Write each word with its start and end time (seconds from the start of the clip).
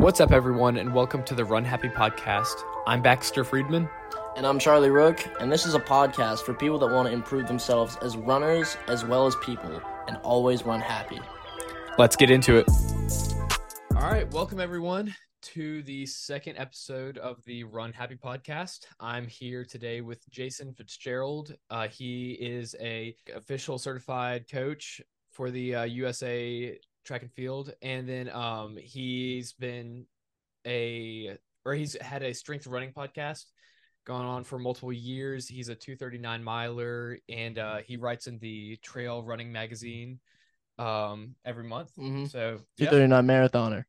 What's 0.00 0.18
up, 0.18 0.32
everyone, 0.32 0.78
and 0.78 0.94
welcome 0.94 1.22
to 1.24 1.34
the 1.34 1.44
Run 1.44 1.62
Happy 1.62 1.90
podcast. 1.90 2.62
I'm 2.86 3.02
Baxter 3.02 3.44
Friedman. 3.44 3.86
And 4.34 4.46
I'm 4.46 4.58
Charlie 4.58 4.88
Rook, 4.88 5.22
and 5.40 5.52
this 5.52 5.66
is 5.66 5.74
a 5.74 5.78
podcast 5.78 6.38
for 6.38 6.54
people 6.54 6.78
that 6.78 6.90
want 6.90 7.06
to 7.06 7.12
improve 7.12 7.46
themselves 7.46 7.98
as 8.00 8.16
runners 8.16 8.78
as 8.88 9.04
well 9.04 9.26
as 9.26 9.36
people 9.42 9.82
and 10.08 10.16
always 10.22 10.64
run 10.64 10.80
happy. 10.80 11.20
Let's 11.98 12.16
get 12.16 12.30
into 12.30 12.56
it. 12.56 12.66
All 13.94 14.10
right, 14.10 14.26
welcome 14.32 14.58
everyone 14.58 15.14
to 15.42 15.82
the 15.82 16.06
second 16.06 16.56
episode 16.56 17.18
of 17.18 17.44
the 17.44 17.64
Run 17.64 17.92
Happy 17.92 18.16
podcast. 18.16 18.86
I'm 19.00 19.26
here 19.26 19.66
today 19.66 20.00
with 20.00 20.26
Jason 20.30 20.72
Fitzgerald. 20.72 21.54
Uh, 21.68 21.88
he 21.88 22.38
is 22.40 22.74
a 22.80 23.14
official 23.36 23.76
certified 23.76 24.48
coach 24.50 25.02
for 25.30 25.50
the 25.50 25.74
uh, 25.74 25.82
USA 25.84 26.78
track 27.04 27.22
and 27.22 27.32
field, 27.32 27.72
and 27.82 28.08
then 28.08 28.28
um, 28.30 28.76
he's 28.76 29.52
been 29.52 30.06
a 30.66 31.36
or 31.64 31.74
he's 31.74 32.00
had 32.00 32.22
a 32.22 32.34
strength 32.34 32.66
running 32.66 32.92
podcast 32.92 33.44
gone 34.06 34.24
on 34.24 34.44
for 34.44 34.58
multiple 34.58 34.92
years. 34.92 35.46
He's 35.46 35.68
a 35.68 35.74
239 35.74 36.42
miler, 36.42 37.18
and 37.28 37.58
uh, 37.58 37.78
he 37.86 37.96
writes 37.96 38.26
in 38.26 38.38
the 38.38 38.78
Trail 38.82 39.22
Running 39.22 39.52
magazine 39.52 40.20
um, 40.78 41.34
every 41.44 41.64
month. 41.64 41.90
Mm-hmm. 41.98 42.26
So 42.26 42.58
Two 42.76 42.84
yeah, 42.84 42.90
thirty 42.90 43.06
nine 43.06 43.26
marathoner. 43.26 43.84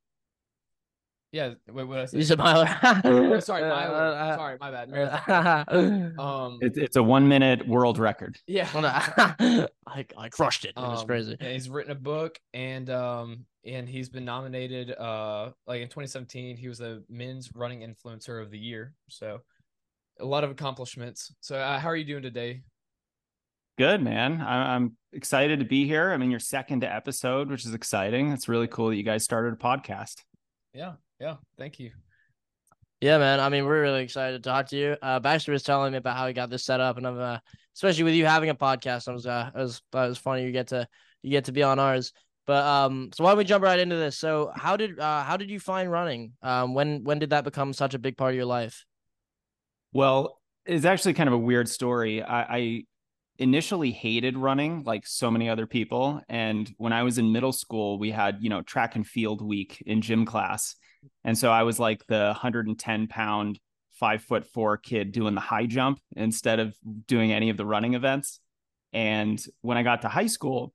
Yeah. 1.32 1.54
What, 1.72 1.88
what 1.88 1.96
did 1.96 2.02
I 2.02 2.06
say? 2.06 2.18
You 2.18 2.24
said 2.24 2.38
miler. 2.38 2.68
Oh, 2.84 3.40
sorry, 3.40 3.62
sorry, 3.62 4.58
my 4.60 4.72
bad. 4.72 4.90
Um, 6.20 6.60
It's 6.62 6.78
it's 6.78 6.96
a 6.98 7.04
one 7.04 7.28
minute 7.28 7.68
world 7.68 7.98
record. 7.98 8.38
yeah. 8.48 8.68
I, 9.88 10.06
I 10.18 10.30
crushed 10.30 10.66
it. 10.66 10.74
It 10.76 10.80
was 10.82 11.02
Um, 11.02 11.08
crazy. 11.08 11.38
and 11.40 11.52
he's 11.52 11.70
written 11.70 11.92
a 11.92 11.96
book 11.96 12.38
and 12.54 12.90
um 12.90 13.46
and 13.66 13.88
he's 13.88 14.10
been 14.10 14.26
nominated 14.26 14.92
uh 14.92 15.52
like 15.68 15.82
in 15.82 15.88
2017 15.88 16.58
he 16.58 16.68
was 16.68 16.80
the 16.80 17.04
men's 17.10 17.52
running 17.54 17.80
influencer 17.82 18.42
of 18.42 18.52
the 18.52 18.58
year. 18.60 18.94
So 19.10 19.42
a 20.20 20.26
lot 20.26 20.44
of 20.44 20.52
accomplishments. 20.52 21.34
So 21.42 21.58
uh, 21.58 21.80
how 21.80 21.90
are 21.90 21.96
you 21.96 22.06
doing 22.06 22.24
today? 22.24 22.62
Good 23.78 24.02
man. 24.04 24.42
I, 24.42 24.76
I'm 24.76 24.96
excited 25.14 25.60
to 25.60 25.66
be 25.66 25.88
here. 25.88 26.12
I'm 26.12 26.22
in 26.22 26.30
your 26.30 26.40
second 26.40 26.84
episode, 26.84 27.50
which 27.50 27.66
is 27.66 27.74
exciting. 27.74 28.32
It's 28.32 28.48
really 28.48 28.68
cool 28.68 28.90
that 28.90 28.96
you 28.98 29.04
guys 29.04 29.24
started 29.24 29.54
a 29.54 29.56
podcast. 29.56 30.22
Yeah. 30.74 30.94
Yeah. 31.22 31.36
Thank 31.56 31.80
you. 31.80 31.92
Yeah, 33.00 33.20
man. 33.20 33.40
I 33.40 33.50
mean, 33.50 33.66
we're 33.66 33.82
really 33.82 34.02
excited 34.02 34.44
to 34.44 34.50
talk 34.50 34.70
to 34.70 34.76
you. 34.76 34.98
Uh, 35.04 35.20
Baxter 35.20 35.52
was 35.52 35.62
telling 35.62 35.92
me 35.92 36.00
about 36.00 36.18
how 36.18 36.26
he 36.26 36.34
got 36.34 36.50
this 36.50 36.66
set 36.66 36.80
up, 36.80 36.98
and 36.98 37.06
I'm 37.06 37.20
uh, 37.20 37.38
especially 37.76 38.06
with 38.06 38.16
you 38.16 38.26
having 38.26 38.50
a 38.50 38.56
podcast. 38.56 39.08
I 39.08 39.12
was 39.12 39.28
uh, 39.28 39.52
it 39.54 39.58
was 39.58 39.84
it 39.94 39.98
was 39.98 40.18
funny. 40.18 40.46
You 40.46 40.52
get 40.52 40.70
to 40.70 40.88
you 41.22 41.30
get 41.30 41.46
to 41.46 41.52
be 41.52 41.62
on 41.62 41.78
ours. 41.78 42.12
But 42.48 42.66
um, 42.66 43.12
so 43.14 43.24
why 43.24 43.30
don't 43.30 43.38
we 43.38 43.44
jump 43.44 43.64
right 43.64 43.78
into 43.78 43.98
this? 43.98 44.18
So 44.18 44.52
how 44.56 44.78
did 44.78 45.00
uh 45.00 45.24
how 45.24 45.38
did 45.38 45.52
you 45.52 45.60
find 45.60 45.92
running? 45.92 46.34
Um, 46.42 46.74
when 46.74 47.04
when 47.04 47.20
did 47.20 47.30
that 47.30 47.44
become 47.44 47.72
such 47.72 47.94
a 47.94 48.00
big 48.00 48.18
part 48.18 48.32
of 48.32 48.36
your 48.36 48.46
life? 48.46 48.84
Well, 49.94 50.40
it's 50.66 50.86
actually 50.86 51.14
kind 51.14 51.28
of 51.28 51.34
a 51.34 51.40
weird 51.40 51.70
story. 51.70 52.24
I, 52.24 52.42
I 52.42 52.84
initially 53.38 53.92
hated 53.92 54.38
running 54.38 54.84
like 54.84 55.06
so 55.06 55.30
many 55.30 55.50
other 55.50 55.68
people. 55.68 56.22
And 56.30 56.72
when 56.78 56.94
I 56.94 57.04
was 57.04 57.18
in 57.18 57.32
middle 57.32 57.52
school, 57.52 58.00
we 58.00 58.12
had, 58.12 58.38
you 58.42 58.50
know, 58.50 58.62
track 58.62 58.96
and 58.96 59.06
field 59.06 59.42
week 59.42 59.84
in 59.86 60.02
gym 60.02 60.26
class. 60.26 60.76
And 61.24 61.38
so 61.38 61.52
I 61.52 61.64
was 61.64 61.80
like 61.80 62.06
the 62.08 62.26
110 62.28 63.08
pound, 63.08 63.60
five 63.92 64.24
foot 64.24 64.46
four 64.46 64.78
kid 64.78 65.12
doing 65.12 65.36
the 65.36 65.42
high 65.42 65.66
jump 65.66 66.00
instead 66.16 66.60
of 66.60 66.76
doing 67.08 67.32
any 67.32 67.50
of 67.50 67.58
the 67.58 67.66
running 67.66 67.94
events. 67.94 68.40
And 68.94 69.44
when 69.62 69.78
I 69.78 69.84
got 69.84 70.02
to 70.02 70.08
high 70.08 70.28
school, 70.28 70.74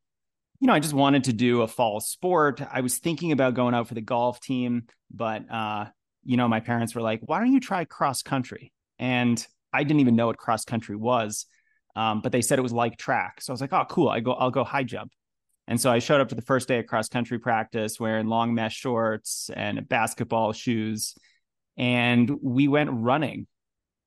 you 0.61 0.67
know, 0.67 0.73
I 0.73 0.81
just 0.81 0.95
wanted 0.95 1.25
to 1.25 1.33
do 1.33 1.63
a 1.63 1.69
fall 1.69 2.01
sport. 2.01 2.63
I 2.71 2.81
was 2.81 2.99
thinking 2.99 3.33
about 3.33 3.55
going 3.55 3.75
out 3.75 3.89
for 3.89 3.95
the 3.95 4.01
golf 4.01 4.41
team, 4.41 4.85
but 5.11 5.51
uh, 5.51 5.87
you 6.25 6.37
know, 6.37 6.49
my 6.49 6.61
parents 6.61 6.95
were 6.95 7.03
like, 7.03 7.21
"Why 7.23 7.41
don't 7.41 7.53
you 7.53 7.61
try 7.61 7.85
cross 7.85 8.23
country?" 8.23 8.73
And 8.99 9.45
I 9.73 9.85
didn't 9.85 10.01
even 10.01 10.17
know 10.17 10.27
what 10.27 10.39
cross 10.39 10.65
country 10.65 10.97
was, 10.97 11.47
um, 11.95 12.21
but 12.23 12.33
they 12.33 12.41
said 12.41 12.59
it 12.59 12.63
was 12.63 12.73
like 12.73 12.97
track. 12.97 13.43
So 13.43 13.53
I 13.53 13.55
was 13.55 13.61
like, 13.61 13.73
"Oh, 13.73 13.85
cool! 13.91 14.09
I 14.09 14.21
go, 14.21 14.33
I'll 14.33 14.51
go 14.51 14.65
high 14.65 14.85
jump." 14.85 15.13
And 15.69 15.81
so 15.81 15.91
I 15.91 15.99
showed 15.99 16.21
up 16.21 16.29
to 16.29 16.35
the 16.35 16.43
first 16.43 16.69
day 16.69 16.79
of 16.79 16.87
cross 16.87 17.09
country 17.09 17.39
practice 17.39 17.99
wearing 17.99 18.29
long 18.29 18.55
mesh 18.55 18.77
shorts 18.77 19.51
and 19.55 19.89
basketball 19.89 20.53
shoes, 20.53 21.15
and 21.77 22.31
we 22.43 22.69
went 22.69 22.91
running. 22.93 23.47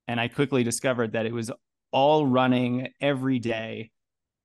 And 0.08 0.20
I 0.20 0.28
quickly 0.28 0.64
discovered 0.64 1.14
that 1.14 1.26
it 1.26 1.34
was 1.34 1.52
all 1.92 2.26
running 2.26 2.88
every 3.00 3.40
day. 3.40 3.92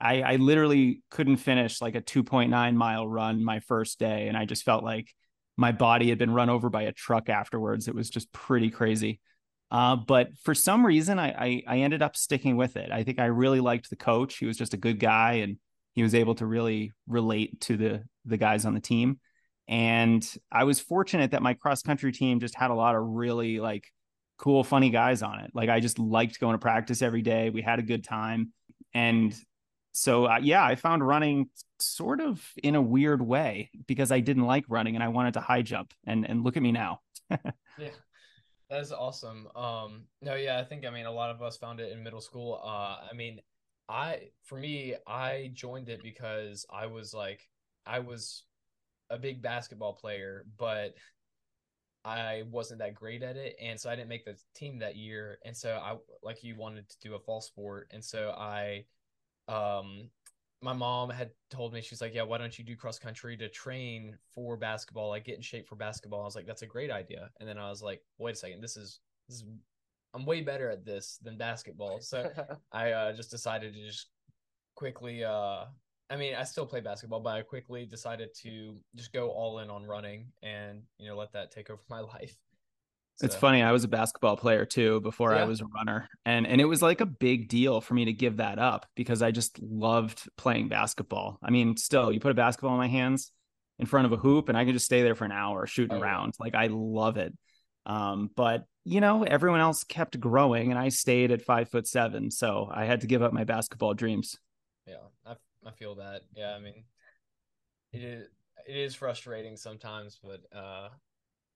I, 0.00 0.22
I 0.22 0.36
literally 0.36 1.02
couldn't 1.10 1.36
finish 1.38 1.80
like 1.80 1.94
a 1.94 2.02
2.9 2.02 2.74
mile 2.74 3.08
run 3.08 3.44
my 3.44 3.60
first 3.60 3.98
day. 3.98 4.28
And 4.28 4.36
I 4.36 4.44
just 4.44 4.64
felt 4.64 4.84
like 4.84 5.08
my 5.56 5.72
body 5.72 6.08
had 6.08 6.18
been 6.18 6.32
run 6.32 6.50
over 6.50 6.68
by 6.68 6.82
a 6.82 6.92
truck 6.92 7.28
afterwards. 7.28 7.88
It 7.88 7.94
was 7.94 8.10
just 8.10 8.32
pretty 8.32 8.70
crazy. 8.70 9.20
Uh, 9.70 9.96
but 9.96 10.28
for 10.42 10.54
some 10.54 10.84
reason, 10.84 11.18
I, 11.18 11.28
I, 11.32 11.62
I 11.66 11.78
ended 11.78 12.02
up 12.02 12.16
sticking 12.16 12.56
with 12.56 12.76
it. 12.76 12.90
I 12.92 13.02
think 13.02 13.18
I 13.18 13.26
really 13.26 13.60
liked 13.60 13.90
the 13.90 13.96
coach. 13.96 14.36
He 14.36 14.46
was 14.46 14.56
just 14.56 14.74
a 14.74 14.76
good 14.76 15.00
guy, 15.00 15.34
and 15.34 15.56
he 15.94 16.02
was 16.02 16.14
able 16.14 16.34
to 16.36 16.46
really 16.46 16.92
relate 17.06 17.60
to 17.62 17.76
the 17.76 18.04
the 18.24 18.36
guys 18.36 18.64
on 18.64 18.74
the 18.74 18.80
team. 18.80 19.20
And 19.66 20.26
I 20.52 20.64
was 20.64 20.80
fortunate 20.80 21.30
that 21.30 21.42
my 21.42 21.54
cross 21.54 21.82
country 21.82 22.12
team 22.12 22.40
just 22.40 22.54
had 22.54 22.70
a 22.70 22.74
lot 22.74 22.94
of 22.94 23.02
really 23.02 23.60
like 23.60 23.84
cool, 24.36 24.62
funny 24.62 24.90
guys 24.90 25.22
on 25.22 25.40
it. 25.40 25.52
Like 25.54 25.70
I 25.70 25.80
just 25.80 25.98
liked 25.98 26.40
going 26.40 26.54
to 26.54 26.58
practice 26.58 27.00
every 27.00 27.22
day. 27.22 27.50
We 27.50 27.62
had 27.62 27.78
a 27.78 27.82
good 27.82 28.04
time, 28.04 28.52
and 28.92 29.34
so 29.92 30.26
uh, 30.26 30.38
yeah, 30.42 30.64
I 30.64 30.74
found 30.74 31.06
running 31.06 31.48
sort 31.78 32.20
of 32.20 32.42
in 32.62 32.74
a 32.74 32.82
weird 32.82 33.22
way 33.22 33.70
because 33.86 34.10
I 34.10 34.20
didn't 34.20 34.44
like 34.44 34.64
running 34.68 34.96
and 34.96 35.04
I 35.04 35.08
wanted 35.08 35.34
to 35.34 35.40
high 35.40 35.62
jump. 35.62 35.94
And 36.06 36.28
and 36.28 36.44
look 36.44 36.56
at 36.56 36.62
me 36.62 36.72
now. 36.72 37.00
Yeah. 37.76 37.88
That 38.70 38.80
is 38.80 38.92
awesome. 38.92 39.46
Um, 39.54 40.04
no, 40.22 40.34
yeah, 40.34 40.58
I 40.58 40.64
think 40.64 40.86
I 40.86 40.90
mean 40.90 41.06
a 41.06 41.12
lot 41.12 41.30
of 41.30 41.42
us 41.42 41.56
found 41.56 41.80
it 41.80 41.92
in 41.92 42.02
middle 42.02 42.20
school. 42.20 42.60
Uh, 42.64 42.96
I 43.10 43.14
mean, 43.14 43.40
I 43.88 44.30
for 44.44 44.58
me, 44.58 44.94
I 45.06 45.50
joined 45.54 45.88
it 45.88 46.02
because 46.02 46.66
I 46.70 46.86
was 46.86 47.12
like, 47.12 47.48
I 47.86 47.98
was 48.00 48.44
a 49.10 49.18
big 49.18 49.42
basketball 49.42 49.92
player, 49.92 50.46
but 50.58 50.94
I 52.04 52.44
wasn't 52.50 52.80
that 52.80 52.94
great 52.94 53.22
at 53.22 53.36
it, 53.36 53.56
and 53.60 53.80
so 53.80 53.90
I 53.90 53.96
didn't 53.96 54.08
make 54.08 54.24
the 54.24 54.36
team 54.54 54.78
that 54.80 54.96
year. 54.96 55.38
And 55.44 55.56
so 55.56 55.78
I, 55.82 55.96
like 56.22 56.44
you, 56.44 56.56
wanted 56.56 56.88
to 56.88 56.96
do 57.00 57.14
a 57.14 57.18
fall 57.18 57.40
sport, 57.40 57.88
and 57.92 58.04
so 58.04 58.30
I, 58.30 58.84
um, 59.48 60.10
my 60.60 60.72
mom 60.72 61.10
had 61.10 61.30
told 61.50 61.72
me 61.72 61.82
she's 61.82 62.00
like, 62.00 62.14
yeah, 62.14 62.22
why 62.22 62.38
don't 62.38 62.58
you 62.58 62.64
do 62.64 62.76
cross 62.76 62.98
country 62.98 63.36
to 63.36 63.48
train 63.48 64.16
for 64.34 64.56
basketball, 64.56 65.10
like 65.10 65.24
get 65.24 65.36
in 65.36 65.42
shape 65.42 65.68
for 65.68 65.76
basketball. 65.76 66.22
I 66.22 66.24
was 66.24 66.34
like, 66.34 66.46
that's 66.46 66.62
a 66.62 66.66
great 66.66 66.90
idea. 66.90 67.30
And 67.38 67.48
then 67.48 67.58
I 67.58 67.68
was 67.68 67.82
like, 67.82 68.00
wait 68.18 68.32
a 68.32 68.38
second, 68.38 68.62
this 68.62 68.76
is 68.76 69.00
this 69.28 69.38
is 69.38 69.44
I'm 70.14 70.24
way 70.24 70.42
better 70.42 70.70
at 70.70 70.84
this 70.84 71.18
than 71.22 71.36
basketball. 71.36 72.00
So 72.00 72.30
I 72.72 72.92
uh, 72.92 73.12
just 73.12 73.30
decided 73.30 73.74
to 73.74 73.84
just 73.86 74.08
quickly 74.76 75.24
uh 75.24 75.64
I 76.10 76.16
mean, 76.16 76.34
I 76.34 76.44
still 76.44 76.66
play 76.66 76.80
basketball, 76.80 77.20
but 77.20 77.34
I 77.34 77.42
quickly 77.42 77.86
decided 77.86 78.28
to 78.42 78.76
just 78.94 79.12
go 79.12 79.30
all 79.30 79.60
in 79.60 79.70
on 79.70 79.84
running 79.84 80.26
and, 80.42 80.82
you 80.98 81.08
know, 81.08 81.16
let 81.16 81.32
that 81.32 81.50
take 81.50 81.70
over 81.70 81.80
my 81.88 82.00
life. 82.00 82.36
It's 83.22 83.36
funny. 83.36 83.62
I 83.62 83.70
was 83.72 83.84
a 83.84 83.88
basketball 83.88 84.36
player 84.36 84.64
too 84.64 85.00
before 85.00 85.32
Yeah. 85.32 85.42
I 85.42 85.44
was 85.44 85.60
a 85.60 85.66
runner, 85.66 86.08
and 86.26 86.46
and 86.48 86.60
it 86.60 86.64
was 86.64 86.82
like 86.82 87.00
a 87.00 87.06
big 87.06 87.48
deal 87.48 87.80
for 87.80 87.94
me 87.94 88.06
to 88.06 88.12
give 88.12 88.38
that 88.38 88.58
up 88.58 88.86
because 88.96 89.22
I 89.22 89.30
just 89.30 89.60
loved 89.62 90.28
playing 90.36 90.68
basketball. 90.68 91.38
I 91.40 91.50
mean, 91.50 91.76
still, 91.76 92.10
you 92.10 92.18
put 92.18 92.32
a 92.32 92.34
basketball 92.34 92.72
in 92.72 92.78
my 92.78 92.88
hands 92.88 93.30
in 93.78 93.86
front 93.86 94.06
of 94.06 94.12
a 94.12 94.16
hoop, 94.16 94.48
and 94.48 94.58
I 94.58 94.64
can 94.64 94.72
just 94.72 94.84
stay 94.84 95.02
there 95.02 95.14
for 95.14 95.24
an 95.24 95.32
hour 95.32 95.64
shooting 95.66 95.96
Oh, 95.96 95.98
yeah. 95.98 96.04
around. 96.04 96.34
Like 96.40 96.54
I 96.56 96.66
love 96.70 97.16
it. 97.16 97.32
Um, 97.86 98.30
but 98.34 98.64
you 98.84 99.00
know, 99.00 99.22
everyone 99.24 99.60
else 99.60 99.84
kept 99.84 100.20
growing, 100.20 100.70
and 100.70 100.78
I 100.78 100.90
stayed 100.90 101.30
at 101.30 101.42
five 101.42 101.68
foot 101.68 101.86
seven, 101.86 102.30
so 102.30 102.70
I 102.72 102.84
had 102.84 103.00
to 103.00 103.06
give 103.06 103.22
up 103.22 103.32
my 103.32 103.44
basketball 103.44 103.94
dreams. 103.94 104.38
Yeah, 104.86 104.96
I, 105.26 105.36
I 105.66 105.70
feel 105.72 105.94
that. 105.96 106.22
Yeah, 106.34 106.54
I 106.54 106.60
mean, 106.60 106.84
it 107.92 108.02
is 108.02 108.28
it 108.66 108.76
is 108.76 108.94
frustrating 108.94 109.56
sometimes, 109.56 110.18
but 110.22 110.40
uh, 110.56 110.88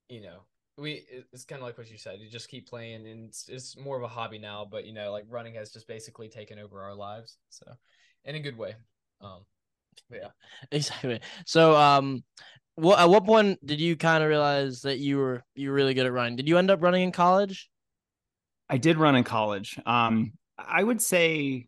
you 0.08 0.22
know, 0.22 0.40
we 0.78 1.04
it's 1.32 1.44
kind 1.44 1.60
of 1.60 1.66
like 1.66 1.76
what 1.76 1.90
you 1.90 1.98
said. 1.98 2.20
You 2.20 2.30
just 2.30 2.48
keep 2.48 2.68
playing, 2.68 3.06
and 3.06 3.28
it's, 3.28 3.48
it's 3.48 3.76
more 3.76 3.96
of 3.96 4.02
a 4.02 4.08
hobby 4.08 4.38
now. 4.38 4.66
But 4.70 4.86
you 4.86 4.94
know, 4.94 5.12
like 5.12 5.24
running 5.28 5.54
has 5.54 5.70
just 5.70 5.86
basically 5.88 6.28
taken 6.28 6.58
over 6.58 6.82
our 6.82 6.94
lives. 6.94 7.36
So, 7.50 7.66
in 8.24 8.36
a 8.36 8.40
good 8.40 8.56
way. 8.56 8.74
Um, 9.20 9.44
yeah. 10.10 10.28
Exactly. 10.72 11.20
So, 11.46 11.74
um, 11.74 12.22
what 12.78 12.98
at 13.00 13.08
what 13.08 13.24
point 13.24 13.64
did 13.66 13.80
you 13.80 13.96
kind 13.96 14.22
of 14.22 14.28
realize 14.28 14.82
that 14.82 14.98
you 14.98 15.18
were 15.18 15.42
you 15.56 15.70
were 15.70 15.74
really 15.74 15.94
good 15.94 16.06
at 16.06 16.12
running? 16.12 16.36
Did 16.36 16.48
you 16.48 16.58
end 16.58 16.70
up 16.70 16.82
running 16.82 17.02
in 17.02 17.12
college? 17.12 17.68
I 18.68 18.78
did 18.78 18.98
run 18.98 19.16
in 19.16 19.24
college. 19.24 19.78
Um, 19.84 20.32
I 20.56 20.82
would 20.82 21.02
say 21.02 21.66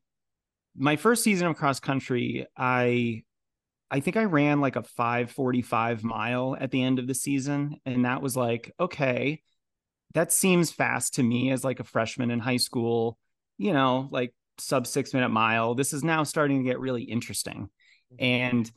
my 0.77 0.97
first 0.97 1.25
season 1.25 1.49
of 1.49 1.57
cross 1.57 1.81
country, 1.81 2.47
I 2.57 3.25
I 3.91 4.01
think 4.01 4.17
I 4.17 4.25
ran 4.25 4.61
like 4.61 4.77
a 4.77 4.85
545 4.85 6.05
mile 6.05 6.57
at 6.59 6.71
the 6.71 6.83
end 6.83 7.01
of 7.01 7.09
the 7.09 7.15
season. 7.15 7.81
And 7.85 8.05
that 8.05 8.23
was 8.23 8.37
like, 8.37 8.73
okay, 8.79 9.43
that 10.15 10.33
seems 10.33 10.71
fast 10.71 11.15
to 11.15 11.25
me 11.25 11.51
as 11.51 11.65
like 11.65 11.81
a 11.81 11.85
freshman 11.85 12.31
in 12.31 12.39
high 12.39 12.59
school, 12.59 13.19
you 13.59 13.73
know, 13.73 14.09
like 14.13 14.33
sub 14.59 14.87
six 14.87 15.13
minute 15.13 15.31
mile. 15.31 15.75
This 15.75 15.93
is 15.93 16.05
now 16.05 16.23
starting 16.23 16.59
to 16.59 16.69
get 16.69 16.79
really 16.79 17.03
interesting. 17.03 17.69
And 18.19 18.71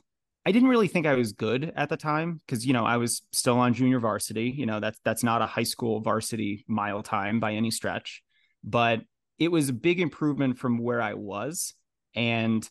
I 0.46 0.52
didn't 0.52 0.68
really 0.68 0.88
think 0.88 1.06
I 1.06 1.14
was 1.14 1.32
good 1.32 1.72
at 1.74 1.88
the 1.88 1.96
time 1.96 2.40
because 2.46 2.66
you 2.66 2.72
know 2.72 2.84
I 2.84 2.98
was 2.98 3.22
still 3.32 3.58
on 3.58 3.74
junior 3.74 3.98
varsity. 3.98 4.50
You 4.50 4.66
know 4.66 4.80
that's 4.80 4.98
that's 5.04 5.22
not 5.22 5.42
a 5.42 5.46
high 5.46 5.62
school 5.62 6.00
varsity 6.00 6.64
mile 6.68 7.02
time 7.02 7.40
by 7.40 7.54
any 7.54 7.70
stretch, 7.70 8.22
but 8.62 9.00
it 9.38 9.50
was 9.50 9.68
a 9.68 9.74
big 9.74 10.00
improvement 10.00 10.58
from 10.58 10.78
where 10.78 11.00
I 11.00 11.14
was, 11.14 11.74
and 12.14 12.68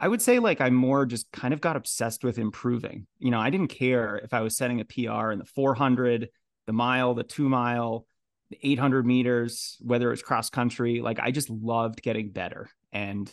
I 0.00 0.08
would 0.08 0.22
say 0.22 0.38
like 0.38 0.60
I 0.60 0.70
more 0.70 1.04
just 1.04 1.30
kind 1.30 1.52
of 1.52 1.60
got 1.60 1.76
obsessed 1.76 2.24
with 2.24 2.38
improving. 2.38 3.06
You 3.18 3.30
know 3.30 3.40
I 3.40 3.50
didn't 3.50 3.68
care 3.68 4.16
if 4.16 4.32
I 4.32 4.40
was 4.40 4.56
setting 4.56 4.80
a 4.80 4.84
PR 4.84 5.30
in 5.30 5.38
the 5.38 5.44
400, 5.44 6.30
the 6.66 6.72
mile, 6.72 7.14
the 7.14 7.22
two 7.22 7.48
mile, 7.50 8.06
the 8.48 8.58
800 8.62 9.04
meters, 9.04 9.76
whether 9.80 10.10
it's 10.10 10.22
cross 10.22 10.48
country. 10.48 11.02
Like 11.02 11.20
I 11.20 11.32
just 11.32 11.50
loved 11.50 12.00
getting 12.00 12.30
better 12.30 12.70
and 12.92 13.30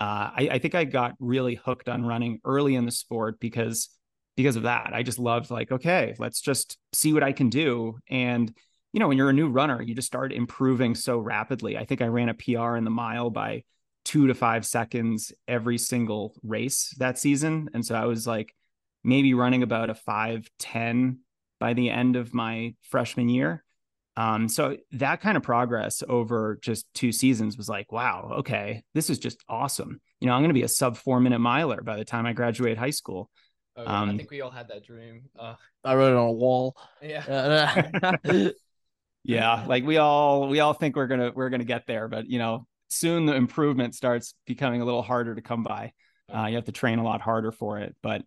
uh, 0.00 0.30
I, 0.34 0.48
I 0.52 0.58
think 0.58 0.74
I 0.74 0.84
got 0.84 1.14
really 1.20 1.54
hooked 1.54 1.88
on 1.88 2.04
running 2.04 2.40
early 2.44 2.74
in 2.74 2.86
the 2.86 2.92
sport 2.92 3.38
because 3.38 3.90
because 4.36 4.56
of 4.56 4.62
that. 4.62 4.92
I 4.94 5.02
just 5.02 5.18
loved 5.18 5.50
like, 5.50 5.70
okay, 5.70 6.14
let's 6.18 6.40
just 6.40 6.78
see 6.94 7.12
what 7.12 7.22
I 7.22 7.32
can 7.32 7.50
do. 7.50 7.98
And 8.08 8.52
you 8.92 8.98
know, 8.98 9.08
when 9.08 9.18
you're 9.18 9.30
a 9.30 9.34
new 9.34 9.48
runner, 9.48 9.80
you 9.82 9.94
just 9.94 10.08
start 10.08 10.32
improving 10.32 10.94
so 10.94 11.18
rapidly. 11.18 11.76
I 11.76 11.84
think 11.84 12.00
I 12.00 12.06
ran 12.06 12.30
a 12.30 12.34
PR 12.34 12.76
in 12.76 12.84
the 12.84 12.90
mile 12.90 13.30
by 13.30 13.62
two 14.04 14.26
to 14.26 14.34
five 14.34 14.66
seconds 14.66 15.32
every 15.46 15.78
single 15.78 16.34
race 16.42 16.94
that 16.98 17.18
season. 17.18 17.68
And 17.74 17.84
so 17.84 17.94
I 17.94 18.06
was 18.06 18.26
like 18.26 18.54
maybe 19.04 19.34
running 19.34 19.62
about 19.62 19.90
a 19.90 19.94
510 19.94 21.20
by 21.60 21.74
the 21.74 21.90
end 21.90 22.16
of 22.16 22.34
my 22.34 22.74
freshman 22.82 23.28
year. 23.28 23.62
Um, 24.16 24.48
so 24.48 24.76
that 24.92 25.20
kind 25.20 25.36
of 25.36 25.42
progress 25.42 26.02
over 26.08 26.58
just 26.62 26.86
two 26.94 27.12
seasons 27.12 27.56
was 27.56 27.68
like, 27.68 27.92
wow, 27.92 28.32
okay, 28.38 28.82
this 28.92 29.08
is 29.08 29.18
just 29.18 29.42
awesome. 29.48 30.00
You 30.20 30.26
know, 30.26 30.34
I'm 30.34 30.40
going 30.40 30.50
to 30.50 30.54
be 30.54 30.62
a 30.62 30.68
sub 30.68 30.96
four 30.96 31.20
minute 31.20 31.38
miler 31.38 31.80
by 31.82 31.96
the 31.96 32.04
time 32.04 32.26
I 32.26 32.32
graduate 32.32 32.76
high 32.76 32.90
school. 32.90 33.30
Oh, 33.76 33.84
yeah. 33.84 34.00
um, 34.00 34.10
I 34.10 34.16
think 34.16 34.30
we 34.30 34.40
all 34.40 34.50
had 34.50 34.68
that 34.68 34.84
dream. 34.84 35.22
Uh, 35.38 35.54
I 35.84 35.94
wrote 35.94 36.12
it 36.12 36.16
on 36.16 36.28
a 36.28 36.32
wall. 36.32 36.76
Yeah. 37.00 38.16
yeah. 39.24 39.64
Like 39.66 39.84
we 39.84 39.98
all, 39.98 40.48
we 40.48 40.60
all 40.60 40.74
think 40.74 40.96
we're 40.96 41.06
going 41.06 41.20
to, 41.20 41.30
we're 41.30 41.50
going 41.50 41.60
to 41.60 41.66
get 41.66 41.86
there, 41.86 42.08
but 42.08 42.26
you 42.26 42.38
know, 42.38 42.66
soon 42.88 43.26
the 43.26 43.34
improvement 43.34 43.94
starts 43.94 44.34
becoming 44.46 44.80
a 44.80 44.84
little 44.84 45.02
harder 45.02 45.34
to 45.34 45.42
come 45.42 45.62
by. 45.62 45.92
Uh, 46.34 46.46
you 46.46 46.56
have 46.56 46.64
to 46.64 46.72
train 46.72 46.98
a 46.98 47.04
lot 47.04 47.20
harder 47.20 47.52
for 47.52 47.78
it, 47.78 47.94
but 48.02 48.22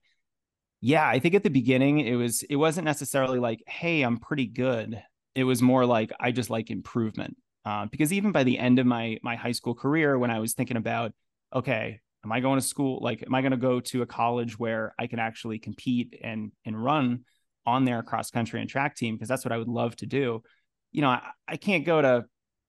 yeah, 0.81 1.07
I 1.07 1.19
think 1.19 1.35
at 1.35 1.43
the 1.43 1.49
beginning 1.49 1.99
it 1.99 2.15
was, 2.15 2.43
it 2.43 2.55
wasn't 2.55 2.85
necessarily 2.85 3.39
like, 3.39 3.63
Hey, 3.67 4.01
I'm 4.01 4.17
pretty 4.17 4.47
good 4.47 5.01
it 5.35 5.43
was 5.43 5.61
more 5.61 5.85
like 5.85 6.11
I 6.19 6.31
just 6.31 6.49
like 6.49 6.69
improvement. 6.69 7.37
Uh, 7.65 7.85
because 7.85 8.11
even 8.11 8.31
by 8.31 8.43
the 8.43 8.59
end 8.59 8.79
of 8.79 8.85
my 8.85 9.19
my 9.23 9.35
high 9.35 9.51
school 9.51 9.73
career, 9.73 10.17
when 10.17 10.31
I 10.31 10.39
was 10.39 10.53
thinking 10.53 10.77
about, 10.77 11.13
okay, 11.53 12.01
am 12.23 12.31
I 12.31 12.39
going 12.39 12.59
to 12.59 12.65
school? 12.65 12.99
Like, 13.01 13.23
am 13.25 13.33
I 13.33 13.41
going 13.41 13.51
to 13.51 13.57
go 13.57 13.79
to 13.79 14.01
a 14.01 14.05
college 14.05 14.57
where 14.57 14.93
I 14.99 15.07
can 15.07 15.19
actually 15.19 15.59
compete 15.59 16.19
and 16.23 16.51
and 16.65 16.81
run 16.81 17.25
on 17.65 17.85
their 17.85 18.03
cross 18.03 18.31
country 18.31 18.59
and 18.59 18.69
track 18.69 18.95
team? 18.95 19.15
Because 19.15 19.29
that's 19.29 19.45
what 19.45 19.51
I 19.51 19.57
would 19.57 19.67
love 19.67 19.95
to 19.97 20.05
do. 20.05 20.43
You 20.91 21.01
know, 21.01 21.09
I, 21.09 21.21
I 21.47 21.57
can't 21.57 21.85
go 21.85 22.01
to 22.01 22.25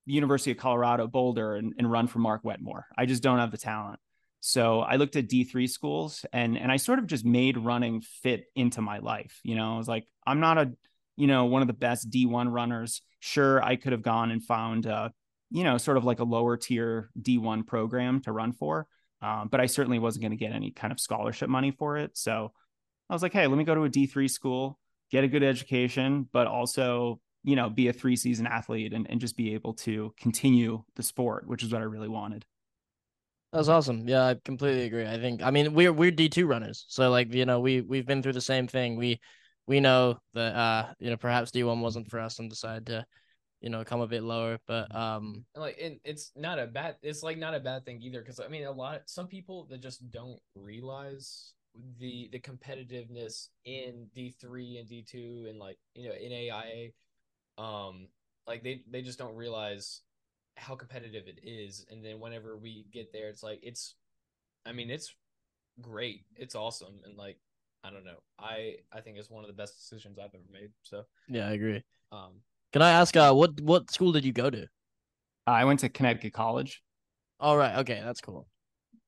University 0.06 0.50
of 0.50 0.58
Colorado 0.58 1.06
Boulder 1.06 1.56
and, 1.56 1.74
and 1.78 1.90
run 1.90 2.06
for 2.06 2.18
Mark 2.18 2.42
Wetmore. 2.44 2.86
I 2.96 3.06
just 3.06 3.22
don't 3.22 3.38
have 3.38 3.50
the 3.50 3.58
talent. 3.58 3.98
So 4.40 4.80
I 4.80 4.96
looked 4.96 5.16
at 5.16 5.28
D3 5.28 5.68
schools 5.68 6.26
and 6.32 6.58
and 6.58 6.70
I 6.70 6.76
sort 6.76 6.98
of 6.98 7.06
just 7.06 7.24
made 7.24 7.56
running 7.56 8.02
fit 8.02 8.44
into 8.54 8.82
my 8.82 8.98
life. 8.98 9.40
You 9.42 9.54
know, 9.54 9.74
I 9.74 9.78
was 9.78 9.88
like, 9.88 10.06
I'm 10.26 10.40
not 10.40 10.58
a 10.58 10.72
you 11.16 11.26
know, 11.26 11.46
one 11.46 11.62
of 11.62 11.68
the 11.68 11.74
best 11.74 12.10
D1 12.10 12.50
runners, 12.52 13.02
sure, 13.20 13.62
I 13.62 13.76
could 13.76 13.92
have 13.92 14.02
gone 14.02 14.30
and 14.30 14.42
found, 14.42 14.86
uh, 14.86 15.10
you 15.50 15.64
know, 15.64 15.78
sort 15.78 15.96
of 15.96 16.04
like 16.04 16.20
a 16.20 16.24
lower 16.24 16.56
tier 16.56 17.10
D1 17.20 17.66
program 17.66 18.20
to 18.22 18.32
run 18.32 18.52
for. 18.52 18.86
Um, 19.22 19.48
but 19.48 19.60
I 19.60 19.66
certainly 19.66 19.98
wasn't 19.98 20.22
going 20.22 20.32
to 20.32 20.36
get 20.36 20.52
any 20.52 20.70
kind 20.70 20.92
of 20.92 21.00
scholarship 21.00 21.48
money 21.48 21.70
for 21.70 21.96
it. 21.96 22.16
So 22.16 22.52
I 23.08 23.12
was 23.12 23.22
like, 23.22 23.32
hey, 23.32 23.46
let 23.46 23.56
me 23.56 23.64
go 23.64 23.74
to 23.74 23.84
a 23.84 23.88
D3 23.88 24.30
school, 24.30 24.78
get 25.10 25.24
a 25.24 25.28
good 25.28 25.42
education, 25.42 26.28
but 26.32 26.46
also, 26.46 27.20
you 27.42 27.56
know, 27.56 27.70
be 27.70 27.88
a 27.88 27.92
three 27.92 28.16
season 28.16 28.46
athlete 28.46 28.92
and, 28.92 29.08
and 29.08 29.20
just 29.20 29.36
be 29.36 29.54
able 29.54 29.74
to 29.74 30.12
continue 30.18 30.82
the 30.96 31.02
sport, 31.02 31.46
which 31.46 31.62
is 31.62 31.72
what 31.72 31.80
I 31.80 31.86
really 31.86 32.08
wanted. 32.08 32.44
That's 33.52 33.68
awesome. 33.68 34.08
Yeah, 34.08 34.26
I 34.26 34.36
completely 34.44 34.82
agree. 34.82 35.06
I 35.06 35.16
think 35.18 35.40
I 35.40 35.52
mean 35.52 35.74
we're 35.74 35.92
we're 35.92 36.10
D 36.10 36.28
two 36.28 36.48
runners. 36.48 36.86
So 36.88 37.08
like, 37.10 37.32
you 37.32 37.46
know, 37.46 37.60
we 37.60 37.82
we've 37.82 38.04
been 38.04 38.20
through 38.20 38.32
the 38.32 38.40
same 38.40 38.66
thing. 38.66 38.96
We 38.96 39.20
we 39.66 39.80
know 39.80 40.18
that 40.34 40.54
uh 40.54 40.86
you 40.98 41.10
know 41.10 41.16
perhaps 41.16 41.50
D1 41.50 41.80
wasn't 41.80 42.10
for 42.10 42.20
us 42.20 42.38
and 42.38 42.50
decided 42.50 42.86
to 42.86 43.06
you 43.60 43.70
know 43.70 43.82
come 43.82 44.02
a 44.02 44.06
bit 44.06 44.22
lower 44.22 44.58
but 44.66 44.94
um 44.94 45.44
like 45.56 45.76
it's 46.04 46.32
not 46.36 46.58
a 46.58 46.66
bad 46.66 46.96
it's 47.02 47.22
like 47.22 47.38
not 47.38 47.54
a 47.54 47.60
bad 47.60 47.84
thing 47.86 47.98
either 48.02 48.20
because 48.20 48.38
i 48.38 48.46
mean 48.46 48.64
a 48.64 48.70
lot 48.70 49.00
some 49.06 49.26
people 49.26 49.66
that 49.70 49.80
just 49.80 50.10
don't 50.10 50.38
realize 50.54 51.54
the 51.98 52.28
the 52.30 52.38
competitiveness 52.38 53.48
in 53.64 54.06
d3 54.14 54.78
and 54.80 54.88
d2 54.88 55.46
and 55.48 55.58
like 55.58 55.78
you 55.94 56.06
know 56.06 56.14
NAIA 56.14 56.92
um 57.56 58.08
like 58.46 58.62
they 58.62 58.82
they 58.90 59.00
just 59.00 59.18
don't 59.18 59.34
realize 59.34 60.02
how 60.56 60.74
competitive 60.74 61.26
it 61.26 61.40
is 61.42 61.86
and 61.90 62.04
then 62.04 62.20
whenever 62.20 62.58
we 62.58 62.84
get 62.92 63.12
there 63.14 63.28
it's 63.28 63.42
like 63.42 63.60
it's 63.62 63.94
i 64.66 64.72
mean 64.72 64.90
it's 64.90 65.14
great 65.80 66.26
it's 66.36 66.54
awesome 66.54 67.00
and 67.04 67.16
like 67.16 67.38
I 67.84 67.90
don't 67.90 68.04
know. 68.04 68.16
I 68.38 68.76
I 68.92 69.00
think 69.00 69.18
it's 69.18 69.30
one 69.30 69.44
of 69.44 69.48
the 69.48 69.54
best 69.54 69.76
decisions 69.76 70.18
I've 70.18 70.34
ever 70.34 70.42
made. 70.52 70.70
So 70.82 71.04
yeah, 71.28 71.48
I 71.48 71.52
agree. 71.52 71.82
Um, 72.10 72.40
can 72.72 72.82
I 72.82 72.90
ask 72.92 73.16
uh 73.16 73.32
what 73.32 73.60
what 73.60 73.90
school 73.90 74.12
did 74.12 74.24
you 74.24 74.32
go 74.32 74.50
to? 74.50 74.66
I 75.46 75.64
went 75.64 75.80
to 75.80 75.88
Connecticut 75.88 76.32
College. 76.32 76.82
All 77.38 77.56
right. 77.56 77.76
Okay, 77.78 78.00
that's 78.02 78.20
cool. 78.20 78.46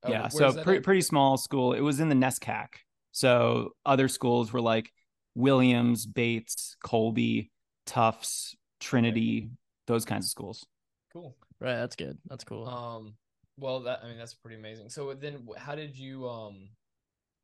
Oh, 0.05 0.11
yeah, 0.11 0.28
so 0.28 0.52
pre- 0.52 0.81
pretty 0.81 1.00
small 1.00 1.37
school. 1.37 1.73
It 1.73 1.81
was 1.81 2.00
in 2.00 2.08
the 2.08 2.14
NESCAC. 2.14 2.67
So 3.12 3.70
other 3.87 4.08
schools 4.08 4.52
were 4.52 4.61
like 4.61 4.93
Williams, 5.34 6.05
Bates, 6.05 6.76
Colby, 6.84 7.50
Tufts, 7.87 8.55
Trinity, 8.79 9.49
those 9.87 10.05
kinds 10.05 10.26
of 10.26 10.31
schools. 10.31 10.67
Cool. 11.12 11.34
Right, 11.61 11.76
that's 11.76 11.96
good. 11.96 12.19
That's 12.29 12.44
cool. 12.44 12.69
Um 12.69 13.14
well 13.58 13.81
that 13.81 14.00
I 14.05 14.08
mean 14.08 14.19
that's 14.19 14.34
pretty 14.34 14.56
amazing. 14.56 14.90
So 14.90 15.14
then 15.14 15.49
how 15.56 15.75
did 15.75 15.96
you 15.96 16.29
um 16.29 16.69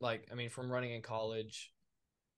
like 0.02 0.28
I 0.30 0.34
mean 0.34 0.50
from 0.50 0.70
running 0.70 0.92
in 0.92 1.00
college, 1.00 1.72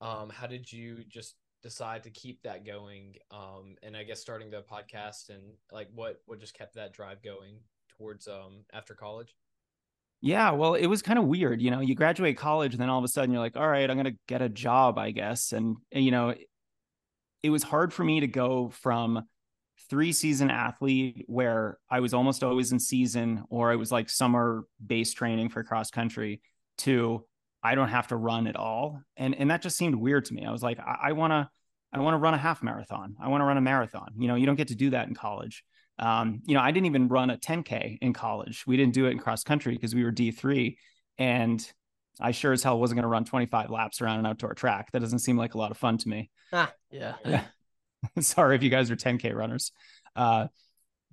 um, 0.01 0.31
how 0.31 0.47
did 0.47 0.71
you 0.71 1.03
just 1.09 1.35
decide 1.63 2.05
to 2.05 2.11
keep 2.11 2.43
that 2.43 2.65
going? 2.65 3.15
Um, 3.31 3.77
and 3.83 3.97
I 3.97 4.05
guess 4.05 4.21
starting 4.21 4.51
the 4.51 4.63
podcast 4.63 5.31
and 5.31 5.43
like 5.73 5.89
what 5.95 6.21
what 6.27 6.39
just 6.39 6.55
kept 6.57 6.75
that 6.75 6.93
drive 6.93 7.23
going 7.23 7.57
towards 7.97 8.29
um 8.29 8.65
after 8.73 8.95
college? 8.95 9.35
Yeah, 10.21 10.53
well, 10.53 10.75
it 10.75 10.87
was 10.87 11.03
kind 11.03 11.19
of 11.19 11.27
weird, 11.27 11.61
you 11.61 11.71
know. 11.71 11.81
You 11.81 11.95
graduate 11.95 12.39
college, 12.39 12.73
and 12.73 12.81
then 12.81 12.89
all 12.89 12.99
of 12.99 13.05
a 13.05 13.09
sudden 13.09 13.31
you're 13.31 13.43
like, 13.43 13.57
"All 13.57 13.69
right, 13.69 13.91
I'm 13.91 13.97
gonna 13.97 14.13
get 14.27 14.41
a 14.41 14.49
job, 14.49 14.99
I 14.99 15.11
guess." 15.11 15.53
And, 15.53 15.77
and 15.93 16.05
you 16.05 16.11
know, 16.11 16.35
it 17.43 17.51
was 17.51 17.63
hard 17.63 17.93
for 17.93 18.05
me 18.05 18.21
to 18.21 18.27
go 18.27 18.71
from 18.71 19.25
three 19.91 20.13
season 20.13 20.51
athlete 20.51 21.25
where 21.27 21.79
I 21.91 22.01
was 22.01 22.15
almost 22.15 22.43
always 22.43 22.73
in 22.73 22.79
season, 22.79 23.45
or 23.51 23.71
I 23.71 23.77
was 23.77 23.93
like 23.93 24.09
summer 24.09 24.65
base 24.85 25.13
training 25.13 25.51
for 25.51 25.63
cross 25.63 25.91
country, 25.91 26.41
to 26.79 27.27
I 27.65 27.75
don't 27.75 27.89
have 27.89 28.09
to 28.09 28.17
run 28.17 28.47
at 28.47 28.57
all. 28.57 29.01
And 29.17 29.35
and 29.35 29.51
that 29.51 29.63
just 29.63 29.77
seemed 29.77 29.95
weird 29.95 30.27
to 30.27 30.35
me. 30.35 30.45
I 30.45 30.53
was 30.53 30.63
like, 30.63 30.79
I, 30.79 30.99
I 31.05 31.13
want 31.13 31.33
to 31.33 31.49
I 31.93 32.01
want 32.01 32.15
to 32.15 32.19
run 32.19 32.35
a 32.35 32.39
half 32.39 32.63
marathon. 32.63 33.17
I 33.21 33.29
want 33.29 33.41
to 33.41 33.45
run 33.45 33.57
a 33.57 33.63
marathon. 33.63 34.13
You 34.19 34.29
know, 34.29 34.35
you 34.35 34.47
don't 34.47 34.57
get 34.57 34.69
to 34.69 34.75
do 34.75 34.91
that 34.91 35.09
in 35.09 35.15
college. 35.15 35.65
Um, 35.99 36.43
you 36.45 36.55
know, 36.55 36.61
I 36.61 36.73
didn't 36.73 36.87
even 36.87 37.09
run 37.09 37.31
a 37.31 37.39
10K 37.39 37.99
in 38.03 38.13
college. 38.13 38.65
We 38.67 38.77
didn't 38.77 38.95
do 38.95 39.07
it 39.07 39.11
in 39.11 39.19
cross 39.19 39.45
country 39.45 39.75
because 39.75 39.95
we 39.95 40.05
were 40.05 40.11
D3. 40.11 40.77
And 41.19 41.73
I 42.21 42.33
sure 42.33 42.53
as 42.53 42.65
hell 42.65 42.81
wasn't 42.81 42.97
going 42.97 43.05
to 43.05 43.09
run 43.09 43.25
25 43.25 43.71
laps 43.71 44.01
around 44.01 44.19
an 44.19 44.27
outdoor 44.27 44.55
track. 44.55 44.91
That 44.91 45.01
doesn't 45.01 45.21
seem 45.21 45.37
like 45.37 45.55
a 45.55 45.59
lot 45.59 45.71
of 45.71 45.77
fun 45.77 45.99
to 45.99 46.09
me. 46.09 46.31
Ah, 46.53 46.73
yeah. 46.91 47.15
Sorry 48.21 48.57
if 48.57 48.63
you 48.63 48.71
guys 48.71 48.91
are 48.91 48.97
10K 48.97 49.35
runners. 49.35 49.73
Uh, 50.17 50.49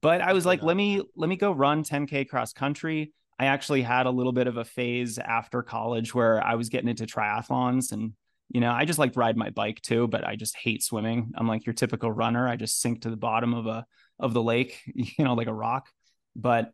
but 0.01 0.22
I 0.22 0.34
was 0.34 0.46
like, 0.46 0.63
let 0.63 0.75
me 0.75 1.01
let 1.15 1.29
me 1.29 1.36
go 1.36 1.51
run 1.51 1.84
10K 1.84 2.27
cross 2.27 2.53
country. 2.53 3.13
I 3.41 3.45
actually 3.45 3.81
had 3.81 4.05
a 4.05 4.12
little 4.12 4.33
bit 4.33 4.45
of 4.45 4.57
a 4.57 4.63
phase 4.63 5.17
after 5.17 5.63
college 5.63 6.13
where 6.13 6.45
I 6.45 6.53
was 6.53 6.69
getting 6.69 6.89
into 6.89 7.07
triathlons 7.07 7.91
and 7.91 8.13
you 8.50 8.62
know, 8.62 8.69
I 8.69 8.86
just 8.86 9.00
like 9.00 9.15
ride 9.15 9.36
my 9.36 9.50
bike 9.50 9.81
too, 9.81 10.07
but 10.07 10.27
I 10.27 10.36
just 10.36 10.55
hate 10.55 10.83
swimming. 10.83 11.31
I'm 11.36 11.48
like 11.48 11.65
your 11.65 11.74
typical 11.74 12.12
runner. 12.12 12.48
I 12.48 12.55
just 12.55 12.81
sink 12.81 13.01
to 13.01 13.10
the 13.10 13.17
bottom 13.17 13.55
of 13.55 13.65
a 13.65 13.83
of 14.19 14.36
the 14.36 14.43
lake, 14.43 14.79
you 14.93 15.25
know, 15.25 15.33
like 15.33 15.48
a 15.48 15.53
rock. 15.53 15.89
But 16.36 16.71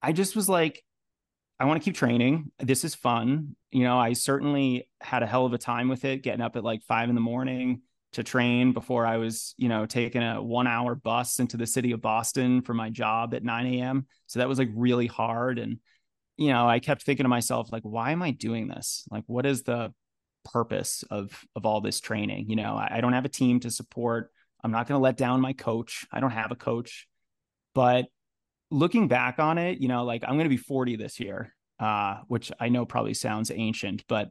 I 0.00 0.12
just 0.12 0.36
was 0.36 0.48
like 0.48 0.84
I 1.58 1.64
want 1.64 1.82
to 1.82 1.84
keep 1.84 1.96
training. 1.96 2.52
This 2.60 2.84
is 2.84 2.94
fun. 2.94 3.56
You 3.72 3.82
know, 3.82 3.98
I 3.98 4.12
certainly 4.12 4.88
had 5.00 5.24
a 5.24 5.26
hell 5.26 5.44
of 5.44 5.54
a 5.54 5.58
time 5.58 5.88
with 5.88 6.04
it, 6.04 6.22
getting 6.22 6.40
up 6.40 6.54
at 6.54 6.62
like 6.62 6.84
five 6.84 7.08
in 7.08 7.16
the 7.16 7.20
morning 7.20 7.82
to 8.12 8.22
train 8.24 8.72
before 8.72 9.06
I 9.06 9.18
was, 9.18 9.54
you 9.56 9.68
know, 9.68 9.86
taking 9.86 10.22
a 10.22 10.42
one 10.42 10.66
hour 10.66 10.94
bus 10.94 11.38
into 11.38 11.56
the 11.56 11.66
city 11.66 11.92
of 11.92 12.00
Boston 12.00 12.62
for 12.62 12.74
my 12.74 12.90
job 12.90 13.34
at 13.34 13.44
9 13.44 13.66
a.m. 13.66 14.06
So 14.26 14.38
that 14.40 14.48
was 14.48 14.58
like 14.58 14.70
really 14.74 15.06
hard. 15.06 15.58
And, 15.58 15.78
you 16.36 16.48
know, 16.50 16.68
I 16.68 16.80
kept 16.80 17.02
thinking 17.02 17.24
to 17.24 17.28
myself, 17.28 17.70
like, 17.72 17.82
why 17.84 18.12
am 18.12 18.22
I 18.22 18.30
doing 18.32 18.68
this? 18.68 19.04
Like, 19.10 19.24
what 19.26 19.46
is 19.46 19.62
the 19.62 19.92
purpose 20.44 21.04
of 21.10 21.44
of 21.54 21.66
all 21.66 21.80
this 21.80 22.00
training? 22.00 22.50
You 22.50 22.56
know, 22.56 22.74
I, 22.76 22.96
I 22.96 23.00
don't 23.00 23.12
have 23.12 23.24
a 23.26 23.28
team 23.28 23.60
to 23.60 23.70
support. 23.70 24.30
I'm 24.64 24.72
not 24.72 24.88
going 24.88 24.98
to 24.98 25.02
let 25.02 25.16
down 25.16 25.40
my 25.40 25.52
coach. 25.52 26.06
I 26.12 26.20
don't 26.20 26.30
have 26.32 26.50
a 26.50 26.56
coach. 26.56 27.06
But 27.74 28.06
looking 28.70 29.08
back 29.08 29.38
on 29.38 29.58
it, 29.58 29.78
you 29.78 29.88
know, 29.88 30.04
like 30.04 30.22
I'm 30.24 30.34
going 30.34 30.44
to 30.44 30.48
be 30.50 30.56
40 30.56 30.96
this 30.96 31.20
year. 31.20 31.54
uh, 31.78 32.18
which 32.28 32.52
I 32.60 32.68
know 32.68 32.84
probably 32.84 33.14
sounds 33.14 33.50
ancient, 33.50 34.04
but 34.08 34.30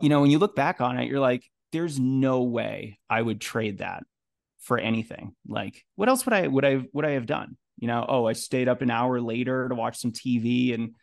you 0.00 0.08
know, 0.08 0.20
when 0.20 0.30
you 0.30 0.38
look 0.38 0.56
back 0.56 0.80
on 0.80 0.98
it, 0.98 1.08
you're 1.08 1.20
like, 1.20 1.44
there's 1.72 1.98
no 1.98 2.42
way 2.42 2.98
I 3.08 3.20
would 3.20 3.40
trade 3.40 3.78
that 3.78 4.04
for 4.60 4.78
anything. 4.78 5.34
Like, 5.46 5.84
what 5.96 6.08
else 6.08 6.24
would 6.24 6.34
I 6.34 6.46
would 6.46 6.64
I 6.64 6.82
would 6.92 7.04
I 7.04 7.12
have 7.12 7.26
done? 7.26 7.56
You 7.78 7.88
know, 7.88 8.04
oh, 8.08 8.26
I 8.26 8.32
stayed 8.32 8.68
up 8.68 8.82
an 8.82 8.90
hour 8.90 9.20
later 9.20 9.68
to 9.68 9.74
watch 9.74 9.98
some 9.98 10.12
TV, 10.12 10.74
and 10.74 10.94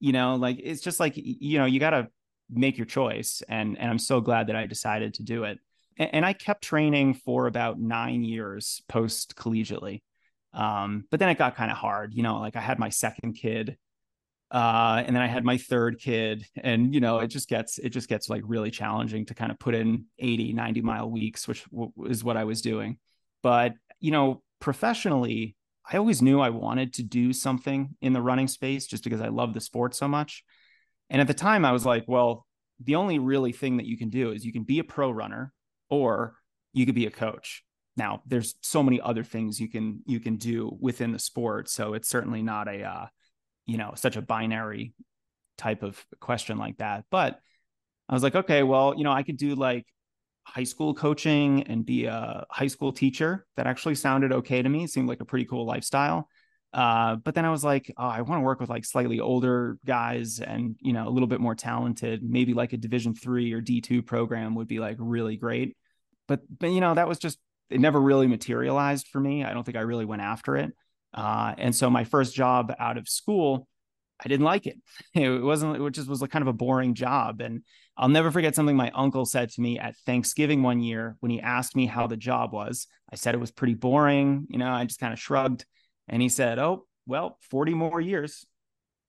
you 0.00 0.12
know, 0.12 0.36
like 0.36 0.58
it's 0.62 0.82
just 0.82 1.00
like 1.00 1.14
you 1.16 1.58
know, 1.58 1.64
you 1.64 1.80
got 1.80 1.90
to 1.90 2.08
make 2.50 2.76
your 2.76 2.86
choice, 2.86 3.42
and 3.48 3.78
and 3.78 3.90
I'm 3.90 3.98
so 3.98 4.20
glad 4.20 4.48
that 4.48 4.56
I 4.56 4.66
decided 4.66 5.14
to 5.14 5.22
do 5.22 5.44
it. 5.44 5.58
And, 5.98 6.14
and 6.14 6.26
I 6.26 6.32
kept 6.32 6.62
training 6.62 7.14
for 7.14 7.46
about 7.46 7.78
nine 7.78 8.24
years 8.24 8.82
post 8.88 9.36
collegiately, 9.36 10.02
um, 10.52 11.04
but 11.10 11.20
then 11.20 11.28
it 11.28 11.38
got 11.38 11.56
kind 11.56 11.70
of 11.70 11.76
hard. 11.76 12.14
You 12.14 12.22
know, 12.22 12.40
like 12.40 12.56
I 12.56 12.60
had 12.60 12.78
my 12.78 12.88
second 12.88 13.34
kid 13.34 13.76
uh, 14.50 15.02
and 15.04 15.16
then 15.16 15.22
I 15.22 15.26
had 15.26 15.44
my 15.44 15.58
third 15.58 15.98
kid 15.98 16.46
and 16.56 16.94
you 16.94 17.00
know 17.00 17.18
it 17.18 17.28
just 17.28 17.48
gets 17.48 17.78
it 17.78 17.90
just 17.90 18.08
gets 18.08 18.28
like 18.28 18.42
really 18.44 18.70
challenging 18.70 19.26
to 19.26 19.34
kind 19.34 19.50
of 19.50 19.58
put 19.58 19.74
in 19.74 20.04
80 20.18 20.52
90 20.52 20.80
mile 20.82 21.10
weeks 21.10 21.48
which 21.48 21.64
w- 21.70 21.92
is 22.06 22.22
what 22.22 22.36
I 22.36 22.44
was 22.44 22.62
doing. 22.62 22.98
But 23.42 23.74
you 24.00 24.10
know 24.10 24.42
professionally 24.60 25.56
I 25.90 25.96
always 25.98 26.22
knew 26.22 26.40
I 26.40 26.50
wanted 26.50 26.94
to 26.94 27.02
do 27.02 27.32
something 27.32 27.96
in 28.00 28.12
the 28.12 28.22
running 28.22 28.48
space 28.48 28.86
just 28.86 29.04
because 29.04 29.20
I 29.20 29.28
love 29.28 29.54
the 29.54 29.60
sport 29.60 29.94
so 29.94 30.08
much. 30.08 30.44
And 31.10 31.20
at 31.20 31.26
the 31.26 31.34
time 31.34 31.64
I 31.64 31.72
was 31.72 31.86
like 31.86 32.04
well 32.06 32.46
the 32.80 32.96
only 32.96 33.18
really 33.18 33.52
thing 33.52 33.78
that 33.78 33.86
you 33.86 33.96
can 33.96 34.10
do 34.10 34.30
is 34.30 34.44
you 34.44 34.52
can 34.52 34.64
be 34.64 34.78
a 34.78 34.84
pro 34.84 35.10
runner 35.10 35.52
or 35.88 36.34
you 36.72 36.86
could 36.86 36.94
be 36.94 37.06
a 37.06 37.10
coach. 37.10 37.64
Now 37.96 38.22
there's 38.26 38.56
so 38.60 38.82
many 38.82 39.00
other 39.00 39.24
things 39.24 39.58
you 39.58 39.70
can 39.70 40.02
you 40.06 40.20
can 40.20 40.36
do 40.36 40.76
within 40.80 41.12
the 41.12 41.18
sport 41.18 41.68
so 41.68 41.94
it's 41.94 42.08
certainly 42.08 42.42
not 42.42 42.68
a 42.68 42.82
uh, 42.82 43.06
you 43.66 43.76
know 43.76 43.92
such 43.96 44.16
a 44.16 44.22
binary 44.22 44.94
type 45.56 45.82
of 45.82 46.04
question 46.20 46.58
like 46.58 46.78
that. 46.78 47.04
But 47.10 47.40
i 48.06 48.12
was 48.12 48.22
like 48.22 48.34
okay 48.34 48.62
well 48.62 48.94
you 48.94 49.02
know 49.02 49.12
i 49.12 49.22
could 49.22 49.38
do 49.38 49.54
like 49.54 49.86
high 50.46 50.64
school 50.64 50.92
coaching 50.94 51.62
and 51.62 51.86
be 51.86 52.04
a 52.04 52.44
high 52.50 52.66
school 52.66 52.92
teacher. 52.92 53.46
That 53.56 53.66
actually 53.66 53.94
sounded 53.94 54.30
okay 54.30 54.60
to 54.60 54.68
me. 54.68 54.84
It 54.84 54.90
seemed 54.90 55.08
like 55.08 55.20
a 55.20 55.24
pretty 55.24 55.46
cool 55.46 55.64
lifestyle. 55.64 56.28
Uh, 56.72 57.16
but 57.16 57.36
then 57.36 57.44
i 57.44 57.50
was 57.50 57.62
like 57.62 57.92
oh, 57.96 58.04
i 58.04 58.20
want 58.20 58.40
to 58.40 58.44
work 58.44 58.58
with 58.60 58.68
like 58.68 58.84
slightly 58.84 59.20
older 59.20 59.78
guys 59.86 60.40
and 60.40 60.74
you 60.80 60.92
know 60.92 61.06
a 61.06 61.10
little 61.10 61.28
bit 61.28 61.40
more 61.40 61.54
talented. 61.54 62.22
Maybe 62.22 62.52
like 62.52 62.72
a 62.72 62.76
division 62.76 63.14
three 63.14 63.52
or 63.52 63.62
d2 63.62 64.04
program 64.04 64.56
would 64.56 64.68
be 64.68 64.80
like 64.80 64.96
really 64.98 65.36
great. 65.36 65.76
But 66.26 66.40
but 66.58 66.70
you 66.70 66.80
know 66.80 66.94
that 66.94 67.08
was 67.08 67.18
just 67.18 67.38
it 67.70 67.80
never 67.80 68.00
really 68.00 68.26
materialized 68.26 69.08
for 69.08 69.20
me. 69.20 69.44
I 69.44 69.54
don't 69.54 69.64
think 69.64 69.76
i 69.76 69.82
really 69.82 70.04
went 70.04 70.22
after 70.22 70.56
it 70.56 70.72
uh, 71.14 71.54
and 71.58 71.74
so 71.74 71.88
my 71.88 72.04
first 72.04 72.34
job 72.34 72.74
out 72.78 72.98
of 72.98 73.08
school, 73.08 73.68
I 74.22 74.28
didn't 74.28 74.44
like 74.44 74.66
it. 74.66 74.78
It 75.14 75.42
wasn't, 75.42 75.80
it 75.80 75.90
just 75.92 76.08
was 76.08 76.20
like 76.20 76.30
kind 76.30 76.42
of 76.42 76.48
a 76.48 76.52
boring 76.52 76.94
job. 76.94 77.40
And 77.40 77.62
I'll 77.96 78.08
never 78.08 78.30
forget 78.30 78.54
something 78.54 78.76
my 78.76 78.90
uncle 78.94 79.24
said 79.24 79.50
to 79.50 79.60
me 79.60 79.78
at 79.78 79.96
Thanksgiving 80.04 80.62
one 80.62 80.80
year 80.80 81.16
when 81.20 81.30
he 81.30 81.40
asked 81.40 81.76
me 81.76 81.86
how 81.86 82.08
the 82.08 82.16
job 82.16 82.52
was. 82.52 82.88
I 83.12 83.16
said 83.16 83.34
it 83.34 83.40
was 83.40 83.52
pretty 83.52 83.74
boring. 83.74 84.46
You 84.50 84.58
know, 84.58 84.70
I 84.70 84.84
just 84.84 84.98
kind 84.98 85.12
of 85.12 85.20
shrugged. 85.20 85.64
And 86.08 86.20
he 86.20 86.28
said, 86.28 86.58
Oh, 86.58 86.86
well, 87.06 87.38
40 87.50 87.74
more 87.74 88.00
years. 88.00 88.44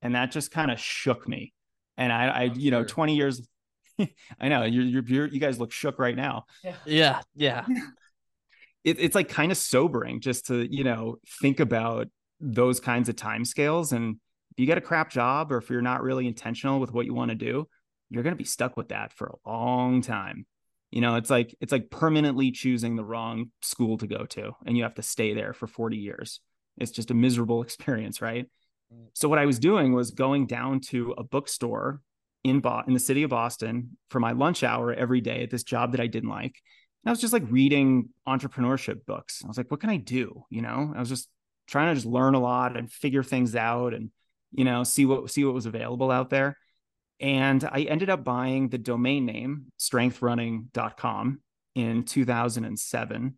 And 0.01 0.13
that 0.13 0.31
just 0.31 0.51
kind 0.51 0.69
of 0.69 0.79
shook 0.79 1.27
me. 1.27 1.53
And 1.97 2.13
I, 2.13 2.27
I 2.27 2.43
you 2.43 2.69
know, 2.69 2.83
20 2.83 3.15
years, 3.15 3.47
I 4.39 4.50
know 4.50 4.63
you're, 4.63 4.83
you're, 4.83 5.03
you're, 5.03 5.27
you 5.27 5.39
guys 5.39 5.59
look 5.59 5.71
shook 5.71 5.97
right 5.97 6.15
now. 6.15 6.45
Yeah. 6.63 6.75
Yeah. 6.85 7.21
Yeah. 7.35 7.65
it, 8.86 9.00
it's 9.00 9.15
like 9.15 9.27
kind 9.27 9.51
of 9.51 9.58
sobering 9.58 10.22
just 10.22 10.48
to 10.48 10.65
you 10.74 10.86
know 10.86 11.18
think 11.42 11.60
about 11.60 12.08
those 12.39 12.80
kinds 12.80 13.10
of 13.10 13.15
time 13.15 13.44
scales 13.44 13.92
and 13.92 14.18
if 14.51 14.60
you 14.60 14.65
get 14.65 14.77
a 14.77 14.82
crap 14.82 15.12
job 15.12 15.51
or 15.51 15.58
if 15.58 15.70
you're 15.70 15.82
not 15.82 16.01
really 16.01 16.27
intentional 16.27 16.80
with 16.80 16.94
what 16.94 17.06
you 17.06 17.13
want 17.13 17.30
to 17.30 17.36
do 17.36 17.68
you're 18.10 18.24
going 18.24 18.34
to 18.36 18.38
be 18.38 18.46
stuck 18.46 18.77
with 18.77 18.89
that 18.89 19.13
for 19.13 19.27
a 19.27 19.50
long 19.50 20.01
time. 20.01 20.46
You 20.92 21.01
know 21.01 21.15
it's 21.15 21.30
like 21.30 21.54
it's 21.60 21.72
like 21.74 21.89
permanently 21.89 22.51
choosing 22.51 22.96
the 22.96 23.04
wrong 23.04 23.51
school 23.62 23.98
to 23.98 24.08
go 24.08 24.25
to 24.27 24.51
and 24.65 24.77
you 24.77 24.84
have 24.84 24.96
to 24.96 25.01
stay 25.01 25.34
there 25.34 25.54
for 25.54 25.68
40 25.68 25.98
years. 25.98 26.39
It's 26.77 26.92
just 26.92 27.12
a 27.12 27.13
miserable 27.13 27.62
experience 27.63 28.22
right? 28.22 28.46
Mm. 28.94 29.08
so 29.13 29.27
what 29.27 29.39
i 29.39 29.48
was 29.48 29.58
doing 29.58 29.94
was 29.94 30.12
going 30.12 30.46
down 30.46 30.80
to 30.80 31.15
a 31.18 31.24
bookstore 31.24 32.01
in 32.44 32.60
Bo- 32.60 32.84
in 32.86 32.94
the 32.94 33.00
city 33.00 33.24
of 33.24 33.32
boston 33.32 33.98
for 34.12 34.20
my 34.20 34.34
lunch 34.34 34.62
hour 34.62 34.94
every 34.94 35.22
day 35.22 35.42
at 35.42 35.50
this 35.50 35.63
job 35.63 35.94
that 35.94 36.00
i 36.00 36.06
didn't 36.06 36.30
like 36.30 36.62
I 37.05 37.12
was 37.12 37.21
just 37.21 37.33
like 37.33 37.43
reading 37.50 38.09
entrepreneurship 38.27 39.05
books. 39.05 39.41
I 39.43 39.47
was 39.47 39.57
like, 39.57 39.69
what 39.69 39.79
can 39.79 39.89
I 39.89 39.97
do? 39.97 40.43
You 40.50 40.62
know, 40.62 40.93
I 40.95 41.00
was 41.00 41.09
just 41.09 41.29
trying 41.67 41.89
to 41.89 41.95
just 41.95 42.05
learn 42.05 42.33
a 42.33 42.39
lot 42.39 42.77
and 42.77 42.91
figure 42.91 43.24
things 43.24 43.55
out 43.55 43.93
and, 43.93 44.09
you 44.51 44.65
know, 44.65 44.83
see 44.83 45.05
what 45.05 45.29
see 45.29 45.45
what 45.45 45.53
was 45.53 45.65
available 45.65 46.12
out 46.12 46.29
there. 46.29 46.57
And 47.19 47.63
I 47.63 47.81
ended 47.81 48.09
up 48.09 48.24
buying 48.24 48.69
the 48.69 48.77
domain 48.77 49.25
name 49.25 49.71
strengthrunning.com 49.79 51.39
in 51.75 52.03
2007. 52.03 53.38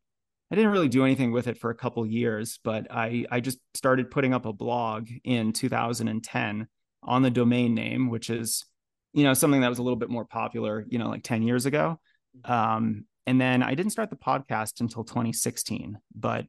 I 0.49 0.55
didn't 0.55 0.71
really 0.71 0.87
do 0.87 1.03
anything 1.03 1.31
with 1.31 1.47
it 1.47 1.57
for 1.57 1.69
a 1.69 1.75
couple 1.75 2.05
years, 2.05 2.59
but 2.63 2.87
I 2.89 3.25
I 3.29 3.41
just 3.41 3.59
started 3.73 4.09
putting 4.09 4.33
up 4.33 4.45
a 4.45 4.53
blog 4.53 5.09
in 5.23 5.51
2010 5.51 6.67
on 7.03 7.21
the 7.21 7.29
domain 7.29 7.75
name, 7.75 8.09
which 8.09 8.29
is, 8.29 8.65
you 9.13 9.23
know, 9.23 9.33
something 9.33 9.61
that 9.61 9.69
was 9.69 9.79
a 9.79 9.83
little 9.83 9.97
bit 9.97 10.09
more 10.09 10.25
popular, 10.25 10.85
you 10.87 10.99
know, 10.99 11.09
like 11.09 11.23
10 11.23 11.43
years 11.43 11.65
ago. 11.65 11.99
Um, 12.45 13.05
and 13.27 13.39
then 13.39 13.61
I 13.61 13.75
didn't 13.75 13.91
start 13.91 14.09
the 14.09 14.15
podcast 14.15 14.79
until 14.79 15.03
2016, 15.03 15.99
but 16.15 16.45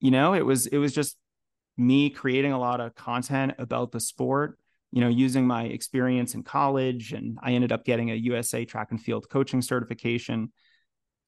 you 0.00 0.10
know, 0.10 0.34
it 0.34 0.44
was 0.44 0.66
it 0.66 0.78
was 0.78 0.92
just 0.92 1.16
me 1.78 2.10
creating 2.10 2.52
a 2.52 2.58
lot 2.58 2.80
of 2.80 2.94
content 2.94 3.52
about 3.58 3.92
the 3.92 4.00
sport, 4.00 4.58
you 4.90 5.00
know, 5.00 5.08
using 5.08 5.46
my 5.46 5.64
experience 5.64 6.34
in 6.34 6.42
college 6.42 7.12
and 7.12 7.38
I 7.40 7.52
ended 7.52 7.70
up 7.72 7.84
getting 7.84 8.10
a 8.10 8.14
USA 8.14 8.64
track 8.64 8.88
and 8.90 9.00
field 9.00 9.28
coaching 9.30 9.62
certification 9.62 10.52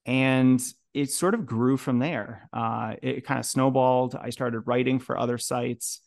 and 0.05 0.61
it 0.93 1.11
sort 1.11 1.33
of 1.33 1.45
grew 1.45 1.77
from 1.77 1.99
there. 1.99 2.49
Uh, 2.51 2.95
it 3.01 3.25
kind 3.25 3.39
of 3.39 3.45
snowballed. 3.45 4.15
I 4.15 4.31
started 4.31 4.61
writing 4.61 4.99
for 4.99 5.17
other 5.17 5.37
sites 5.37 6.01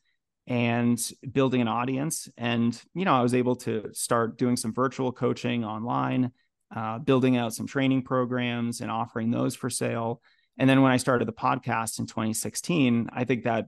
and 0.46 1.00
building 1.30 1.60
an 1.60 1.68
audience. 1.68 2.28
And, 2.36 2.80
you 2.94 3.04
know, 3.04 3.14
I 3.14 3.22
was 3.22 3.32
able 3.32 3.56
to 3.56 3.90
start 3.92 4.38
doing 4.38 4.56
some 4.56 4.74
virtual 4.74 5.12
coaching 5.12 5.64
online 5.64 6.32
uh, 6.74 6.98
building 6.98 7.36
out 7.36 7.54
some 7.54 7.66
training 7.66 8.02
programs 8.02 8.80
and 8.80 8.90
offering 8.90 9.30
those 9.30 9.54
for 9.54 9.70
sale. 9.70 10.22
And 10.58 10.68
then 10.68 10.82
when 10.82 10.92
I 10.92 10.96
started 10.96 11.26
the 11.26 11.32
podcast 11.32 11.98
in 11.98 12.06
2016, 12.06 13.10
I 13.12 13.24
think 13.24 13.44
that 13.44 13.66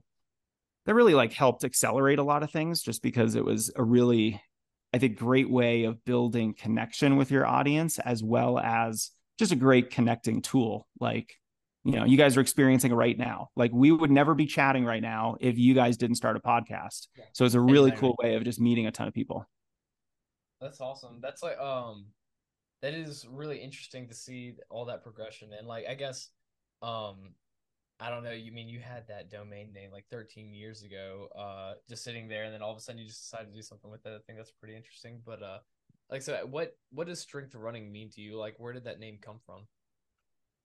that 0.85 0.93
really 0.93 1.15
like 1.15 1.33
helped 1.33 1.63
accelerate 1.63 2.19
a 2.19 2.23
lot 2.23 2.43
of 2.43 2.51
things 2.51 2.81
just 2.81 3.01
because 3.01 3.35
it 3.35 3.43
was 3.43 3.71
a 3.75 3.83
really 3.83 4.41
I 4.93 4.97
think 4.97 5.17
great 5.17 5.49
way 5.49 5.83
of 5.83 6.03
building 6.05 6.53
connection 6.53 7.17
with 7.17 7.29
your 7.29 7.45
audience 7.45 7.99
as 7.99 8.23
well 8.23 8.57
as 8.57 9.11
just 9.37 9.51
a 9.51 9.55
great 9.55 9.89
connecting 9.89 10.41
tool. 10.41 10.87
Like 10.99 11.35
you 11.83 11.93
know 11.93 12.05
you 12.05 12.17
guys 12.17 12.37
are 12.37 12.41
experiencing 12.41 12.91
it 12.91 12.95
right 12.95 13.17
now. 13.17 13.49
Like 13.55 13.71
we 13.73 13.91
would 13.91 14.11
never 14.11 14.35
be 14.35 14.45
chatting 14.45 14.85
right 14.85 15.01
now 15.01 15.37
if 15.39 15.57
you 15.57 15.73
guys 15.73 15.97
didn't 15.97 16.15
start 16.15 16.37
a 16.37 16.39
podcast. 16.39 17.07
So 17.33 17.45
it's 17.45 17.55
a 17.55 17.61
really 17.61 17.91
cool 17.91 18.15
way 18.21 18.35
of 18.35 18.43
just 18.43 18.59
meeting 18.59 18.87
a 18.87 18.91
ton 18.91 19.07
of 19.07 19.13
people. 19.13 19.45
That's 20.61 20.79
awesome. 20.79 21.19
That's 21.21 21.43
like 21.43 21.57
um 21.59 22.05
that 22.85 22.93
is 22.93 23.25
really 23.31 23.57
interesting 23.57 24.07
to 24.07 24.13
see 24.13 24.53
all 24.69 24.85
that 24.85 25.01
progression 25.01 25.49
and 25.57 25.67
like 25.67 25.85
I 25.89 25.95
guess 25.95 26.29
um 26.83 27.33
I 27.99 28.09
don't 28.09 28.23
know, 28.23 28.31
you 28.31 28.51
mean 28.51 28.67
you 28.67 28.79
had 28.79 29.07
that 29.07 29.31
domain 29.31 29.71
name 29.73 29.89
like 29.91 30.05
13 30.11 30.53
years 30.53 30.83
ago, 30.83 31.27
uh 31.35 31.73
just 31.89 32.03
sitting 32.03 32.27
there 32.27 32.43
and 32.43 32.53
then 32.53 32.61
all 32.61 32.71
of 32.71 32.77
a 32.77 32.81
sudden 32.81 33.01
you 33.01 33.07
just 33.07 33.23
decided 33.23 33.47
to 33.49 33.55
do 33.55 33.63
something 33.63 33.89
with 33.89 34.05
it. 34.05 34.09
I 34.09 34.19
think 34.27 34.37
that's 34.37 34.51
pretty 34.51 34.75
interesting. 34.75 35.19
But 35.25 35.41
uh 35.41 35.57
like 36.11 36.21
so 36.21 36.45
what 36.47 36.77
what 36.91 37.07
does 37.07 37.19
strength 37.19 37.55
running 37.55 37.91
mean 37.91 38.11
to 38.11 38.21
you? 38.21 38.37
Like 38.37 38.53
where 38.59 38.71
did 38.71 38.83
that 38.83 38.99
name 38.99 39.17
come 39.19 39.39
from? 39.47 39.61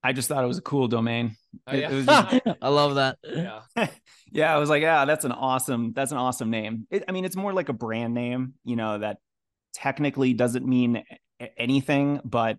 I 0.04 0.12
just 0.12 0.28
thought 0.28 0.44
it 0.44 0.48
was 0.48 0.58
a 0.58 0.62
cool 0.62 0.88
domain. 0.88 1.36
Oh, 1.66 1.74
yeah. 1.74 1.90
It, 1.90 2.04
just... 2.06 2.58
I 2.60 2.68
love 2.68 2.96
that. 2.96 3.16
Yeah. 3.22 3.60
yeah. 4.30 4.54
I 4.54 4.58
was 4.58 4.68
like, 4.68 4.82
yeah, 4.82 5.04
that's 5.04 5.26
an 5.26 5.32
awesome, 5.32 5.92
that's 5.94 6.10
an 6.10 6.16
awesome 6.16 6.50
name. 6.50 6.86
It, 6.90 7.04
I 7.06 7.12
mean, 7.12 7.26
it's 7.26 7.36
more 7.36 7.52
like 7.52 7.68
a 7.68 7.74
brand 7.74 8.14
name, 8.14 8.54
you 8.64 8.76
know, 8.76 8.98
that 8.98 9.18
technically 9.74 10.32
doesn't 10.32 10.66
mean 10.66 11.02
anything, 11.56 12.20
but 12.24 12.58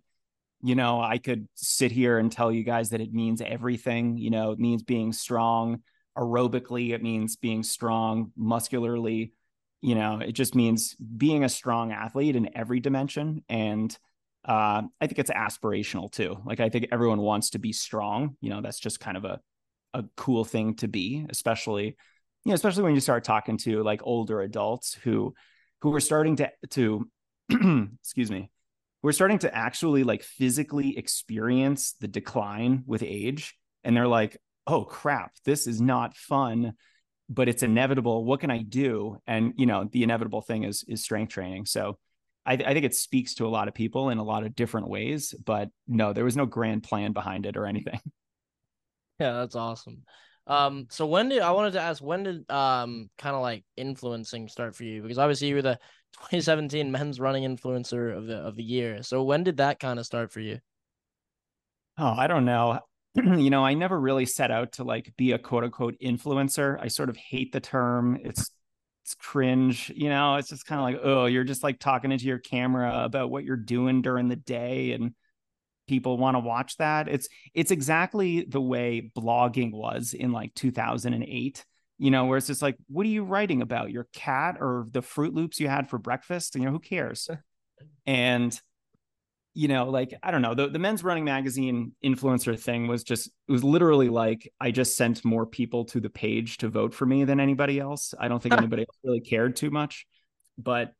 you 0.64 0.76
know, 0.76 1.02
I 1.02 1.18
could 1.18 1.48
sit 1.56 1.92
here 1.92 2.18
and 2.18 2.32
tell 2.32 2.52
you 2.52 2.64
guys 2.64 2.92
that 2.92 3.02
it 3.02 3.14
means 3.14 3.42
everything. 3.42 4.18
You 4.18 4.30
know, 4.30 4.52
it 4.52 4.60
means 4.60 4.84
being 4.84 5.12
strong 5.12 5.82
aerobically, 6.18 6.92
it 6.92 7.02
means 7.02 7.36
being 7.36 7.64
strong 7.64 8.32
muscularly. 8.36 9.34
You 9.82 9.96
know, 9.96 10.20
it 10.20 10.34
just 10.34 10.54
means 10.54 10.96
being 10.96 11.44
a 11.44 11.50
strong 11.50 11.92
athlete 11.92 12.36
in 12.36 12.56
every 12.56 12.80
dimension. 12.80 13.44
And 13.50 13.98
uh, 14.46 14.84
I 15.00 15.08
think 15.08 15.18
it's 15.18 15.32
aspirational 15.32 16.12
too. 16.12 16.38
Like, 16.46 16.60
I 16.60 16.70
think 16.70 16.88
everyone 16.92 17.22
wants 17.22 17.52
to 17.52 17.60
be 17.60 17.74
strong. 17.74 18.38
You 18.42 18.52
know, 18.52 18.62
that's 18.62 18.80
just 18.80 19.00
kind 19.00 19.18
of 19.18 19.26
a, 19.26 19.40
a 19.96 20.04
cool 20.16 20.46
thing 20.46 20.76
to 20.76 20.88
be, 20.88 21.26
especially, 21.30 21.86
you 21.86 22.50
know, 22.50 22.54
especially 22.54 22.84
when 22.84 22.94
you 22.94 23.02
start 23.02 23.24
talking 23.24 23.58
to 23.60 23.82
like 23.82 24.02
older 24.04 24.42
adults 24.42 24.94
who, 24.94 25.34
who 25.82 25.94
are 25.96 26.00
starting 26.00 26.36
to, 26.36 26.52
to, 26.70 27.10
excuse 28.00 28.30
me, 28.30 28.52
we're 29.03 29.12
starting 29.12 29.39
to 29.39 29.55
actually 29.55 30.03
like 30.03 30.24
physically 30.24 30.98
experience 30.98 31.93
the 32.00 32.08
decline 32.08 32.84
with 32.86 33.03
age 33.03 33.55
and 33.84 33.96
they're 33.96 34.08
like 34.08 34.38
oh 34.67 34.84
crap 34.84 35.34
this 35.46 35.67
is 35.67 35.81
not 35.81 36.15
fun 36.15 36.74
but 37.31 37.48
it's 37.48 37.63
inevitable. 37.63 38.25
What 38.25 38.41
can 38.41 38.51
I 38.51 38.62
do? 38.62 39.17
And 39.25 39.53
you 39.55 39.65
know, 39.65 39.88
the 39.89 40.03
inevitable 40.03 40.41
thing 40.41 40.63
is 40.63 40.84
is 40.88 41.01
strength 41.01 41.31
training. 41.31 41.65
So 41.65 41.98
I, 42.46 42.53
I 42.53 42.74
think 42.74 42.86
it 42.86 42.93
speaks 42.93 43.36
to 43.36 43.48
a 43.48 43.50
lot 43.50 43.67
of 43.70 43.74
people 43.74 44.10
in 44.10 44.17
a 44.17 44.24
lot 44.24 44.43
of 44.43 44.53
different 44.53 44.89
ways. 44.89 45.34
But 45.43 45.70
no, 45.88 46.12
there 46.12 46.25
was 46.25 46.36
no 46.36 46.46
grand 46.46 46.84
plan 46.84 47.13
behind 47.13 47.46
it 47.46 47.58
or 47.58 47.65
anything. 47.65 48.00
Yeah, 49.20 49.34
that's 49.34 49.55
awesome. 49.55 50.01
Um, 50.48 50.88
so 50.89 51.05
when 51.05 51.29
did 51.29 51.41
I 51.41 51.51
wanted 51.51 51.74
to 51.74 51.81
ask 51.81 52.01
when 52.03 52.24
did 52.24 52.50
um 52.51 53.10
kind 53.17 53.36
of 53.36 53.41
like 53.41 53.63
influencing 53.77 54.48
start 54.48 54.75
for 54.75 54.83
you? 54.83 55.01
Because 55.01 55.17
obviously 55.17 55.48
you 55.50 55.55
were 55.55 55.62
the 55.62 55.79
2017 56.13 56.91
men's 56.91 57.19
running 57.19 57.43
influencer 57.43 58.15
of 58.15 58.27
the 58.27 58.38
of 58.38 58.55
the 58.55 58.63
year. 58.63 59.03
So 59.03 59.24
when 59.24 59.43
did 59.43 59.57
that 59.57 59.79
kind 59.79 60.00
of 60.00 60.05
start 60.05 60.31
for 60.31 60.39
you? 60.39 60.60
Oh, 61.98 62.13
I 62.17 62.27
don't 62.27 62.45
know. 62.45 62.79
you 63.15 63.50
know, 63.50 63.65
I 63.65 63.74
never 63.74 64.00
really 64.00 64.25
set 64.25 64.51
out 64.51 64.74
to 64.74 64.83
like 64.83 65.13
be 65.17 65.33
a 65.33 65.39
quote 65.39 65.63
unquote 65.63 65.95
influencer. 66.01 66.77
I 66.81 66.88
sort 66.88 67.10
of 67.10 67.17
hate 67.17 67.51
the 67.51 67.60
term. 67.60 68.17
It's 68.24 68.50
it's 69.03 69.15
cringe, 69.15 69.91
you 69.95 70.10
know, 70.10 70.36
it's 70.36 70.50
just 70.50 70.65
kind 70.65 70.79
of 70.79 70.83
like, 70.86 71.00
oh, 71.03 71.25
you're 71.25 71.43
just 71.43 71.63
like 71.63 71.79
talking 71.79 72.12
into 72.12 72.25
your 72.25 72.38
camera 72.38 73.03
about 73.03 73.31
what 73.31 73.43
you're 73.43 73.57
doing 73.57 74.01
during 74.01 74.27
the 74.27 74.36
day 74.36 74.91
and 74.91 75.13
people 75.91 76.17
want 76.17 76.36
to 76.36 76.39
watch 76.39 76.77
that. 76.77 77.10
It's 77.10 77.27
it's 77.53 77.71
exactly 77.71 78.45
the 78.48 78.62
way 78.62 79.12
blogging 79.13 79.74
was 79.74 80.13
in 80.13 80.31
like 80.31 80.53
2008 80.55 81.65
you 81.98 82.10
know, 82.10 82.25
where 82.25 82.39
it's 82.39 82.48
just 82.48 82.63
like, 82.63 82.77
what 82.88 83.05
are 83.05 83.10
you 83.10 83.24
writing 83.24 83.62
about? 83.62 83.91
Your 83.91 84.07
cat 84.12 84.57
or 84.60 84.88
the 84.89 85.03
Fruit 85.03 85.36
Loops 85.36 85.60
you 85.60 85.67
had 85.67 85.88
for 85.88 86.00
breakfast? 86.00 86.55
You 86.55 86.62
know, 86.62 86.71
who 86.71 86.79
cares? 86.79 87.29
and 88.07 88.60
you 89.53 89.67
know, 89.67 89.88
like 89.88 90.15
I 90.24 90.31
don't 90.31 90.41
know, 90.41 90.55
the, 90.55 90.67
the 90.67 90.79
men's 90.79 91.03
running 91.03 91.25
magazine 91.25 91.91
influencer 92.03 92.60
thing 92.60 92.88
was 92.88 93.03
just 93.03 93.27
it 93.27 93.51
was 93.51 93.63
literally 93.63 94.10
like 94.10 94.51
I 94.60 94.71
just 94.71 94.98
sent 94.98 95.24
more 95.24 95.45
people 95.45 95.86
to 95.86 96.00
the 96.00 96.10
page 96.10 96.57
to 96.57 96.69
vote 96.69 96.95
for 96.95 97.05
me 97.05 97.24
than 97.24 97.39
anybody 97.39 97.79
else. 97.79 98.15
I 98.19 98.29
don't 98.29 98.41
think 98.41 98.55
anybody 98.55 98.81
else 98.81 98.98
really 99.03 99.21
cared 99.21 99.55
too 99.55 99.69
much. 99.69 100.07
But 100.57 100.93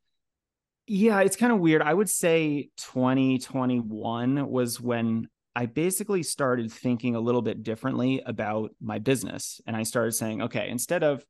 yeah, 0.86 1.20
it's 1.20 1.36
kind 1.36 1.52
of 1.52 1.60
weird. 1.60 1.82
I 1.82 1.94
would 1.94 2.10
say 2.10 2.70
2021 2.78 4.48
was 4.48 4.80
when 4.80 5.28
I 5.54 5.66
basically 5.66 6.22
started 6.22 6.72
thinking 6.72 7.14
a 7.14 7.20
little 7.20 7.42
bit 7.42 7.62
differently 7.62 8.22
about 8.24 8.70
my 8.80 8.98
business. 8.98 9.60
And 9.66 9.76
I 9.76 9.82
started 9.82 10.12
saying, 10.12 10.42
okay, 10.42 10.68
instead 10.68 11.02
of 11.02 11.24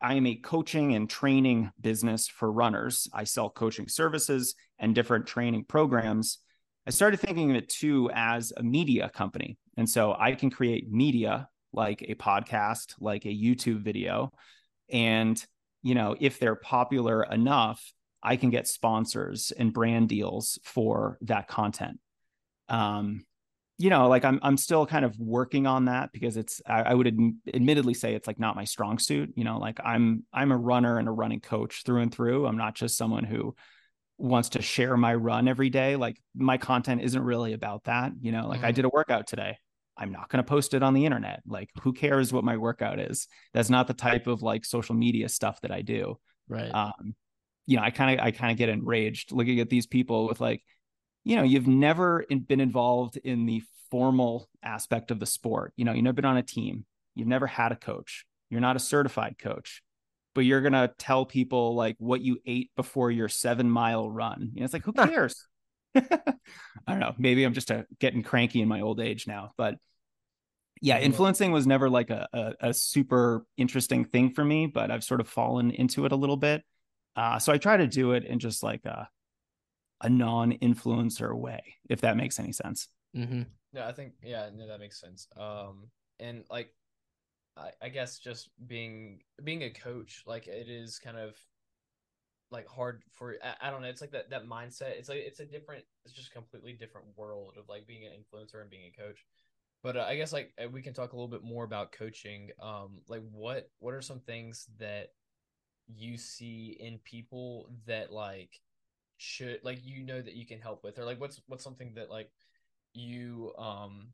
I 0.00 0.14
am 0.14 0.26
a 0.26 0.36
coaching 0.36 0.94
and 0.94 1.10
training 1.10 1.70
business 1.80 2.28
for 2.28 2.50
runners. 2.50 3.08
I 3.12 3.24
sell 3.24 3.50
coaching 3.50 3.88
services 3.88 4.54
and 4.78 4.94
different 4.94 5.26
training 5.26 5.64
programs. 5.64 6.38
I 6.86 6.90
started 6.90 7.18
thinking 7.18 7.50
of 7.50 7.56
it 7.56 7.68
too 7.68 8.10
as 8.14 8.52
a 8.56 8.62
media 8.62 9.08
company. 9.08 9.58
And 9.76 9.88
so 9.88 10.14
I 10.18 10.34
can 10.34 10.50
create 10.50 10.90
media 10.90 11.48
like 11.72 12.02
a 12.02 12.14
podcast, 12.14 12.94
like 13.00 13.26
a 13.26 13.28
YouTube 13.28 13.82
video. 13.82 14.32
And, 14.90 15.44
you 15.82 15.94
know, 15.94 16.14
if 16.18 16.38
they're 16.38 16.54
popular 16.54 17.24
enough, 17.24 17.92
I 18.26 18.34
can 18.34 18.50
get 18.50 18.66
sponsors 18.66 19.52
and 19.56 19.72
brand 19.72 20.08
deals 20.08 20.58
for 20.64 21.16
that 21.22 21.46
content. 21.46 22.00
Um, 22.68 23.24
you 23.78 23.88
know, 23.88 24.08
like 24.08 24.24
I'm 24.24 24.40
I'm 24.42 24.56
still 24.56 24.84
kind 24.84 25.04
of 25.04 25.16
working 25.18 25.66
on 25.66 25.84
that 25.84 26.10
because 26.10 26.36
it's 26.36 26.60
I, 26.66 26.82
I 26.82 26.94
would 26.94 27.06
ad- 27.06 27.54
admittedly 27.54 27.94
say 27.94 28.14
it's 28.14 28.26
like 28.26 28.40
not 28.40 28.56
my 28.56 28.64
strong 28.64 28.98
suit. 28.98 29.32
You 29.36 29.44
know, 29.44 29.58
like 29.58 29.78
I'm 29.84 30.24
I'm 30.32 30.50
a 30.50 30.56
runner 30.56 30.98
and 30.98 31.06
a 31.06 31.12
running 31.12 31.40
coach 31.40 31.84
through 31.84 32.00
and 32.00 32.12
through. 32.12 32.46
I'm 32.46 32.56
not 32.56 32.74
just 32.74 32.96
someone 32.96 33.22
who 33.22 33.54
wants 34.18 34.48
to 34.50 34.62
share 34.62 34.96
my 34.96 35.14
run 35.14 35.46
every 35.46 35.70
day. 35.70 35.94
Like 35.94 36.20
my 36.34 36.58
content 36.58 37.02
isn't 37.02 37.22
really 37.22 37.52
about 37.52 37.84
that. 37.84 38.12
You 38.20 38.32
know, 38.32 38.48
like 38.48 38.58
mm-hmm. 38.58 38.66
I 38.66 38.72
did 38.72 38.86
a 38.86 38.90
workout 38.90 39.28
today. 39.28 39.56
I'm 39.96 40.10
not 40.10 40.30
going 40.30 40.42
to 40.42 40.48
post 40.48 40.74
it 40.74 40.82
on 40.82 40.94
the 40.94 41.04
internet. 41.04 41.42
Like 41.46 41.70
who 41.82 41.92
cares 41.92 42.32
what 42.32 42.44
my 42.44 42.56
workout 42.56 42.98
is? 42.98 43.28
That's 43.54 43.70
not 43.70 43.86
the 43.86 43.94
type 43.94 44.26
of 44.26 44.42
like 44.42 44.64
social 44.64 44.96
media 44.96 45.28
stuff 45.28 45.60
that 45.60 45.70
I 45.70 45.82
do. 45.82 46.18
Right. 46.48 46.70
Um, 46.70 47.14
you 47.66 47.76
know, 47.76 47.82
I 47.82 47.90
kind 47.90 48.18
of 48.18 48.24
I 48.24 48.30
kind 48.30 48.52
of 48.52 48.58
get 48.58 48.68
enraged 48.68 49.32
looking 49.32 49.60
at 49.60 49.68
these 49.68 49.86
people 49.86 50.28
with 50.28 50.40
like 50.40 50.62
you 51.24 51.34
know, 51.34 51.42
you've 51.42 51.66
never 51.66 52.24
been 52.46 52.60
involved 52.60 53.16
in 53.16 53.46
the 53.46 53.60
formal 53.90 54.48
aspect 54.62 55.10
of 55.10 55.18
the 55.18 55.26
sport. 55.26 55.72
You 55.76 55.84
know, 55.84 55.92
you've 55.92 56.04
never 56.04 56.14
been 56.14 56.24
on 56.24 56.36
a 56.36 56.42
team, 56.42 56.84
you've 57.16 57.26
never 57.26 57.48
had 57.48 57.72
a 57.72 57.76
coach, 57.76 58.24
you're 58.48 58.60
not 58.60 58.76
a 58.76 58.80
certified 58.80 59.36
coach, 59.36 59.82
but 60.36 60.42
you're 60.42 60.60
going 60.60 60.72
to 60.72 60.92
tell 60.98 61.26
people 61.26 61.74
like 61.74 61.96
what 61.98 62.20
you 62.20 62.38
ate 62.46 62.70
before 62.76 63.10
your 63.10 63.28
seven 63.28 63.68
mile 63.68 64.08
run. 64.08 64.50
You 64.54 64.60
know, 64.60 64.64
it's 64.64 64.72
like, 64.72 64.84
who 64.84 64.92
cares? 64.92 65.46
I 65.96 66.02
don't 66.86 67.00
know. 67.00 67.14
Maybe 67.18 67.42
I'm 67.42 67.54
just 67.54 67.72
a, 67.72 67.78
uh, 67.78 67.82
getting 67.98 68.22
cranky 68.22 68.60
in 68.60 68.68
my 68.68 68.82
old 68.82 69.00
age 69.00 69.26
now, 69.26 69.52
but 69.56 69.76
yeah, 70.80 71.00
influencing 71.00 71.52
was 71.52 71.66
never 71.66 71.88
like 71.88 72.10
a, 72.10 72.28
a, 72.32 72.68
a, 72.68 72.74
super 72.74 73.46
interesting 73.56 74.04
thing 74.04 74.30
for 74.30 74.44
me, 74.44 74.66
but 74.66 74.90
I've 74.90 75.02
sort 75.02 75.20
of 75.20 75.28
fallen 75.28 75.70
into 75.70 76.04
it 76.04 76.12
a 76.12 76.16
little 76.16 76.36
bit. 76.36 76.62
Uh, 77.16 77.38
so 77.38 77.52
I 77.52 77.58
try 77.58 77.78
to 77.78 77.86
do 77.86 78.12
it 78.12 78.24
in 78.24 78.38
just 78.38 78.62
like 78.62 78.84
a, 78.84 79.08
a 80.02 80.08
non-influencer 80.08 81.34
way, 81.34 81.62
if 81.88 82.02
that 82.02 82.16
makes 82.16 82.38
any 82.38 82.52
sense. 82.52 82.88
Mm-hmm. 83.16 83.42
Yeah, 83.72 83.88
I 83.88 83.92
think 83.92 84.12
yeah, 84.22 84.50
no, 84.54 84.68
that 84.68 84.80
makes 84.80 85.00
sense. 85.00 85.26
Um, 85.36 85.88
and 86.20 86.44
like, 86.50 86.74
I, 87.56 87.70
I 87.82 87.88
guess 87.88 88.18
just 88.18 88.50
being 88.66 89.20
being 89.42 89.62
a 89.62 89.70
coach, 89.70 90.22
like 90.26 90.46
it 90.46 90.68
is 90.68 90.98
kind 90.98 91.16
of 91.16 91.34
like 92.50 92.68
hard 92.68 93.02
for 93.12 93.36
I, 93.42 93.68
I 93.68 93.70
don't 93.70 93.82
know. 93.82 93.88
It's 93.88 94.00
like 94.00 94.12
that 94.12 94.30
that 94.30 94.46
mindset. 94.46 94.98
It's 94.98 95.08
like 95.08 95.18
it's 95.18 95.40
a 95.40 95.46
different. 95.46 95.84
It's 96.04 96.14
just 96.14 96.28
a 96.28 96.34
completely 96.34 96.74
different 96.74 97.06
world 97.16 97.54
of 97.58 97.68
like 97.68 97.86
being 97.86 98.04
an 98.04 98.12
influencer 98.12 98.60
and 98.60 98.70
being 98.70 98.92
a 98.92 99.02
coach. 99.02 99.24
But 99.82 99.96
uh, 99.96 100.04
I 100.08 100.16
guess 100.16 100.32
like 100.32 100.52
we 100.72 100.82
can 100.82 100.94
talk 100.94 101.12
a 101.12 101.16
little 101.16 101.28
bit 101.28 101.42
more 101.42 101.64
about 101.64 101.92
coaching. 101.92 102.50
Um, 102.62 103.00
like 103.08 103.22
what 103.30 103.70
what 103.78 103.94
are 103.94 104.02
some 104.02 104.20
things 104.20 104.66
that 104.78 105.08
you 105.94 106.18
see 106.18 106.76
in 106.80 106.98
people 106.98 107.68
that 107.86 108.12
like 108.12 108.60
should 109.18 109.60
like 109.62 109.78
you 109.84 110.04
know 110.04 110.20
that 110.20 110.34
you 110.34 110.46
can 110.46 110.60
help 110.60 110.84
with 110.84 110.98
or 110.98 111.04
like 111.04 111.20
what's 111.20 111.40
what's 111.46 111.64
something 111.64 111.92
that 111.94 112.10
like 112.10 112.30
you 112.92 113.52
um 113.58 114.08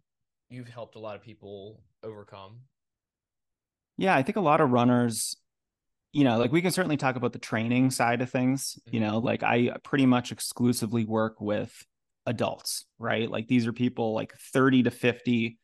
you've 0.48 0.68
helped 0.68 0.96
a 0.96 0.98
lot 0.98 1.16
of 1.16 1.22
people 1.22 1.82
overcome 2.02 2.58
yeah 3.96 4.14
i 4.14 4.22
think 4.22 4.36
a 4.36 4.40
lot 4.40 4.60
of 4.60 4.70
runners 4.70 5.36
you 6.12 6.24
know 6.24 6.38
like 6.38 6.52
we 6.52 6.62
can 6.62 6.70
certainly 6.70 6.96
talk 6.96 7.16
about 7.16 7.32
the 7.32 7.38
training 7.38 7.90
side 7.90 8.20
of 8.20 8.30
things 8.30 8.78
mm-hmm. 8.80 8.94
you 8.94 9.00
know 9.00 9.18
like 9.18 9.42
i 9.42 9.70
pretty 9.82 10.06
much 10.06 10.30
exclusively 10.30 11.04
work 11.04 11.40
with 11.40 11.84
adults 12.26 12.86
right 12.98 13.30
like 13.30 13.48
these 13.48 13.66
are 13.66 13.72
people 13.72 14.14
like 14.14 14.32
30 14.52 14.84
to 14.84 14.90
50 14.90 15.58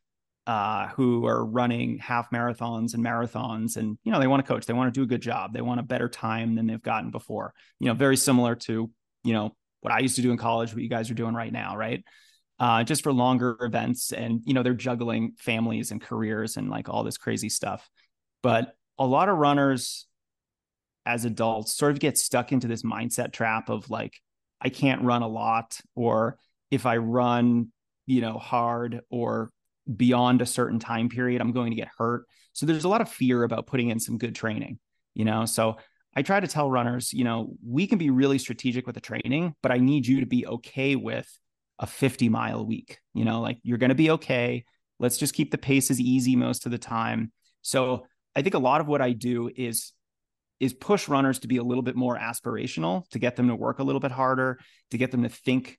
uh, 0.49 0.89
who 0.89 1.25
are 1.27 1.45
running 1.45 1.99
half 1.99 2.31
marathons 2.31 2.95
and 2.95 3.05
marathons 3.05 3.77
and 3.77 3.99
you 4.03 4.11
know 4.11 4.19
they 4.19 4.27
want 4.27 4.45
to 4.45 4.51
coach 4.51 4.67
they 4.67 4.73
want 4.73 4.93
to 4.93 4.99
do 4.99 5.05
a 5.05 5.07
good 5.07 5.23
job 5.23 5.53
they 5.53 5.61
want 5.61 5.79
a 5.79 5.85
better 5.85 6.09
time 6.09 6.57
than 6.57 6.67
they've 6.67 6.83
gotten 6.83 7.11
before 7.11 7.55
you 7.79 7.87
know 7.87 7.95
very 7.95 8.17
similar 8.17 8.55
to 8.55 8.91
you 9.25 9.33
know, 9.33 9.55
what 9.81 9.93
I 9.93 10.01
used 10.01 10.17
to 10.17 10.23
do 10.23 10.31
in 10.31 10.39
college, 10.39 10.73
what 10.73 10.83
you 10.83 10.89
guys 10.89 11.11
are 11.11 11.15
doing 11.15 11.35
right 11.35 11.53
now, 11.53 11.77
right? 11.77 12.03
Uh, 12.59 12.83
just 12.83 13.03
for 13.03 13.13
longer 13.13 13.57
events. 13.61 14.13
And, 14.13 14.41
you 14.45 14.55
know, 14.55 14.63
they're 14.63 14.75
juggling 14.75 15.35
families 15.39 15.91
and 15.91 16.01
careers 16.01 16.57
and 16.57 16.71
like 16.71 16.89
all 16.89 17.05
this 17.05 17.19
crazy 17.19 17.49
stuff. 17.49 17.89
But 18.43 18.75
a 18.99 19.07
lot 19.07 19.29
of 19.29 19.39
runners 19.39 20.07
as 21.07 21.25
adults 21.25 21.75
sort 21.75 21.93
of 21.93 22.01
get 22.01 22.19
stuck 22.19 22.51
into 22.51 22.67
this 22.67 22.83
mindset 22.83 23.33
trap 23.33 23.69
of 23.69 23.89
like, 23.91 24.15
I 24.61 24.71
can't 24.71 25.03
run 25.03 25.23
a 25.23 25.29
lot, 25.29 25.79
or 25.95 26.37
if 26.71 26.85
I 26.85 26.97
run, 26.97 27.71
you 28.07 28.21
know, 28.21 28.39
hard 28.39 29.03
or 29.09 29.51
beyond 29.94 30.42
a 30.42 30.46
certain 30.46 30.79
time 30.79 31.09
period, 31.09 31.40
I'm 31.40 31.53
going 31.53 31.70
to 31.70 31.77
get 31.77 31.88
hurt. 31.96 32.24
So 32.53 32.66
there's 32.66 32.85
a 32.85 32.88
lot 32.88 33.01
of 33.01 33.09
fear 33.09 33.42
about 33.42 33.66
putting 33.66 33.90
in 33.90 34.01
some 34.01 34.18
good 34.18 34.35
training, 34.35 34.79
you 35.14 35.24
know? 35.24 35.44
So 35.44 35.77
I 36.14 36.22
try 36.22 36.40
to 36.40 36.48
tell 36.48 36.70
runners, 36.70 37.12
you 37.12 37.24
know, 37.24 37.55
we 37.64 37.87
can 37.87 37.98
be 37.98 38.11
really 38.11 38.38
strategic 38.38 38.87
with 38.87 38.94
the 38.94 39.01
training, 39.01 39.55
but 39.62 39.72
I 39.72 39.79
need 39.79 40.07
you 40.07 40.20
to 40.20 40.27
be 40.27 40.46
okay 40.46 40.96
with 40.96 41.29
a 41.79 41.87
50 41.87 42.29
mile 42.29 42.66
week. 42.66 42.98
You 43.14 43.24
know, 43.24 43.40
like 43.40 43.59
you're 43.62 43.79
going 43.79 43.90
to 43.90 43.94
be 43.94 44.11
okay. 44.12 44.64
Let's 44.98 45.16
just 45.18 45.35
keep 45.35 45.51
the 45.51 45.59
paces 45.59 46.01
easy 46.01 46.35
most 46.35 46.66
of 46.66 46.72
the 46.72 46.79
time. 46.79 47.33
So 47.62 48.07
I 48.35 48.42
think 48.42 48.55
a 48.55 48.59
lot 48.59 48.81
of 48.81 48.88
what 48.88 49.01
I 49.01 49.12
do 49.12 49.51
is 49.55 49.92
is 50.61 50.72
push 50.72 51.07
runners 51.07 51.38
to 51.40 51.48
be 51.48 51.59
a 51.59 51.62
little 51.62 51.83
bit 51.83 51.94
more 51.94 52.18
aspirational, 52.18 53.09
to 53.11 53.20
get 53.20 53.37
them 53.37 53.46
to 53.46 53.55
work 53.55 53.79
a 53.79 53.85
little 53.85 54.01
bit 54.01 54.11
harder, 54.11 54.59
to 54.90 54.98
get 54.98 55.12
them 55.12 55.22
to 55.22 55.29
think 55.29 55.79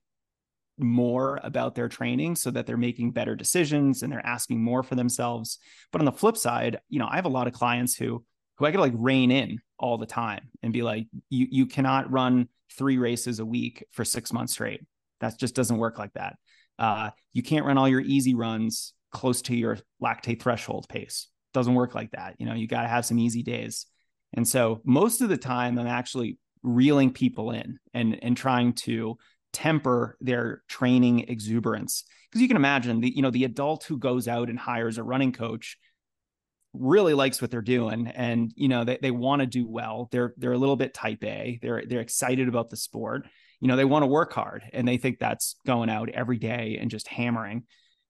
more 0.82 1.40
about 1.42 1.74
their 1.74 1.88
training 1.88 2.36
so 2.36 2.50
that 2.50 2.66
they're 2.66 2.76
making 2.76 3.12
better 3.12 3.34
decisions 3.34 4.02
and 4.02 4.12
they're 4.12 4.24
asking 4.24 4.62
more 4.62 4.82
for 4.82 4.94
themselves. 4.94 5.58
But 5.92 6.00
on 6.00 6.04
the 6.04 6.12
flip 6.12 6.36
side, 6.36 6.80
you 6.88 6.98
know, 6.98 7.08
I 7.10 7.16
have 7.16 7.24
a 7.24 7.30
lot 7.30 7.46
of 7.46 7.52
clients 7.52 7.94
who 7.94 8.24
who 8.56 8.66
I 8.66 8.70
could 8.72 8.80
like 8.80 8.92
rein 8.94 9.30
in 9.30 9.58
all 9.78 9.96
the 9.96 10.06
time 10.06 10.50
and 10.62 10.72
be 10.72 10.82
like, 10.82 11.06
you 11.28 11.46
you 11.50 11.66
cannot 11.66 12.10
run 12.10 12.48
three 12.76 12.98
races 12.98 13.40
a 13.40 13.46
week 13.46 13.84
for 13.90 14.04
six 14.04 14.32
months 14.32 14.52
straight. 14.52 14.82
That 15.20 15.38
just 15.38 15.54
doesn't 15.54 15.78
work 15.78 15.98
like 15.98 16.12
that. 16.14 16.36
Uh, 16.78 17.10
you 17.32 17.42
can't 17.42 17.66
run 17.66 17.78
all 17.78 17.88
your 17.88 18.00
easy 18.00 18.34
runs 18.34 18.94
close 19.10 19.42
to 19.42 19.56
your 19.56 19.78
lactate 20.02 20.40
threshold 20.40 20.88
pace. 20.88 21.28
Doesn't 21.52 21.74
work 21.74 21.94
like 21.94 22.12
that. 22.12 22.36
You 22.38 22.46
know, 22.46 22.54
you 22.54 22.66
got 22.66 22.82
to 22.82 22.88
have 22.88 23.04
some 23.04 23.18
easy 23.18 23.42
days. 23.42 23.86
And 24.32 24.46
so 24.46 24.80
most 24.84 25.20
of 25.20 25.28
the 25.28 25.36
time, 25.36 25.78
I'm 25.78 25.86
actually 25.86 26.38
reeling 26.62 27.12
people 27.12 27.50
in 27.52 27.78
and 27.94 28.22
and 28.22 28.36
trying 28.36 28.74
to 28.74 29.16
temper 29.52 30.16
their 30.20 30.62
training 30.68 31.28
exuberance. 31.28 32.04
Because 32.30 32.42
you 32.42 32.48
can 32.48 32.56
imagine 32.56 33.00
the 33.00 33.14
you 33.14 33.22
know 33.22 33.30
the 33.30 33.44
adult 33.44 33.84
who 33.84 33.98
goes 33.98 34.28
out 34.28 34.48
and 34.48 34.58
hires 34.58 34.98
a 34.98 35.02
running 35.02 35.32
coach 35.32 35.76
really 36.72 37.14
likes 37.14 37.42
what 37.42 37.50
they're 37.50 37.62
doing 37.62 38.06
and 38.06 38.52
you 38.54 38.68
know 38.68 38.84
they, 38.84 38.98
they 39.02 39.10
want 39.10 39.40
to 39.40 39.46
do 39.46 39.66
well. 39.68 40.08
They're 40.12 40.34
they're 40.36 40.52
a 40.52 40.58
little 40.58 40.76
bit 40.76 40.94
type 40.94 41.24
a. 41.24 41.58
They're 41.60 41.82
they're 41.86 42.00
excited 42.00 42.48
about 42.48 42.70
the 42.70 42.76
sport. 42.76 43.26
You 43.60 43.68
know 43.68 43.76
they 43.76 43.84
want 43.84 44.04
to 44.04 44.08
work 44.08 44.32
hard 44.32 44.62
and 44.72 44.86
they 44.86 44.96
think 44.96 45.18
that's 45.18 45.56
going 45.66 45.90
out 45.90 46.08
every 46.10 46.38
day 46.38 46.78
and 46.80 46.90
just 46.90 47.08
hammering. 47.08 47.64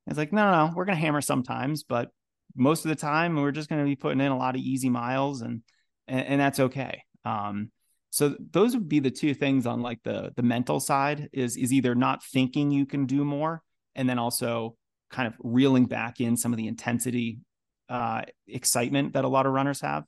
It's 0.07 0.19
like 0.19 0.33
no 0.33 0.51
no, 0.51 0.67
no 0.67 0.73
we're 0.75 0.85
going 0.85 0.97
to 0.97 1.03
hammer 1.03 1.21
sometimes 1.21 1.85
but 1.85 2.11
most 2.57 2.85
of 2.85 2.89
the 2.89 2.97
time 2.97 3.37
we're 3.37 3.53
just 3.53 3.69
going 3.69 3.81
to 3.81 3.89
be 3.89 3.97
putting 3.97 4.21
in 4.21 4.33
a 4.33 4.37
lot 4.37 4.57
of 4.57 4.61
easy 4.61 4.91
miles 4.91 5.41
and 5.41 5.63
and, 6.07 6.27
and 6.27 6.41
that's 6.41 6.61
okay. 6.61 7.05
Um 7.25 7.71
so 8.11 8.35
those 8.51 8.75
would 8.75 8.89
be 8.89 8.99
the 8.99 9.11
two 9.11 9.35
things 9.35 9.67
on 9.67 9.81
like 9.81 10.03
the 10.03 10.33
the 10.37 10.43
mental 10.43 10.81
side 10.81 11.29
is 11.33 11.57
is 11.57 11.73
either 11.73 11.95
not 11.95 12.25
thinking 12.25 12.71
you 12.71 12.85
can 12.85 13.07
do 13.07 13.25
more 13.25 13.63
and 13.95 14.09
then 14.09 14.19
also 14.19 14.77
kind 15.11 15.27
of 15.27 15.35
reeling 15.41 15.87
back 15.87 16.21
in 16.21 16.37
some 16.37 16.53
of 16.53 16.57
the 16.57 16.69
intensity 16.69 17.41
uh, 17.89 18.23
excitement 18.47 19.15
that 19.15 19.25
a 19.25 19.29
lot 19.29 19.47
of 19.47 19.53
runners 19.53 19.81
have. 19.81 20.05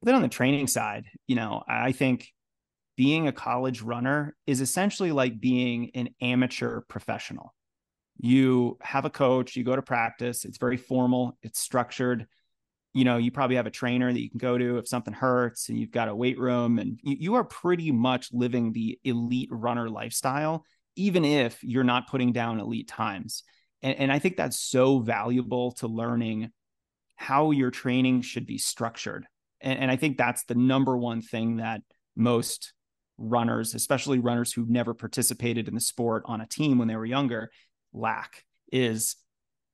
But 0.00 0.06
then 0.06 0.14
on 0.14 0.22
the 0.22 0.28
training 0.28 0.68
side, 0.68 1.06
you 1.26 1.36
know, 1.36 1.62
I 1.68 1.92
think 1.92 2.32
being 2.96 3.28
a 3.28 3.32
college 3.32 3.82
runner 3.82 4.36
is 4.46 4.60
essentially 4.60 5.12
like 5.12 5.40
being 5.40 5.90
an 5.94 6.10
amateur 6.20 6.80
professional. 6.82 7.54
You 8.18 8.78
have 8.80 9.04
a 9.04 9.10
coach, 9.10 9.56
you 9.56 9.64
go 9.64 9.74
to 9.74 9.82
practice, 9.82 10.44
it's 10.44 10.58
very 10.58 10.76
formal, 10.76 11.36
it's 11.42 11.58
structured. 11.58 12.26
You 12.92 13.04
know, 13.04 13.18
you 13.18 13.30
probably 13.30 13.56
have 13.56 13.66
a 13.66 13.70
trainer 13.70 14.12
that 14.12 14.20
you 14.20 14.28
can 14.28 14.38
go 14.38 14.58
to 14.58 14.78
if 14.78 14.88
something 14.88 15.14
hurts, 15.14 15.68
and 15.68 15.78
you've 15.78 15.92
got 15.92 16.08
a 16.08 16.14
weight 16.14 16.38
room, 16.38 16.78
and 16.78 16.98
you, 17.02 17.16
you 17.20 17.34
are 17.34 17.44
pretty 17.44 17.92
much 17.92 18.32
living 18.32 18.72
the 18.72 18.98
elite 19.04 19.48
runner 19.52 19.88
lifestyle, 19.88 20.64
even 20.96 21.24
if 21.24 21.62
you're 21.62 21.84
not 21.84 22.08
putting 22.08 22.32
down 22.32 22.58
elite 22.58 22.88
times. 22.88 23.44
And, 23.80 23.96
and 23.96 24.12
I 24.12 24.18
think 24.18 24.36
that's 24.36 24.58
so 24.58 24.98
valuable 24.98 25.72
to 25.72 25.86
learning 25.86 26.50
how 27.16 27.50
your 27.50 27.70
training 27.70 28.22
should 28.22 28.46
be 28.46 28.58
structured. 28.58 29.26
And, 29.60 29.78
and 29.78 29.90
I 29.90 29.96
think 29.96 30.16
that's 30.16 30.44
the 30.44 30.54
number 30.54 30.96
one 30.96 31.22
thing 31.22 31.58
that 31.58 31.82
most 32.16 32.72
runners, 33.18 33.74
especially 33.74 34.18
runners 34.18 34.52
who've 34.52 34.68
never 34.68 34.94
participated 34.94 35.68
in 35.68 35.74
the 35.74 35.80
sport 35.80 36.22
on 36.26 36.40
a 36.40 36.46
team 36.46 36.78
when 36.78 36.88
they 36.88 36.96
were 36.96 37.06
younger, 37.06 37.50
lack 37.92 38.44
is 38.72 39.16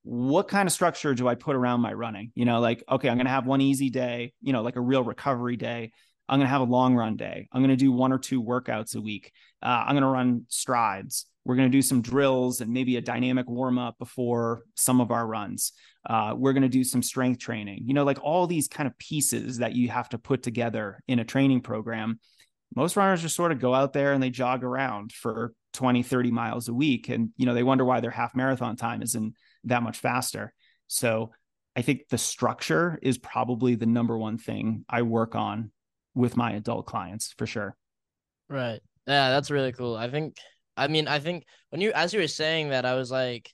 what 0.06 0.46
kind 0.46 0.68
of 0.68 0.72
structure 0.72 1.14
do 1.14 1.26
I 1.26 1.34
put 1.34 1.56
around 1.56 1.80
my 1.80 1.92
running? 1.92 2.30
You 2.36 2.44
know, 2.44 2.60
like, 2.60 2.84
okay, 2.88 3.08
I'm 3.08 3.16
going 3.16 3.26
to 3.26 3.32
have 3.32 3.44
one 3.44 3.60
easy 3.60 3.90
day, 3.90 4.32
you 4.40 4.52
know, 4.52 4.62
like 4.62 4.76
a 4.76 4.80
real 4.80 5.02
recovery 5.02 5.56
day. 5.56 5.90
I'm 6.28 6.38
going 6.38 6.46
to 6.46 6.50
have 6.50 6.60
a 6.60 6.64
long 6.64 6.94
run 6.94 7.16
day. 7.16 7.48
I'm 7.52 7.60
going 7.60 7.70
to 7.70 7.76
do 7.76 7.90
one 7.90 8.12
or 8.12 8.18
two 8.18 8.40
workouts 8.40 8.94
a 8.94 9.00
week. 9.00 9.32
Uh, 9.60 9.82
I'm 9.84 9.94
going 9.94 10.02
to 10.02 10.08
run 10.08 10.46
strides. 10.48 11.26
We're 11.44 11.56
going 11.56 11.68
to 11.68 11.76
do 11.76 11.82
some 11.82 12.02
drills 12.02 12.60
and 12.60 12.72
maybe 12.72 12.96
a 12.96 13.00
dynamic 13.00 13.48
warm 13.48 13.78
up 13.78 13.98
before 13.98 14.62
some 14.76 15.00
of 15.00 15.10
our 15.10 15.26
runs. 15.26 15.72
Uh, 16.08 16.34
we're 16.36 16.52
going 16.52 16.62
to 16.62 16.68
do 16.68 16.84
some 16.84 17.02
strength 17.02 17.40
training, 17.40 17.82
you 17.84 17.92
know, 17.92 18.04
like 18.04 18.22
all 18.22 18.46
these 18.46 18.68
kind 18.68 18.86
of 18.86 18.96
pieces 18.98 19.58
that 19.58 19.74
you 19.74 19.88
have 19.88 20.08
to 20.10 20.18
put 20.18 20.40
together 20.40 21.02
in 21.08 21.18
a 21.18 21.24
training 21.24 21.62
program. 21.62 22.20
Most 22.76 22.96
runners 22.96 23.22
just 23.22 23.34
sort 23.34 23.50
of 23.50 23.58
go 23.58 23.74
out 23.74 23.92
there 23.92 24.12
and 24.12 24.22
they 24.22 24.30
jog 24.30 24.62
around 24.62 25.10
for 25.10 25.52
20, 25.72 26.04
30 26.04 26.30
miles 26.30 26.68
a 26.68 26.74
week. 26.74 27.08
And, 27.08 27.30
you 27.36 27.46
know, 27.46 27.54
they 27.54 27.64
wonder 27.64 27.84
why 27.84 27.98
their 27.98 28.12
half 28.12 28.36
marathon 28.36 28.76
time 28.76 29.02
isn't 29.02 29.34
that 29.66 29.82
much 29.82 29.98
faster. 29.98 30.52
So 30.86 31.32
I 31.74 31.82
think 31.82 32.08
the 32.08 32.18
structure 32.18 32.98
is 33.02 33.18
probably 33.18 33.74
the 33.74 33.86
number 33.86 34.16
one 34.16 34.38
thing 34.38 34.84
I 34.88 35.02
work 35.02 35.34
on 35.34 35.70
with 36.14 36.36
my 36.36 36.52
adult 36.52 36.86
clients 36.86 37.34
for 37.36 37.46
sure. 37.46 37.76
Right. 38.48 38.80
Yeah, 39.06 39.30
that's 39.30 39.50
really 39.50 39.72
cool. 39.72 39.96
I 39.96 40.10
think 40.10 40.36
I 40.76 40.88
mean, 40.88 41.08
I 41.08 41.18
think 41.18 41.44
when 41.70 41.80
you 41.80 41.92
as 41.92 42.12
you 42.12 42.20
were 42.20 42.28
saying 42.28 42.70
that, 42.70 42.84
I 42.86 42.94
was 42.94 43.10
like, 43.10 43.52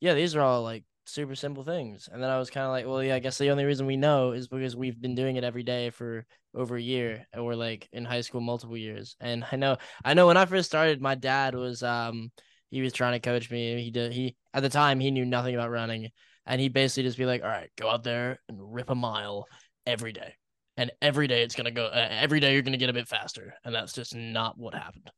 yeah, 0.00 0.14
these 0.14 0.36
are 0.36 0.40
all 0.40 0.62
like 0.62 0.84
super 1.06 1.34
simple 1.34 1.64
things. 1.64 2.08
And 2.10 2.22
then 2.22 2.30
I 2.30 2.38
was 2.38 2.50
kind 2.50 2.64
of 2.64 2.70
like, 2.72 2.86
well, 2.86 3.02
yeah, 3.02 3.14
I 3.16 3.18
guess 3.18 3.38
the 3.38 3.50
only 3.50 3.64
reason 3.64 3.86
we 3.86 3.96
know 3.96 4.32
is 4.32 4.48
because 4.48 4.76
we've 4.76 5.00
been 5.00 5.14
doing 5.14 5.36
it 5.36 5.44
every 5.44 5.62
day 5.62 5.90
for 5.90 6.26
over 6.54 6.76
a 6.76 6.82
year 6.82 7.26
or 7.36 7.56
like 7.56 7.88
in 7.92 8.04
high 8.04 8.20
school 8.20 8.40
multiple 8.40 8.76
years. 8.76 9.16
And 9.20 9.44
I 9.50 9.56
know 9.56 9.76
I 10.04 10.14
know 10.14 10.26
when 10.26 10.36
I 10.36 10.46
first 10.46 10.68
started, 10.68 11.00
my 11.00 11.14
dad 11.14 11.54
was 11.54 11.82
um 11.82 12.30
he 12.74 12.82
was 12.82 12.92
trying 12.92 13.12
to 13.12 13.20
coach 13.20 13.50
me. 13.50 13.82
He 13.82 13.90
did 13.90 14.12
he 14.12 14.36
at 14.52 14.62
the 14.62 14.68
time 14.68 15.00
he 15.00 15.10
knew 15.10 15.24
nothing 15.24 15.54
about 15.54 15.70
running. 15.70 16.10
And 16.46 16.60
he 16.60 16.68
basically 16.68 17.04
just 17.04 17.16
be 17.16 17.24
like, 17.24 17.42
all 17.42 17.48
right, 17.48 17.70
go 17.78 17.88
out 17.88 18.04
there 18.04 18.38
and 18.48 18.58
rip 18.60 18.90
a 18.90 18.94
mile 18.94 19.46
every 19.86 20.12
day. 20.12 20.34
And 20.76 20.90
every 21.00 21.26
day 21.26 21.42
it's 21.42 21.54
gonna 21.54 21.70
go. 21.70 21.86
Uh, 21.86 22.08
every 22.10 22.40
day 22.40 22.52
you're 22.52 22.62
gonna 22.62 22.76
get 22.76 22.90
a 22.90 22.94
bit 22.94 23.08
faster, 23.08 23.54
and 23.64 23.74
that's 23.74 23.92
just 23.92 24.14
not 24.14 24.58
what 24.58 24.74
happened 24.74 25.10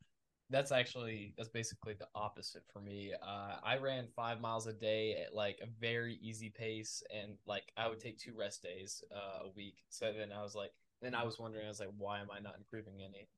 that's 0.49 0.71
actually 0.71 1.35
that's 1.37 1.49
basically 1.49 1.95
the 1.95 2.07
opposite 2.15 2.63
for 2.73 2.81
me. 2.81 3.13
Uh, 3.23 3.57
I 3.65 3.79
ran 3.79 4.07
five 4.15 4.41
miles 4.41 4.67
a 4.67 4.73
day 4.73 5.17
at 5.25 5.35
like 5.35 5.59
a 5.63 5.67
very 5.81 6.19
easy 6.23 6.51
pace, 6.51 7.03
and 7.15 7.33
like 7.47 7.73
I 7.77 7.89
would 7.89 8.01
take 8.01 8.19
two 8.19 8.33
rest 8.39 8.63
days 8.63 9.03
uh, 9.15 9.47
a 9.47 9.49
week. 9.57 9.79
So 9.89 10.13
then 10.17 10.31
I 10.33 10.43
was 10.43 10.55
like, 10.55 10.71
then 11.03 11.15
I 11.15 11.25
was 11.25 11.39
wondering, 11.39 11.67
I 11.67 11.69
was 11.69 11.81
like, 11.81 11.91
why 11.99 12.21
am 12.21 12.29
I 12.31 12.41
not 12.41 12.55
improving 12.57 12.95
any? 13.03 13.29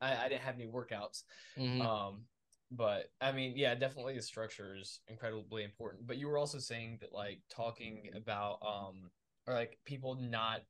I, 0.00 0.24
I 0.24 0.28
didn't 0.28 0.42
have 0.42 0.56
any 0.56 0.66
workouts. 0.66 1.22
Mm-hmm. 1.58 1.80
Um, 1.80 2.22
but 2.70 3.10
I 3.20 3.32
mean, 3.32 3.54
yeah, 3.56 3.74
definitely 3.74 4.16
the 4.16 4.22
structure 4.22 4.76
is 4.78 5.00
incredibly 5.08 5.64
important. 5.64 6.06
But 6.06 6.18
you 6.18 6.28
were 6.28 6.38
also 6.38 6.58
saying 6.58 6.98
that 7.00 7.12
like 7.12 7.40
talking 7.50 8.10
about 8.14 8.58
um 8.66 9.10
or 9.46 9.54
like 9.54 9.78
people 9.84 10.16
not 10.16 10.62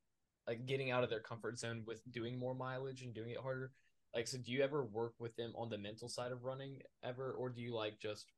like 0.46 0.66
getting 0.66 0.90
out 0.90 1.04
of 1.04 1.10
their 1.10 1.20
comfort 1.20 1.58
zone 1.58 1.82
with 1.86 2.00
doing 2.12 2.38
more 2.38 2.54
mileage 2.54 3.02
and 3.02 3.14
doing 3.14 3.30
it 3.30 3.40
harder. 3.40 3.72
Like 4.14 4.28
so 4.28 4.38
do 4.38 4.52
you 4.52 4.62
ever 4.62 4.84
work 4.84 5.14
with 5.18 5.34
them 5.36 5.52
on 5.56 5.70
the 5.70 5.78
mental 5.78 6.08
side 6.08 6.32
of 6.32 6.44
running 6.44 6.80
ever? 7.02 7.32
Or 7.32 7.48
do 7.48 7.62
you 7.62 7.74
like 7.74 7.98
just 7.98 8.32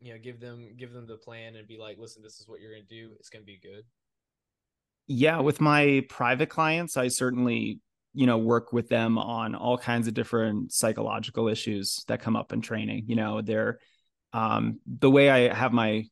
you 0.00 0.12
know 0.12 0.18
give 0.18 0.40
them 0.40 0.74
give 0.76 0.92
them 0.92 1.06
the 1.06 1.16
plan 1.16 1.56
and 1.56 1.68
be 1.68 1.76
like 1.76 1.98
listen 1.98 2.22
this 2.22 2.40
is 2.40 2.48
what 2.48 2.60
you're 2.60 2.72
going 2.72 2.86
to 2.86 2.88
do. 2.94 3.10
It's 3.18 3.28
going 3.28 3.42
to 3.42 3.46
be 3.46 3.60
good 3.62 3.84
yeah 5.06 5.40
with 5.40 5.60
my 5.60 6.04
private 6.08 6.48
clients 6.48 6.96
i 6.96 7.08
certainly 7.08 7.80
you 8.14 8.26
know 8.26 8.38
work 8.38 8.72
with 8.72 8.88
them 8.88 9.18
on 9.18 9.54
all 9.54 9.78
kinds 9.78 10.08
of 10.08 10.14
different 10.14 10.72
psychological 10.72 11.48
issues 11.48 12.02
that 12.08 12.20
come 12.20 12.36
up 12.36 12.52
in 12.52 12.60
training 12.60 13.04
you 13.06 13.16
know 13.16 13.40
they're 13.40 13.78
um, 14.32 14.80
the 14.86 15.10
way 15.10 15.30
i 15.30 15.54
have 15.54 15.72
my 15.72 16.04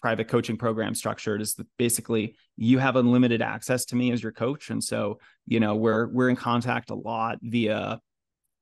private 0.00 0.28
coaching 0.28 0.56
program 0.56 0.94
structured 0.94 1.42
is 1.42 1.54
that 1.54 1.66
basically 1.76 2.34
you 2.56 2.78
have 2.78 2.96
unlimited 2.96 3.42
access 3.42 3.84
to 3.84 3.96
me 3.96 4.12
as 4.12 4.22
your 4.22 4.32
coach 4.32 4.70
and 4.70 4.82
so 4.82 5.18
you 5.46 5.60
know 5.60 5.74
we're 5.74 6.06
we're 6.08 6.30
in 6.30 6.36
contact 6.36 6.90
a 6.90 6.94
lot 6.94 7.38
via 7.42 8.00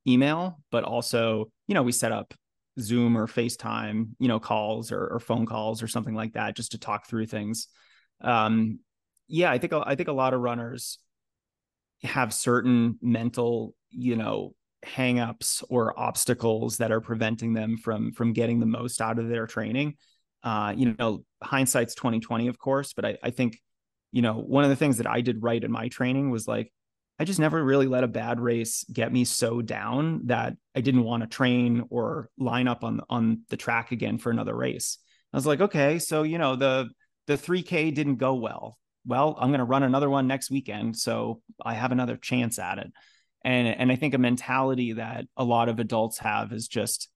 email, 0.08 0.60
but 0.70 0.84
also, 0.84 1.50
you 1.66 1.74
know, 1.74 1.82
we 1.82 1.92
set 1.92 2.12
up 2.12 2.34
Zoom 2.80 3.16
or 3.16 3.26
FaceTime, 3.26 4.08
you 4.18 4.28
know, 4.28 4.40
calls 4.40 4.90
or, 4.90 5.06
or 5.06 5.20
phone 5.20 5.46
calls 5.46 5.82
or 5.82 5.88
something 5.88 6.14
like 6.14 6.32
that 6.32 6.56
just 6.56 6.72
to 6.72 6.78
talk 6.78 7.06
through 7.06 7.26
things. 7.26 7.68
Um, 8.20 8.80
yeah, 9.28 9.50
I 9.50 9.58
think 9.58 9.72
I 9.72 9.94
think 9.94 10.08
a 10.08 10.12
lot 10.12 10.32
of 10.32 10.40
runners 10.40 10.98
have 12.02 12.32
certain 12.32 12.98
mental, 13.02 13.74
you 13.90 14.16
know, 14.16 14.54
hangups 14.84 15.64
or 15.68 15.98
obstacles 15.98 16.78
that 16.78 16.92
are 16.92 17.00
preventing 17.00 17.52
them 17.52 17.76
from 17.76 18.12
from 18.12 18.32
getting 18.32 18.60
the 18.60 18.66
most 18.66 19.00
out 19.00 19.18
of 19.18 19.28
their 19.28 19.46
training. 19.46 19.94
Uh, 20.42 20.72
you 20.76 20.94
know, 20.98 21.24
hindsight's 21.42 21.94
2020, 21.96 22.46
of 22.46 22.58
course, 22.58 22.92
but 22.92 23.04
I, 23.04 23.18
I 23.22 23.30
think, 23.30 23.60
you 24.12 24.22
know, 24.22 24.34
one 24.34 24.62
of 24.62 24.70
the 24.70 24.76
things 24.76 24.98
that 24.98 25.06
I 25.06 25.20
did 25.20 25.42
right 25.42 25.62
in 25.62 25.72
my 25.72 25.88
training 25.88 26.30
was 26.30 26.46
like 26.46 26.72
I 27.18 27.24
just 27.24 27.40
never 27.40 27.62
really 27.62 27.88
let 27.88 28.04
a 28.04 28.08
bad 28.08 28.38
race 28.38 28.84
get 28.92 29.12
me 29.12 29.24
so 29.24 29.60
down 29.60 30.26
that 30.26 30.54
I 30.76 30.80
didn't 30.80 31.02
want 31.02 31.24
to 31.24 31.28
train 31.28 31.84
or 31.90 32.30
line 32.38 32.68
up 32.68 32.84
on 32.84 33.00
on 33.10 33.42
the 33.48 33.56
track 33.56 33.90
again 33.90 34.18
for 34.18 34.30
another 34.30 34.54
race. 34.54 34.98
I 35.32 35.36
was 35.36 35.46
like, 35.46 35.60
okay, 35.60 35.98
so 35.98 36.22
you 36.22 36.38
know 36.38 36.54
the 36.54 36.88
the 37.26 37.36
3K 37.36 37.92
didn't 37.92 38.16
go 38.16 38.34
well. 38.34 38.78
Well, 39.06 39.36
I'm 39.38 39.48
going 39.48 39.58
to 39.58 39.64
run 39.64 39.82
another 39.82 40.10
one 40.10 40.26
next 40.26 40.50
weekend, 40.50 40.96
so 40.96 41.40
I 41.64 41.74
have 41.74 41.92
another 41.92 42.16
chance 42.16 42.58
at 42.58 42.78
it. 42.78 42.92
And 43.44 43.68
and 43.68 43.92
I 43.92 43.96
think 43.96 44.14
a 44.14 44.18
mentality 44.18 44.94
that 44.94 45.26
a 45.36 45.44
lot 45.44 45.68
of 45.68 45.78
adults 45.78 46.18
have 46.18 46.52
is 46.52 46.68
just 46.68 47.08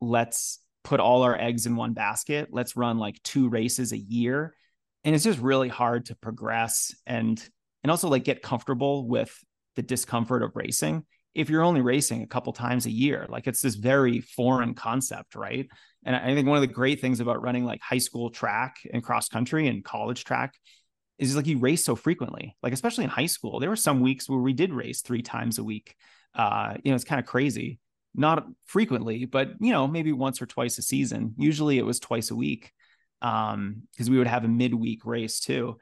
let's 0.00 0.60
put 0.84 1.00
all 1.00 1.22
our 1.22 1.38
eggs 1.38 1.66
in 1.66 1.76
one 1.76 1.92
basket. 1.92 2.48
Let's 2.50 2.76
run 2.76 2.98
like 2.98 3.22
two 3.22 3.48
races 3.48 3.92
a 3.92 3.98
year. 3.98 4.54
And 5.04 5.14
it's 5.14 5.24
just 5.24 5.38
really 5.38 5.68
hard 5.68 6.06
to 6.06 6.16
progress 6.16 6.94
and 7.06 7.42
and 7.82 7.90
also 7.90 8.08
like 8.08 8.24
get 8.24 8.42
comfortable 8.42 9.06
with 9.06 9.32
the 9.76 9.82
discomfort 9.82 10.42
of 10.42 10.56
racing 10.56 11.04
if 11.34 11.48
you're 11.48 11.62
only 11.62 11.80
racing 11.80 12.22
a 12.22 12.26
couple 12.26 12.52
times 12.52 12.86
a 12.86 12.90
year 12.90 13.26
like 13.28 13.46
it's 13.46 13.60
this 13.60 13.76
very 13.76 14.20
foreign 14.20 14.74
concept 14.74 15.34
right 15.34 15.68
and 16.04 16.16
i 16.16 16.34
think 16.34 16.48
one 16.48 16.56
of 16.56 16.62
the 16.62 16.66
great 16.66 17.00
things 17.00 17.20
about 17.20 17.40
running 17.40 17.64
like 17.64 17.80
high 17.80 17.98
school 17.98 18.30
track 18.30 18.76
and 18.92 19.04
cross 19.04 19.28
country 19.28 19.68
and 19.68 19.84
college 19.84 20.24
track 20.24 20.54
is 21.18 21.36
like 21.36 21.46
you 21.46 21.58
race 21.58 21.84
so 21.84 21.96
frequently 21.96 22.56
like 22.62 22.72
especially 22.72 23.04
in 23.04 23.10
high 23.10 23.26
school 23.26 23.58
there 23.58 23.70
were 23.70 23.76
some 23.76 24.00
weeks 24.00 24.28
where 24.28 24.38
we 24.38 24.52
did 24.52 24.72
race 24.72 25.02
three 25.02 25.22
times 25.22 25.58
a 25.58 25.64
week. 25.64 25.94
Uh 26.34 26.74
you 26.82 26.90
know 26.90 26.94
it's 26.94 27.04
kind 27.04 27.20
of 27.20 27.26
crazy. 27.26 27.78
Not 28.14 28.46
frequently 28.64 29.24
but 29.24 29.50
you 29.60 29.72
know 29.72 29.86
maybe 29.86 30.12
once 30.12 30.40
or 30.40 30.46
twice 30.46 30.78
a 30.78 30.82
season. 30.82 31.34
Usually 31.36 31.78
it 31.78 31.86
was 31.86 32.00
twice 32.00 32.30
a 32.30 32.36
week 32.36 32.72
um 33.20 33.82
because 33.92 34.08
we 34.08 34.18
would 34.18 34.26
have 34.28 34.44
a 34.44 34.48
midweek 34.48 35.04
race 35.04 35.40
too. 35.40 35.78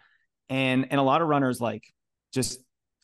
And 0.49 0.87
and 0.91 1.01
a 1.01 1.05
lot 1.05 1.23
of 1.23 1.29
runners 1.29 1.61
like 1.61 1.85
just 2.33 2.61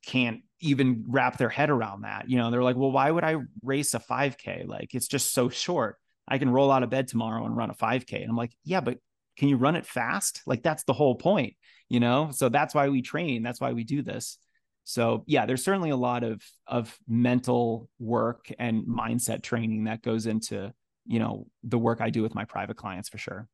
can't 0.06 0.40
even 0.60 1.04
wrap 1.08 1.38
their 1.38 1.48
head 1.48 1.70
around 1.70 2.02
that. 2.02 2.28
You 2.28 2.38
know 2.38 2.50
they're 2.50 2.62
like 2.62 2.76
well 2.76 2.92
why 2.92 3.10
would 3.10 3.24
i 3.24 3.36
race 3.62 3.94
a 3.94 4.00
5k 4.00 4.66
like 4.66 4.94
it's 4.94 5.08
just 5.08 5.32
so 5.32 5.48
short. 5.48 5.96
I 6.26 6.38
can 6.38 6.50
roll 6.50 6.70
out 6.70 6.82
of 6.82 6.90
bed 6.90 7.08
tomorrow 7.08 7.44
and 7.44 7.56
run 7.56 7.70
a 7.70 7.74
5k 7.74 8.22
and 8.22 8.30
i'm 8.30 8.36
like 8.36 8.52
yeah 8.64 8.80
but 8.80 8.98
can 9.36 9.48
you 9.48 9.56
run 9.56 9.76
it 9.76 9.86
fast? 9.86 10.42
Like 10.46 10.62
that's 10.62 10.84
the 10.84 10.92
whole 10.92 11.14
point, 11.14 11.54
you 11.92 12.00
know? 12.00 12.30
So 12.32 12.48
that's 12.48 12.74
why 12.74 12.88
we 12.88 13.02
train. 13.02 13.42
That's 13.42 13.60
why 13.60 13.72
we 13.74 13.84
do 13.84 14.00
this. 14.00 14.38
So 14.84 15.24
yeah, 15.26 15.44
there's 15.44 15.62
certainly 15.62 15.90
a 15.90 15.96
lot 15.96 16.24
of 16.24 16.40
of 16.66 16.98
mental 17.06 17.90
work 17.98 18.50
and 18.58 18.86
mindset 18.86 19.42
training 19.42 19.84
that 19.84 20.00
goes 20.00 20.26
into, 20.26 20.72
you 21.06 21.18
know, 21.18 21.46
the 21.62 21.78
work 21.78 22.00
I 22.00 22.08
do 22.08 22.22
with 22.22 22.34
my 22.34 22.46
private 22.46 22.78
clients 22.78 23.10
for 23.10 23.18
sure. 23.18 23.46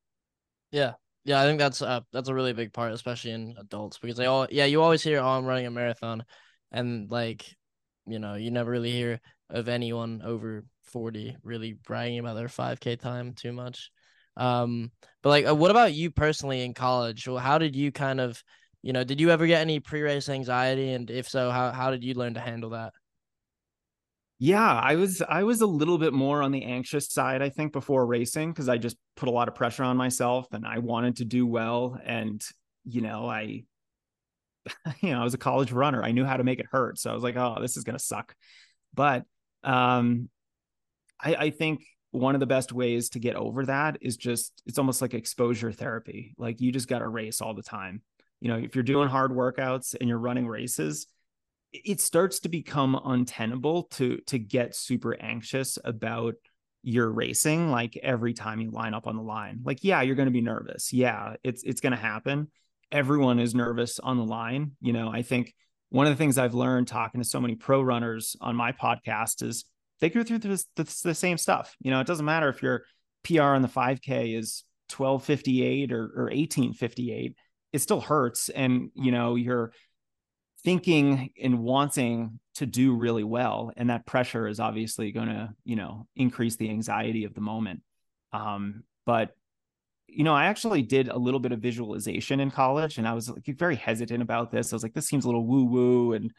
Yeah. 0.71 0.93
Yeah, 1.25 1.43
I 1.43 1.45
think 1.47 1.59
that's 1.59 1.83
uh 1.83 2.01
that's 2.13 2.29
a 2.29 2.35
really 2.35 2.53
big 2.53 2.73
part, 2.73 2.93
especially 2.93 3.33
in 3.33 3.57
adults, 3.59 3.99
because 3.99 4.17
they 4.17 4.27
all 4.27 4.47
yeah, 4.51 4.67
you 4.67 4.81
always 4.83 5.03
hear, 5.03 5.19
oh, 5.19 5.27
I'm 5.27 5.45
running 5.45 5.67
a 5.67 5.71
marathon, 5.71 6.25
and 6.71 7.11
like, 7.11 7.45
you 8.07 8.21
know, 8.21 8.35
you 8.35 8.53
never 8.53 8.71
really 8.71 8.93
hear 8.93 9.21
of 9.51 9.69
anyone 9.69 10.23
over 10.25 10.65
40 10.85 11.37
really 11.43 11.73
bragging 11.73 12.21
about 12.21 12.37
their 12.37 12.49
5K 12.49 13.01
time 13.01 13.35
too 13.35 13.53
much. 13.53 13.91
Um, 14.39 14.91
but 15.23 15.29
like, 15.31 15.47
uh, 15.49 15.55
what 15.55 15.71
about 15.71 15.93
you 15.93 16.11
personally 16.11 16.63
in 16.63 16.73
college? 16.73 17.29
Well, 17.29 17.39
how 17.39 17.59
did 17.59 17.77
you 17.77 17.93
kind 17.93 18.21
of, 18.21 18.43
you 18.83 18.93
know, 18.93 19.05
did 19.05 19.21
you 19.21 19.31
ever 19.31 19.47
get 19.47 19.61
any 19.61 19.81
pre-race 19.81 20.29
anxiety, 20.29 20.93
and 20.93 21.11
if 21.11 21.29
so, 21.29 21.51
how 21.51 21.73
how 21.73 21.91
did 21.91 22.05
you 22.05 22.15
learn 22.15 22.35
to 22.35 22.41
handle 22.41 22.71
that? 22.71 22.93
Yeah, 24.39 24.73
I 24.73 24.95
was 24.95 25.21
I 25.21 25.43
was 25.43 25.61
a 25.63 25.67
little 25.67 25.99
bit 25.99 26.13
more 26.13 26.43
on 26.43 26.53
the 26.53 26.63
anxious 26.65 27.09
side, 27.09 27.43
I 27.43 27.49
think, 27.49 27.73
before 27.73 28.07
racing 28.07 28.53
because 28.53 28.69
I 28.69 28.79
just 28.79 28.97
put 29.17 29.29
a 29.29 29.33
lot 29.33 29.49
of 29.49 29.57
pressure 29.57 29.83
on 29.83 29.97
myself 29.97 30.47
and 30.53 30.65
I 30.65 30.79
wanted 30.79 31.17
to 31.17 31.25
do 31.25 31.45
well. 31.45 31.99
And, 32.05 32.41
you 32.85 33.01
know, 33.01 33.29
I 33.29 33.65
you 35.01 35.11
know, 35.11 35.21
I 35.21 35.25
was 35.25 35.35
a 35.35 35.39
college 35.39 35.73
runner. 35.73 36.03
I 36.03 36.13
knew 36.13 36.25
how 36.25 36.37
to 36.37 36.45
make 36.45 36.61
it 36.61 36.67
hurt. 36.71 36.99
So 36.99 37.11
I 37.11 37.15
was 37.15 37.23
like, 37.25 37.37
oh, 37.37 37.59
this 37.61 37.77
is 37.77 37.83
gonna 37.85 37.99
suck. 37.99 38.35
But 38.95 39.25
um 39.65 40.29
I, 41.21 41.35
I 41.35 41.51
think 41.51 41.81
one 42.11 42.35
of 42.35 42.41
the 42.41 42.47
best 42.47 42.73
ways 42.73 43.11
to 43.11 43.19
get 43.19 43.37
over 43.37 43.67
that 43.67 43.99
is 44.01 44.17
just 44.17 44.63
it's 44.67 44.79
almost 44.79 45.03
like 45.03 45.15
exposure 45.15 45.73
therapy. 45.73 46.35
Like 46.39 46.61
you 46.61 46.73
just 46.73 46.89
gotta 46.89 47.09
race 47.09 47.41
all 47.41 47.55
the 47.55 47.63
time. 47.63 48.03
You 48.41 48.49
know, 48.49 48.57
if 48.57 48.75
you're 48.75 48.85
doing 48.85 49.09
hard 49.09 49.33
workouts 49.33 49.95
and 49.99 50.09
you're 50.09 50.19
running 50.19 50.47
races, 50.47 51.07
it 51.73 52.01
starts 52.01 52.41
to 52.41 52.49
become 52.49 52.99
untenable 53.05 53.85
to 53.85 54.19
to 54.27 54.39
get 54.39 54.75
super 54.75 55.21
anxious 55.21 55.79
about 55.85 56.35
your 56.83 57.11
racing 57.11 57.71
like 57.71 57.97
every 58.03 58.33
time 58.33 58.61
you 58.61 58.71
line 58.71 58.95
up 58.95 59.07
on 59.07 59.17
the 59.17 59.23
line 59.23 59.61
like 59.65 59.83
yeah 59.83 60.01
you're 60.01 60.15
going 60.15 60.29
to 60.29 60.33
be 60.33 60.41
nervous 60.41 60.93
yeah 60.93 61.35
it's 61.43 61.63
it's 61.65 61.81
going 61.81 61.93
to 61.93 61.99
happen 61.99 62.49
everyone 62.93 63.39
is 63.39 63.55
nervous 63.55 63.99
on 63.99 64.17
the 64.17 64.25
line 64.25 64.73
you 64.81 64.93
know 64.93 65.11
i 65.11 65.21
think 65.23 65.55
one 65.91 66.07
of 66.07 66.13
the 66.13 66.17
things 66.17 66.39
i've 66.39 66.55
learned 66.55 66.87
talking 66.87 67.21
to 67.21 67.29
so 67.29 67.41
many 67.41 67.57
pro 67.57 67.83
runners 67.83 68.37
on 68.41 68.55
my 68.55 68.73
podcast 68.73 69.43
is 69.43 69.65
they 70.01 70.11
go 70.11 70.23
through 70.23 70.39
this, 70.39 70.67
this, 70.77 71.01
the 71.01 71.15
same 71.15 71.39
stuff. 71.39 71.75
You 71.81 71.91
know 71.91 72.01
it 72.01 72.07
doesn't 72.07 72.27
matter 72.27 72.49
if 72.49 72.63
your 72.63 72.85
pr 73.25 73.43
on 73.43 73.63
the 73.63 73.69
5k 73.69 74.39
is 74.39 74.65
1258 74.97 75.93
or, 75.93 76.03
or 76.17 76.25
1858 76.25 77.37
it 77.73 77.81
still 77.81 78.01
hurts. 78.01 78.49
And 78.49 78.91
you 78.95 79.13
know 79.13 79.35
you're 79.35 79.73
thinking 80.65 81.31
and 81.41 81.61
wanting 81.61 82.41
to 82.57 82.67
do 82.67 82.95
really 82.95 83.25
well. 83.25 83.73
And 83.77 83.91
that 83.91 84.07
pressure 84.07 84.49
is 84.49 84.61
obviously 84.61 85.13
going 85.13 85.29
to 85.29 85.51
you 85.65 85.77
know 85.77 86.07
increase 86.17 86.57
the 86.57 86.71
anxiety 86.71 87.25
of 87.25 87.35
the 87.35 87.41
moment. 87.41 87.83
Um, 88.33 88.85
but 89.07 89.31
you 90.11 90.25
know 90.25 90.35
i 90.35 90.47
actually 90.47 90.81
did 90.81 91.09
a 91.09 91.19
little 91.19 91.39
bit 91.39 91.53
of 91.53 91.61
visualization 91.61 92.41
in 92.41 92.51
college 92.51 92.97
and 92.97 93.07
i 93.07 93.13
was 93.13 93.29
like 93.29 93.45
very 93.59 93.77
hesitant 93.77 94.23
about 94.23 94.51
this. 94.51 94.73
I 94.73 94.77
was 94.77 94.83
like 94.83 94.95
this 94.95 95.07
seems 95.07 95.25
a 95.25 95.29
little 95.29 95.47
woo 95.47 95.65
woo 95.65 96.13
and 96.15 96.33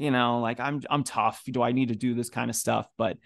you 0.00 0.10
know 0.10 0.40
like 0.40 0.58
i'm 0.60 0.82
i'm 0.90 1.04
tough 1.04 1.42
do 1.46 1.62
i 1.62 1.72
need 1.72 1.88
to 1.88 1.94
do 1.94 2.14
this 2.14 2.30
kind 2.30 2.50
of 2.50 2.56
stuff 2.56 2.86
but 2.96 3.16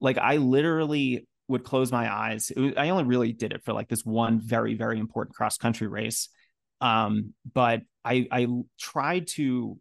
like 0.00 0.18
i 0.18 0.36
literally 0.36 1.26
would 1.48 1.64
close 1.64 1.92
my 1.92 2.12
eyes 2.12 2.50
was, 2.56 2.72
i 2.76 2.88
only 2.88 3.04
really 3.04 3.32
did 3.32 3.52
it 3.52 3.62
for 3.64 3.72
like 3.72 3.88
this 3.88 4.04
one 4.04 4.40
very 4.40 4.74
very 4.74 4.98
important 4.98 5.34
cross 5.36 5.56
country 5.56 5.86
race 5.86 6.28
um, 6.80 7.32
but 7.54 7.82
i 8.04 8.26
i 8.30 8.46
tried 8.78 9.26
to 9.26 9.78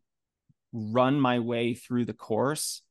run 0.73 1.19
my 1.19 1.39
way 1.39 1.73
through 1.73 2.05
the 2.05 2.13
course 2.13 2.81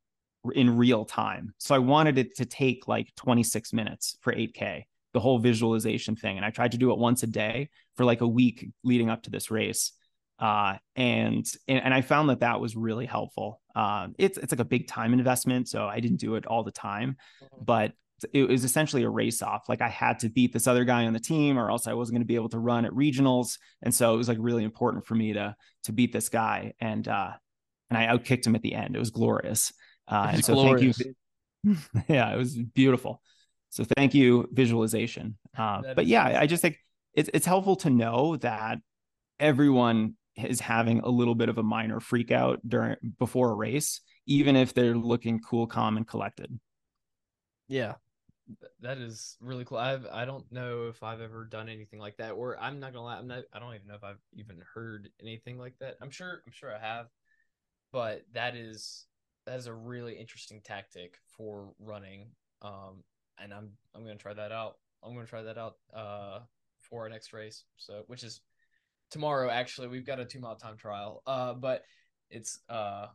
in 0.55 0.77
real 0.77 1.05
time. 1.05 1.55
So 1.59 1.75
I 1.75 1.79
wanted 1.79 2.19
it 2.19 2.37
to 2.37 2.47
take 2.47 2.89
like 2.89 3.15
26 3.17 3.73
minutes 3.73 4.17
for 4.21 4.33
8K, 4.33 4.85
the 5.13 5.21
whole 5.21 5.39
visualization 5.39 6.17
thing. 6.17 6.37
And 6.37 6.47
I 6.47 6.51
tried 6.51 6.73
to 6.73 6.79
do 6.79 6.93
it 6.93 6.99
once 6.99 7.23
a 7.23 7.27
day 7.27 7.69
for 7.97 8.05
like 8.05 8.21
a 8.21 8.27
week 8.27 8.69
leading 8.83 9.11
up 9.11 9.23
to 9.25 9.31
this 9.31 9.51
race. 9.51 9.93
Uh, 10.43 10.77
and, 10.97 11.47
and 11.69 11.95
I 11.95 12.01
found 12.01 12.29
that 12.29 12.41
that 12.41 12.61
was 12.61 12.75
really 12.75 13.07
helpful. 13.07 13.61
Um, 13.77 14.17
it's 14.19 14.39
it's 14.39 14.53
like 14.53 14.59
a 14.59 14.65
big 14.65 14.89
time 14.89 15.13
investment, 15.13 15.69
so 15.69 15.87
I 15.87 16.01
didn't 16.01 16.19
do 16.19 16.35
it 16.35 16.47
all 16.47 16.65
the 16.65 16.73
time, 16.73 17.17
mm-hmm. 17.41 17.65
but 17.65 17.93
it 18.33 18.49
was 18.49 18.65
essentially 18.65 19.05
a 19.05 19.09
race 19.09 19.41
off. 19.41 19.69
Like 19.69 19.81
I 19.81 19.89
had 19.89 20.19
to 20.21 20.29
beat 20.29 20.53
this 20.53 20.67
other 20.67 20.85
guy 20.85 21.07
on 21.07 21.13
the 21.13 21.21
team, 21.21 21.57
or 21.57 21.71
else 21.71 21.87
I 21.87 21.93
wasn't 21.93 22.17
going 22.17 22.23
to 22.23 22.27
be 22.27 22.35
able 22.35 22.49
to 22.49 22.59
run 22.59 22.85
at 22.85 22.91
regionals. 22.91 23.59
And 23.83 23.95
so 23.95 24.15
it 24.15 24.17
was 24.17 24.29
like 24.29 24.39
really 24.41 24.65
important 24.65 25.07
for 25.07 25.15
me 25.15 25.33
to 25.35 25.55
to 25.85 25.93
beat 25.93 26.13
this 26.13 26.29
guy. 26.29 26.73
And 26.81 27.07
uh, 27.07 27.31
and 27.89 27.97
I 27.97 28.07
outkicked 28.07 28.45
him 28.45 28.57
at 28.57 28.63
the 28.63 28.75
end. 28.75 28.97
It 28.97 28.99
was 28.99 29.11
glorious. 29.11 29.73
Uh, 30.09 30.31
and 30.33 30.45
so 30.45 30.55
glorious. 30.55 30.99
thank 30.99 31.17
you. 31.63 31.77
yeah, 32.09 32.35
it 32.35 32.37
was 32.37 32.57
beautiful. 32.57 33.23
So 33.71 33.85
thank 33.97 34.13
you, 34.13 34.49
visualization. 34.53 35.39
Uh, 35.57 35.83
but 35.95 36.07
yeah, 36.07 36.25
I 36.41 36.49
just 36.49 36.63
think 36.63 36.79
it's 37.15 37.31
it's 37.33 37.47
helpful 37.47 37.77
to 37.77 37.91
know 37.91 38.37
that 38.39 38.79
everyone 39.39 40.17
is 40.37 40.61
having 40.61 41.01
a 41.01 41.09
little 41.09 41.35
bit 41.35 41.49
of 41.49 41.59
a 41.59 41.63
minor 41.63 42.01
freak 42.01 42.31
out 42.31 42.61
during 42.67 42.97
before 43.19 43.51
a 43.51 43.55
race, 43.55 44.01
even 44.27 44.57
if 44.57 44.75
they're 44.75 44.95
looking 44.97 45.41
cool, 45.41 45.67
calm, 45.67 45.97
and 45.97 46.07
collected. 46.07 46.59
Yeah, 47.69 47.95
that 48.81 48.99
is 48.99 49.37
really 49.41 49.65
cool. 49.65 49.79
I've 49.79 50.07
I 50.07 50.25
don't 50.25 50.51
know 50.53 50.89
if 50.89 51.03
I've 51.03 51.21
ever 51.21 51.45
done 51.45 51.69
anything 51.69 52.01
like 52.01 52.17
that. 52.19 52.33
Or 52.33 52.59
I'm 52.61 52.81
not 52.81 52.93
gonna 52.93 53.05
lie, 53.05 53.19
I'm 53.19 53.29
not. 53.29 53.45
I 53.53 53.59
don't 53.59 53.75
even 53.75 53.89
know 53.89 53.95
if 53.95 54.05
I've 54.05 54.21
even 54.35 54.63
heard 54.75 55.09
anything 55.21 55.59
like 55.59 55.75
that. 55.81 55.97
I'm 56.01 56.11
sure. 56.11 56.43
I'm 56.47 56.53
sure 56.53 56.75
I 56.75 56.79
have 56.79 57.07
but 57.93 58.23
that 58.33 58.57
is 58.57 59.07
that 59.47 59.59
is 59.59 59.67
a 59.67 59.75
really 59.75 60.15
interesting 60.15 60.61
tactic 60.65 61.17
for 61.37 61.73
running. 61.79 62.29
Um, 62.63 63.03
and 63.39 63.53
I'm 63.53 63.71
I'm 63.95 64.03
gonna 64.03 64.17
try 64.17 64.35
that 64.35 64.53
out. 64.53 64.79
I'm 65.03 65.15
gonna 65.15 65.27
try 65.27 65.43
that 65.43 65.59
out 65.59 65.77
uh 65.95 66.41
for 66.81 67.03
our 67.03 67.09
next 67.09 67.33
race. 67.33 67.65
So 67.77 68.05
which 68.07 68.25
is 68.25 68.41
tomorrow 69.13 69.49
actually. 69.51 69.89
We've 69.89 70.07
got 70.07 70.19
a 70.19 70.25
two 70.25 70.41
mile 70.41 70.57
time 70.57 70.77
trial. 70.77 71.23
Uh, 71.27 71.55
but 71.55 71.83
it's 72.31 72.59
uh 72.69 73.07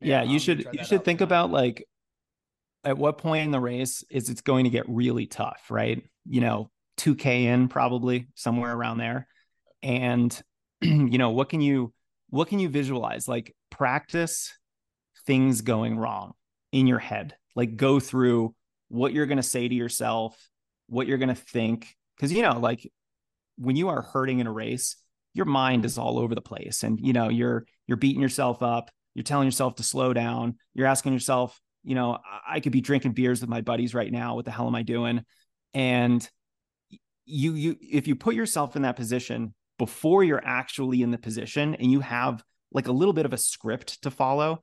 yeah, 0.00 0.22
yeah 0.22 0.30
you 0.30 0.38
should 0.38 0.66
you 0.72 0.84
should 0.84 1.04
think 1.04 1.20
about 1.20 1.50
like 1.50 1.86
at 2.84 2.98
what 2.98 3.18
point 3.18 3.46
in 3.46 3.50
the 3.50 3.60
race 3.60 4.04
is 4.10 4.28
it's 4.28 4.42
going 4.42 4.64
to 4.64 4.70
get 4.70 4.84
really 4.88 5.26
tough, 5.26 5.70
right? 5.70 6.02
You 6.28 6.42
know, 6.42 6.70
2k 6.98 7.44
in 7.44 7.68
probably 7.68 8.28
somewhere 8.34 8.72
around 8.72 8.98
there. 8.98 9.26
And 9.82 10.38
you 10.80 11.18
know, 11.18 11.30
what 11.30 11.48
can 11.48 11.60
you 11.60 11.92
what 12.30 12.48
can 12.48 12.58
you 12.58 12.68
visualize? 12.68 13.26
Like 13.26 13.54
practice 13.70 14.52
things 15.26 15.62
going 15.62 15.98
wrong 15.98 16.34
in 16.72 16.86
your 16.86 16.98
head. 16.98 17.34
Like 17.56 17.76
go 17.76 18.00
through 18.00 18.54
what 18.88 19.12
you're 19.12 19.26
going 19.26 19.36
to 19.36 19.42
say 19.42 19.66
to 19.66 19.74
yourself, 19.74 20.36
what 20.88 21.06
you're 21.06 21.18
going 21.18 21.28
to 21.28 21.34
think. 21.34 21.94
Cause, 22.20 22.32
you 22.32 22.42
know, 22.42 22.58
like 22.58 22.90
when 23.56 23.76
you 23.76 23.88
are 23.88 24.02
hurting 24.02 24.40
in 24.40 24.46
a 24.46 24.52
race, 24.52 24.96
your 25.34 25.46
mind 25.46 25.84
is 25.84 25.98
all 25.98 26.18
over 26.18 26.34
the 26.34 26.40
place 26.40 26.82
and, 26.82 26.98
you 26.98 27.12
know, 27.12 27.28
you're, 27.28 27.66
you're 27.86 27.96
beating 27.96 28.22
yourself 28.22 28.62
up. 28.62 28.90
You're 29.14 29.24
telling 29.24 29.46
yourself 29.46 29.76
to 29.76 29.82
slow 29.82 30.12
down. 30.12 30.56
You're 30.72 30.86
asking 30.86 31.12
yourself, 31.12 31.60
you 31.82 31.94
know, 31.94 32.18
I 32.48 32.60
could 32.60 32.72
be 32.72 32.80
drinking 32.80 33.12
beers 33.12 33.40
with 33.40 33.50
my 33.50 33.60
buddies 33.60 33.94
right 33.94 34.10
now. 34.10 34.36
What 34.36 34.44
the 34.44 34.50
hell 34.50 34.66
am 34.66 34.74
I 34.74 34.82
doing? 34.82 35.22
And 35.74 36.26
you, 37.26 37.54
you, 37.54 37.76
if 37.80 38.06
you 38.08 38.16
put 38.16 38.34
yourself 38.34 38.76
in 38.76 38.82
that 38.82 38.96
position, 38.96 39.54
before 39.78 40.22
you're 40.22 40.44
actually 40.44 41.02
in 41.02 41.10
the 41.10 41.18
position 41.18 41.74
and 41.74 41.90
you 41.90 42.00
have 42.00 42.42
like 42.72 42.86
a 42.86 42.92
little 42.92 43.12
bit 43.12 43.26
of 43.26 43.32
a 43.32 43.38
script 43.38 44.02
to 44.02 44.10
follow, 44.10 44.62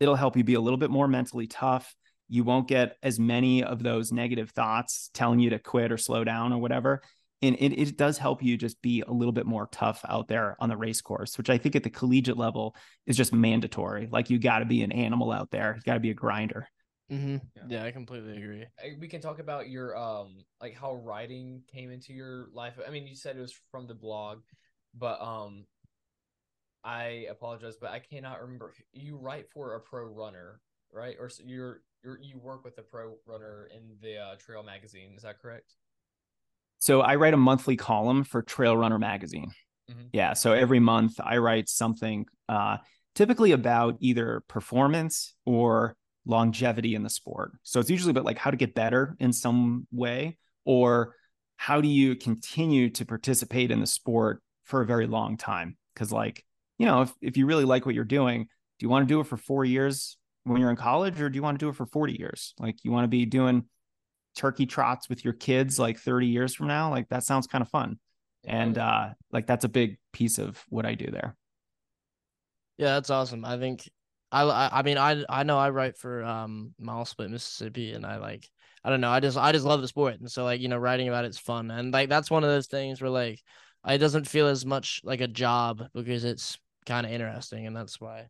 it'll 0.00 0.14
help 0.14 0.36
you 0.36 0.44
be 0.44 0.54
a 0.54 0.60
little 0.60 0.78
bit 0.78 0.90
more 0.90 1.08
mentally 1.08 1.46
tough. 1.46 1.94
You 2.28 2.44
won't 2.44 2.68
get 2.68 2.96
as 3.02 3.18
many 3.18 3.62
of 3.62 3.82
those 3.82 4.12
negative 4.12 4.50
thoughts 4.50 5.10
telling 5.12 5.40
you 5.40 5.50
to 5.50 5.58
quit 5.58 5.92
or 5.92 5.98
slow 5.98 6.24
down 6.24 6.52
or 6.52 6.58
whatever. 6.58 7.02
And 7.44 7.56
it, 7.56 7.78
it 7.78 7.96
does 7.96 8.18
help 8.18 8.42
you 8.42 8.56
just 8.56 8.80
be 8.80 9.02
a 9.06 9.12
little 9.12 9.32
bit 9.32 9.46
more 9.46 9.68
tough 9.70 10.04
out 10.08 10.28
there 10.28 10.56
on 10.60 10.68
the 10.68 10.76
race 10.76 11.00
course, 11.00 11.36
which 11.36 11.50
I 11.50 11.58
think 11.58 11.76
at 11.76 11.82
the 11.82 11.90
collegiate 11.90 12.38
level 12.38 12.74
is 13.06 13.16
just 13.16 13.32
mandatory. 13.32 14.08
Like 14.10 14.30
you 14.30 14.38
got 14.38 14.60
to 14.60 14.64
be 14.64 14.82
an 14.82 14.92
animal 14.92 15.30
out 15.30 15.50
there, 15.50 15.74
you 15.76 15.82
got 15.82 15.94
to 15.94 16.00
be 16.00 16.10
a 16.10 16.14
grinder. 16.14 16.68
Mm-hmm. 17.12 17.36
Yeah. 17.56 17.62
yeah. 17.68 17.84
I 17.84 17.90
completely 17.90 18.38
agree. 18.38 18.64
We 18.98 19.08
can 19.08 19.20
talk 19.20 19.38
about 19.38 19.68
your 19.68 19.96
um 19.96 20.44
like 20.60 20.74
how 20.74 20.94
writing 20.94 21.62
came 21.70 21.90
into 21.90 22.14
your 22.14 22.48
life. 22.52 22.74
I 22.86 22.90
mean, 22.90 23.06
you 23.06 23.14
said 23.14 23.36
it 23.36 23.40
was 23.40 23.54
from 23.70 23.86
the 23.86 23.94
blog, 23.94 24.40
but 24.94 25.20
um 25.20 25.66
I 26.82 27.26
apologize, 27.30 27.76
but 27.80 27.90
I 27.90 27.98
cannot 27.98 28.42
remember. 28.42 28.72
You 28.92 29.16
write 29.16 29.50
for 29.50 29.74
a 29.74 29.80
pro 29.80 30.04
runner, 30.04 30.60
right? 30.92 31.16
Or 31.18 31.30
you're 31.44 31.80
you're 32.02 32.18
you 32.20 32.38
work 32.38 32.64
with 32.64 32.78
a 32.78 32.82
pro 32.82 33.16
runner 33.26 33.68
in 33.74 33.96
the 34.02 34.18
uh, 34.18 34.36
Trail 34.36 34.62
magazine. 34.62 35.14
Is 35.16 35.22
that 35.22 35.40
correct? 35.40 35.74
So 36.84 37.00
I 37.00 37.14
write 37.14 37.32
a 37.32 37.38
monthly 37.38 37.76
column 37.76 38.24
for 38.24 38.42
Trail 38.42 38.76
Runner 38.76 38.98
magazine. 38.98 39.50
Mm-hmm. 39.90 40.08
Yeah. 40.12 40.34
So 40.34 40.52
every 40.52 40.80
month 40.80 41.18
I 41.18 41.38
write 41.38 41.70
something, 41.70 42.26
uh, 42.46 42.76
typically 43.14 43.52
about 43.52 43.96
either 44.00 44.42
performance 44.48 45.34
or 45.46 45.96
longevity 46.26 46.94
in 46.94 47.02
the 47.02 47.08
sport. 47.08 47.52
So 47.62 47.80
it's 47.80 47.88
usually 47.88 48.10
about 48.10 48.26
like 48.26 48.36
how 48.36 48.50
to 48.50 48.58
get 48.58 48.74
better 48.74 49.16
in 49.18 49.32
some 49.32 49.86
way 49.92 50.36
or 50.66 51.14
how 51.56 51.80
do 51.80 51.88
you 51.88 52.16
continue 52.16 52.90
to 52.90 53.06
participate 53.06 53.70
in 53.70 53.80
the 53.80 53.86
sport 53.86 54.42
for 54.64 54.82
a 54.82 54.86
very 54.86 55.06
long 55.06 55.38
time? 55.38 55.78
Because, 55.94 56.12
like, 56.12 56.44
you 56.76 56.84
know, 56.84 57.00
if, 57.00 57.14
if 57.22 57.38
you 57.38 57.46
really 57.46 57.64
like 57.64 57.86
what 57.86 57.94
you're 57.94 58.04
doing, 58.04 58.42
do 58.42 58.84
you 58.84 58.90
want 58.90 59.08
to 59.08 59.14
do 59.14 59.20
it 59.20 59.26
for 59.26 59.38
four 59.38 59.64
years 59.64 60.18
when 60.42 60.60
you're 60.60 60.68
in 60.68 60.76
college 60.76 61.18
or 61.18 61.30
do 61.30 61.36
you 61.36 61.42
want 61.42 61.58
to 61.58 61.64
do 61.64 61.70
it 61.70 61.76
for 61.76 61.86
40 61.86 62.12
years? 62.18 62.52
Like, 62.58 62.76
you 62.82 62.92
want 62.92 63.04
to 63.04 63.08
be 63.08 63.24
doing 63.24 63.64
turkey 64.34 64.66
trots 64.66 65.08
with 65.08 65.24
your 65.24 65.34
kids 65.34 65.78
like 65.78 65.98
30 65.98 66.26
years 66.26 66.54
from 66.54 66.68
now? 66.68 66.90
Like, 66.90 67.08
that 67.08 67.24
sounds 67.24 67.46
kind 67.46 67.62
of 67.62 67.68
fun. 67.68 67.98
And, 68.44 68.76
uh, 68.76 69.10
like, 69.32 69.46
that's 69.46 69.64
a 69.64 69.68
big 69.68 69.98
piece 70.12 70.38
of 70.38 70.62
what 70.68 70.86
I 70.86 70.94
do 70.94 71.10
there. 71.10 71.36
Yeah, 72.76 72.94
that's 72.94 73.10
awesome. 73.10 73.44
I 73.44 73.58
think 73.58 73.88
I 74.32 74.68
I 74.72 74.82
mean 74.82 74.98
I 74.98 75.24
I 75.28 75.44
know 75.44 75.58
I 75.58 75.70
write 75.70 75.96
for 75.96 76.24
um 76.24 76.74
Mile 76.78 77.04
Split 77.04 77.30
Mississippi 77.30 77.92
and 77.92 78.04
I 78.04 78.16
like 78.16 78.48
I 78.82 78.90
don't 78.90 79.00
know 79.00 79.10
I 79.10 79.20
just 79.20 79.38
I 79.38 79.52
just 79.52 79.64
love 79.64 79.80
the 79.80 79.88
sport 79.88 80.18
and 80.18 80.30
so 80.30 80.44
like 80.44 80.60
you 80.60 80.68
know 80.68 80.76
writing 80.76 81.08
about 81.08 81.24
it's 81.24 81.38
fun 81.38 81.70
and 81.70 81.92
like 81.92 82.08
that's 82.08 82.30
one 82.30 82.42
of 82.42 82.50
those 82.50 82.66
things 82.66 83.00
where 83.00 83.10
like 83.10 83.40
it 83.86 83.98
doesn't 83.98 84.26
feel 84.28 84.48
as 84.48 84.66
much 84.66 85.00
like 85.04 85.20
a 85.20 85.28
job 85.28 85.84
because 85.94 86.24
it's 86.24 86.58
kind 86.84 87.06
of 87.06 87.12
interesting 87.12 87.66
and 87.66 87.76
that's 87.76 88.00
why 88.00 88.26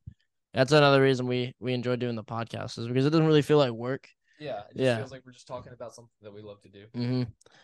that's 0.52 0.72
another 0.72 1.00
reason 1.02 1.26
we 1.26 1.54
we 1.58 1.72
enjoy 1.72 1.96
doing 1.96 2.16
the 2.16 2.24
podcast 2.24 2.78
is 2.78 2.86
because 2.86 3.06
it 3.06 3.10
doesn't 3.10 3.26
really 3.26 3.42
feel 3.42 3.58
like 3.58 3.72
work. 3.72 4.08
Yeah, 4.38 4.61
it 4.70 4.77
just 4.77 4.81
Yeah. 4.81 4.97
feels 4.97 5.12
like 5.12 5.23
we're 5.25 5.33
just 5.33 5.47
talking 5.47 5.73
about 5.73 5.94
something 5.94 6.11
that 6.23 6.35
we 6.35 6.42
love 6.42 6.61
to 6.62 6.68
do. 6.68 6.87
hmm 6.94 7.23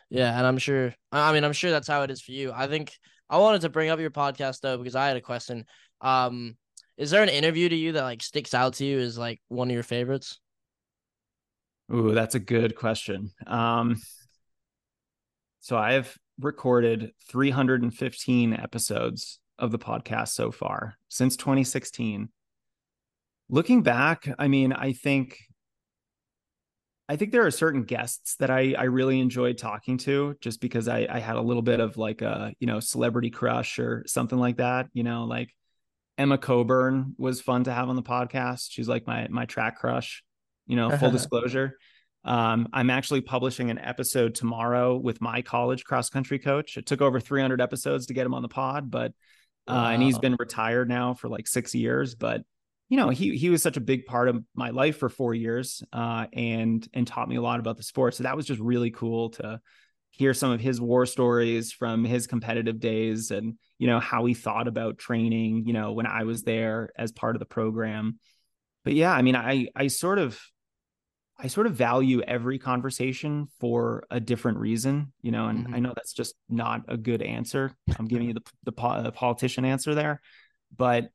Yeah, 0.08 0.36
and 0.36 0.46
I'm 0.46 0.58
sure. 0.58 0.94
I 1.12 1.30
I 1.30 1.32
mean, 1.32 1.44
I'm 1.44 1.52
sure 1.52 1.70
that's 1.70 1.88
how 1.88 2.02
it 2.02 2.10
is 2.10 2.20
for 2.22 2.32
you. 2.32 2.52
I 2.52 2.66
think 2.66 2.92
I 3.28 3.38
wanted 3.38 3.62
to 3.62 3.68
bring 3.68 3.90
up 3.90 4.00
your 4.00 4.10
podcast 4.10 4.60
though 4.60 4.78
because 4.78 4.94
I 4.96 5.08
had 5.08 5.16
a 5.16 5.20
question. 5.20 5.66
Um, 6.00 6.56
is 6.96 7.10
there 7.10 7.22
an 7.22 7.28
interview 7.28 7.68
to 7.68 7.76
you 7.76 7.92
that 7.92 8.02
like 8.02 8.22
sticks 8.22 8.54
out 8.54 8.74
to 8.74 8.84
you 8.84 8.98
as 8.98 9.18
like 9.18 9.40
one 9.48 9.68
of 9.68 9.74
your 9.74 9.82
favorites? 9.82 10.38
Ooh, 11.92 12.12
that's 12.14 12.34
a 12.34 12.40
good 12.40 12.76
question. 12.76 13.32
Um, 13.46 13.96
so 15.60 15.76
I've 15.76 16.16
recorded 16.38 17.12
315 17.28 18.54
episodes 18.54 19.38
of 19.58 19.70
the 19.70 19.78
podcast 19.78 20.28
so 20.28 20.50
far 20.50 20.94
since 21.08 21.36
2016. 21.36 22.30
Looking 23.48 23.82
back, 23.82 24.28
I 24.38 24.48
mean, 24.48 24.72
I 24.72 24.92
think 24.92 25.38
I 27.10 27.16
think 27.16 27.32
there 27.32 27.44
are 27.44 27.50
certain 27.50 27.82
guests 27.82 28.36
that 28.36 28.50
I 28.50 28.76
I 28.78 28.84
really 28.84 29.18
enjoyed 29.18 29.58
talking 29.58 29.98
to 29.98 30.36
just 30.40 30.60
because 30.60 30.86
I 30.86 31.08
I 31.10 31.18
had 31.18 31.34
a 31.34 31.40
little 31.42 31.60
bit 31.60 31.80
of 31.80 31.96
like 31.96 32.22
a, 32.22 32.54
you 32.60 32.68
know, 32.68 32.78
celebrity 32.78 33.30
crush 33.30 33.80
or 33.80 34.04
something 34.06 34.38
like 34.38 34.58
that, 34.58 34.86
you 34.92 35.02
know, 35.02 35.24
like 35.24 35.52
Emma 36.16 36.38
Coburn 36.38 37.16
was 37.18 37.40
fun 37.40 37.64
to 37.64 37.72
have 37.72 37.88
on 37.88 37.96
the 37.96 38.02
podcast. 38.04 38.68
She's 38.70 38.88
like 38.88 39.08
my 39.08 39.26
my 39.28 39.44
track 39.44 39.78
crush, 39.78 40.22
you 40.68 40.76
know, 40.76 40.96
full 40.98 41.10
disclosure. 41.10 41.76
Um, 42.24 42.68
I'm 42.72 42.90
actually 42.90 43.22
publishing 43.22 43.70
an 43.70 43.80
episode 43.80 44.36
tomorrow 44.36 44.96
with 44.96 45.20
my 45.20 45.42
college 45.42 45.82
cross 45.82 46.10
country 46.10 46.38
coach. 46.38 46.76
It 46.76 46.86
took 46.86 47.00
over 47.00 47.18
300 47.18 47.60
episodes 47.60 48.06
to 48.06 48.14
get 48.14 48.24
him 48.24 48.34
on 48.34 48.42
the 48.42 48.48
pod, 48.48 48.88
but 48.88 49.14
uh, 49.66 49.88
and 49.92 50.00
he's 50.00 50.18
been 50.18 50.36
retired 50.38 50.88
now 50.88 51.14
for 51.14 51.28
like 51.28 51.48
six 51.48 51.74
years. 51.74 52.14
But 52.14 52.42
you 52.90 52.96
know, 52.96 53.08
he 53.08 53.38
he 53.38 53.48
was 53.48 53.62
such 53.62 53.76
a 53.78 53.80
big 53.80 54.04
part 54.04 54.28
of 54.28 54.44
my 54.54 54.70
life 54.70 54.98
for 54.98 55.08
four 55.08 55.32
years, 55.32 55.82
uh, 55.92 56.26
and 56.32 56.86
and 56.92 57.06
taught 57.06 57.28
me 57.28 57.36
a 57.36 57.42
lot 57.42 57.60
about 57.60 57.76
the 57.76 57.82
sport. 57.84 58.14
So 58.14 58.24
that 58.24 58.36
was 58.36 58.44
just 58.46 58.60
really 58.60 58.90
cool 58.90 59.30
to 59.30 59.60
hear 60.10 60.34
some 60.34 60.50
of 60.50 60.60
his 60.60 60.80
war 60.80 61.06
stories 61.06 61.72
from 61.72 62.04
his 62.04 62.26
competitive 62.26 62.80
days, 62.80 63.30
and 63.30 63.54
you 63.78 63.86
know 63.86 64.00
how 64.00 64.26
he 64.26 64.34
thought 64.34 64.66
about 64.68 64.98
training. 64.98 65.66
You 65.66 65.72
know, 65.72 65.92
when 65.92 66.06
I 66.06 66.24
was 66.24 66.42
there 66.42 66.90
as 66.98 67.12
part 67.12 67.36
of 67.36 67.40
the 67.40 67.46
program. 67.46 68.18
But 68.84 68.94
yeah, 68.94 69.12
I 69.12 69.22
mean, 69.22 69.36
I 69.36 69.68
I 69.76 69.86
sort 69.86 70.18
of 70.18 70.40
I 71.38 71.46
sort 71.46 71.66
of 71.66 71.74
value 71.74 72.20
every 72.22 72.58
conversation 72.58 73.46
for 73.60 74.04
a 74.10 74.20
different 74.20 74.58
reason, 74.58 75.12
you 75.22 75.30
know, 75.30 75.46
and 75.46 75.66
Mhm. 75.68 75.74
I 75.74 75.78
know 75.78 75.92
that's 75.94 76.12
just 76.12 76.34
not 76.48 76.82
a 76.88 76.96
good 76.96 77.22
answer. 77.22 77.72
I'm 77.98 78.06
giving 78.06 78.28
you 78.28 78.34
the 78.34 78.42
the, 78.64 79.02
the 79.02 79.12
politician 79.12 79.64
answer 79.64 79.94
there, 79.94 80.20
but 80.76 81.10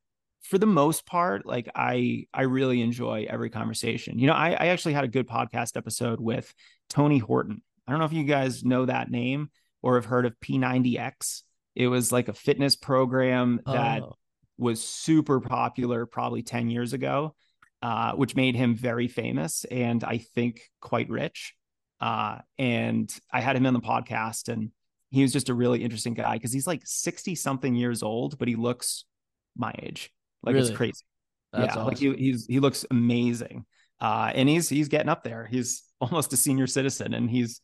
for 0.46 0.58
the 0.58 0.66
most 0.66 1.06
part, 1.06 1.46
like 1.46 1.70
I 1.76 2.28
I 2.34 2.44
really 2.44 2.82
enjoy 2.82 3.26
every 3.30 3.50
conversation. 3.50 4.20
You 4.20 4.28
know, 4.28 4.34
I 4.34 4.52
I 4.52 4.68
actually 4.68 4.94
had 4.94 5.04
a 5.04 5.10
good 5.10 5.28
podcast 5.28 5.76
episode 5.78 6.20
with 6.20 6.54
Tony 6.90 7.18
Horton. 7.18 7.62
I 7.88 7.92
don't 7.92 8.00
know 8.00 8.06
if 8.06 8.14
you 8.14 8.24
guys 8.24 8.64
know 8.64 8.86
that 8.86 9.10
name 9.12 9.50
or 9.82 9.96
have 9.96 10.06
heard 10.06 10.26
of 10.26 10.40
P90X. 10.40 11.42
It 11.76 11.88
was 11.88 12.12
like 12.12 12.28
a 12.28 12.34
fitness 12.34 12.76
program 12.76 13.60
that 13.66 14.02
Oh, 14.04 14.16
was 14.58 14.82
super 14.84 15.40
popular 15.42 16.06
probably 16.06 16.42
10 16.42 16.70
years 16.70 16.94
ago, 16.94 17.36
uh, 17.82 18.14
which 18.14 18.36
made 18.36 18.56
him 18.56 18.76
very 18.76 19.08
famous 19.08 19.66
and 19.66 20.04
I 20.04 20.20
think 20.20 20.62
quite 20.80 21.10
rich. 21.10 21.54
Uh, 22.00 22.40
and 22.58 23.14
I 23.32 23.42
had 23.42 23.56
him 23.56 23.66
on 23.66 23.74
the 23.74 23.82
podcast 23.82 24.48
and 24.50 24.72
he 25.12 25.22
was 25.22 25.34
just 25.34 25.50
a 25.50 25.54
really 25.54 25.84
interesting 25.84 26.14
guy 26.14 26.34
because 26.34 26.54
he's 26.54 26.68
like 26.68 26.82
60 26.86 27.36
something 27.36 27.76
years 27.76 28.02
old, 28.02 28.38
but 28.38 28.48
he 28.48 28.56
looks 28.56 29.06
my 29.56 29.74
age. 29.82 30.12
Like 30.46 30.56
Really? 30.56 30.68
it's 30.70 30.78
crazy. 30.78 31.04
that's 31.52 31.76
yeah, 31.76 31.82
awesome. 31.82 31.88
like 31.88 31.98
he, 31.98 32.14
he's 32.16 32.46
he 32.46 32.60
looks 32.60 32.86
amazing. 32.92 33.66
Uh, 34.00 34.32
and 34.36 34.48
he's 34.50 34.70
he's 34.70 34.88
getting 34.90 35.10
up 35.10 35.24
there. 35.24 35.46
He's 35.50 35.84
almost 36.02 36.34
a 36.34 36.38
senior 36.38 36.68
citizen 36.68 37.14
and 37.14 37.30
he's 37.30 37.62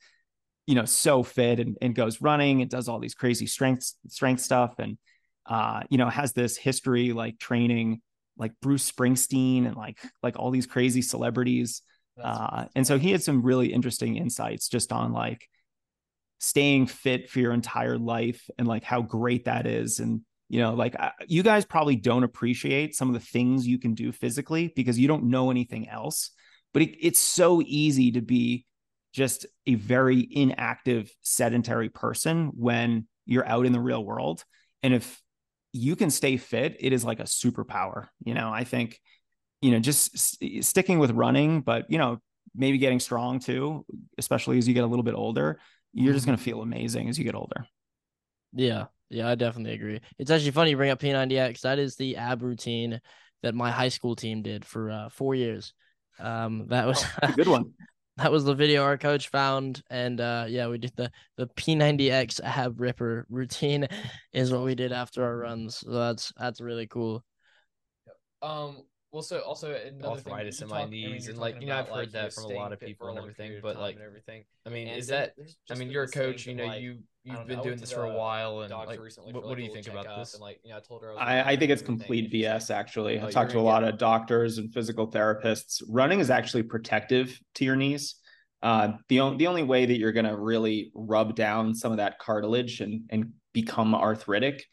you 0.68 0.76
know 0.76 0.86
so 0.86 1.24
fit 1.24 1.60
and, 1.60 1.78
and 1.82 1.96
goes 1.96 2.22
running 2.22 2.62
and 2.62 2.70
does 2.70 2.88
all 2.88 3.00
these 3.00 3.14
crazy 3.16 3.46
strength 3.48 3.94
strength 4.08 4.42
stuff 4.42 4.76
and 4.80 4.98
uh 5.48 5.82
you 5.90 5.98
know 5.98 6.08
has 6.08 6.34
this 6.34 6.56
history 6.56 7.12
like 7.14 7.38
training 7.40 8.02
like 8.38 8.54
Bruce 8.62 8.90
Springsteen 8.90 9.66
and 9.66 9.76
like 9.76 9.98
like 10.24 10.38
all 10.38 10.52
these 10.52 10.68
crazy 10.68 11.02
celebrities 11.02 11.82
uh 12.22 12.66
and 12.76 12.86
so 12.86 12.98
he 12.98 13.12
had 13.12 13.24
some 13.24 13.42
really 13.42 13.74
interesting 13.74 14.16
insights 14.18 14.70
just 14.70 14.92
on 14.94 15.12
like 15.12 15.48
staying 16.40 16.88
fit 16.88 17.30
for 17.30 17.40
your 17.40 17.54
entire 17.54 17.98
life 17.98 18.50
and 18.58 18.68
like 18.68 18.84
how 18.84 19.02
great 19.02 19.46
that 19.46 19.66
is 19.66 20.00
and 20.00 20.22
you 20.52 20.60
know 20.60 20.74
like 20.74 20.96
I, 21.00 21.12
you 21.28 21.44
guys 21.44 21.64
probably 21.64 21.96
don't 21.96 22.26
appreciate 22.26 22.94
some 22.94 23.08
of 23.08 23.14
the 23.14 23.26
things 23.26 23.66
you 23.66 23.80
can 23.80 23.94
do 23.94 24.12
physically 24.12 24.72
because 24.76 25.00
you 25.00 25.08
don't 25.08 25.24
know 25.24 25.50
anything 25.50 25.88
else 25.88 26.32
but 26.74 26.84
it, 26.84 26.98
it's 27.00 27.20
so 27.20 27.62
easy 27.66 28.12
to 28.12 28.22
be 28.22 28.66
just 29.14 29.46
a 29.66 29.76
very 29.76 30.28
inactive 30.32 31.12
sedentary 31.22 31.90
person 31.90 32.52
when 32.56 33.08
you're 33.26 33.46
out 33.46 33.66
in 33.66 33.74
the 33.74 33.80
real 33.80 34.02
world. 34.02 34.46
And 34.84 34.94
if 34.94 35.22
you 35.74 35.96
can 35.96 36.10
stay 36.10 36.38
fit 36.38 36.78
it 36.80 36.94
is 36.94 37.06
like 37.06 37.20
a 37.20 37.24
superpower 37.24 38.08
you 38.24 38.34
know? 38.34 38.52
I 38.52 38.66
think 38.66 39.00
you 39.62 39.72
know 39.72 39.80
just 39.80 40.18
sticking 40.64 41.00
with 41.00 41.12
running 41.12 41.62
but 41.62 41.86
you 41.90 41.98
know 41.98 42.20
maybe 42.54 42.78
getting 42.78 43.00
strong 43.00 43.40
too 43.40 43.86
especially 44.18 44.58
as 44.58 44.68
you 44.68 44.74
get 44.74 44.84
a 44.84 44.88
little 44.88 45.04
bit 45.04 45.14
older 45.14 45.60
you're 45.94 46.14
just 46.14 46.26
going 46.26 46.38
to 46.38 46.42
mm-hmm. 46.42 46.52
feel 46.52 46.62
amazing 46.62 47.10
as 47.10 47.18
you 47.18 47.24
get 47.24 47.36
older. 47.36 47.66
Yeah, 48.54 48.86
yeah, 49.12 49.30
I 49.30 49.36
definitely 49.36 49.74
agree. 49.74 50.00
It's 50.18 50.32
actually 50.32 50.52
funny 50.52 50.72
you 50.72 50.78
bring 50.78 50.92
up 50.92 51.00
P90X. 51.00 51.62
That 51.62 51.80
is 51.80 51.96
the 51.96 52.18
ab 52.18 52.42
routine 52.42 53.00
that 53.44 53.56
my 53.56 53.72
high 53.72 53.90
school 53.90 54.16
team 54.16 54.42
did 54.42 54.66
for 54.66 54.90
uh, 54.90 55.10
four 55.10 55.36
years. 55.36 55.74
Um, 56.20 56.68
that 56.70 56.88
was 56.88 57.04
It's 57.24 57.34
a 57.34 57.36
good 57.36 57.48
one 57.48 57.74
that 58.18 58.32
was 58.32 58.44
the 58.44 58.54
video 58.54 58.84
our 58.84 58.98
coach 58.98 59.30
found, 59.30 59.82
and 59.90 60.20
uh, 60.20 60.46
yeah, 60.48 60.68
we 60.68 60.78
did 60.78 60.96
the 60.96 61.12
the 61.38 61.48
P90X 61.48 62.40
ab 62.42 62.80
ripper 62.80 63.26
routine 63.30 63.88
is 64.34 64.52
what 64.52 64.64
we 64.64 64.76
did 64.76 64.92
after 64.92 65.24
our 65.24 65.38
runs. 65.38 65.78
So 65.78 65.92
that's 65.92 66.32
that's 66.38 66.62
really 66.62 66.88
cool. 66.88 67.24
Um. 68.42 68.84
Well, 69.12 69.22
so 69.22 69.40
also 69.40 69.74
another 69.74 70.12
Arthritis 70.12 70.60
thing, 70.60 70.70
in 70.70 70.70
you 70.70 70.74
my 70.74 70.82
talk- 70.84 70.90
I 70.90 71.10
mean, 71.10 71.28
and 71.28 71.38
like 71.38 71.60
you 71.60 71.68
know, 71.68 71.76
I've 71.76 71.88
heard 71.88 71.98
like, 71.98 72.12
that 72.14 72.34
from 72.34 72.46
a 72.46 72.48
lot 72.48 72.72
of 72.72 72.80
people 72.80 73.10
and 73.10 73.18
everything, 73.18 73.60
but, 73.62 73.78
like, 73.78 73.96
and 73.96 74.04
everything. 74.04 74.46
I 74.66 74.70
mean, 74.70 74.88
And 74.88 74.98
is 74.98 75.08
that? 75.08 75.34
I 75.70 75.76
mean, 75.76 75.92
you're 75.92 76.04
a 76.04 76.08
coach. 76.08 76.46
You 76.46 76.56
know, 76.56 76.66
like, 76.66 76.82
you 76.82 76.92
I 76.92 76.96
you've 77.24 77.48
been 77.48 77.58
know, 77.58 77.64
doing 77.64 77.78
this 77.78 77.92
for 77.92 78.04
a 78.04 78.14
while, 78.14 78.62
and 78.62 78.74
like, 78.74 79.00
recently 79.00 79.34
what, 79.34 79.44
for, 79.44 79.50
what 79.50 79.58
do 79.58 79.64
you 79.64 79.74
think 79.74 79.88
about 79.88 80.18
this? 80.18 80.34
And 80.34 80.42
like, 80.42 80.60
you 80.64 80.72
know, 80.72 80.78
I 80.78 80.80
told 80.80 81.04
her 81.04 81.12
I 81.12 81.14
was. 81.14 81.22
I, 81.22 81.52
I 81.52 81.56
think 81.56 81.72
it's 81.72 81.82
complete 81.82 82.32
BS. 82.32 82.72
Actually, 82.72 83.20
Oh, 83.20 83.22
I 83.22 83.24
you're 83.24 83.32
talked 83.32 83.52
to 83.52 83.58
a 83.58 83.60
gonna 83.60 83.70
lot 83.70 83.84
of 83.84 83.98
doctors 83.98 84.58
and 84.58 84.74
physical 84.74 85.10
therapists. 85.10 85.82
Running 85.88 86.20
is 86.20 86.30
actually 86.30 86.64
protective 86.64 87.40
to 87.56 87.66
your 87.66 87.76
knees. 87.76 88.16
Uh, 88.64 88.94
the 89.10 89.20
only 89.20 89.38
the 89.38 89.48
only 89.48 89.64
way 89.64 89.86
that 89.86 89.98
you're 89.98 90.12
going 90.12 90.26
to 90.26 90.38
really 90.38 90.92
rub 90.94 91.36
down 91.36 91.74
some 91.74 91.92
of 91.92 91.98
that 91.98 92.20
cartilage 92.20 92.82
and 92.82 93.02
and 93.10 93.34
become 93.54 93.94
arthritic 93.96 94.64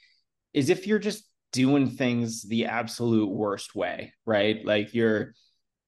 is 0.52 0.70
if 0.70 0.86
you're 0.86 0.98
just 0.98 1.24
doing 1.52 1.88
things 1.90 2.42
the 2.42 2.66
absolute 2.66 3.28
worst 3.28 3.74
way, 3.74 4.12
right? 4.26 4.64
Like 4.64 4.94
you're 4.94 5.32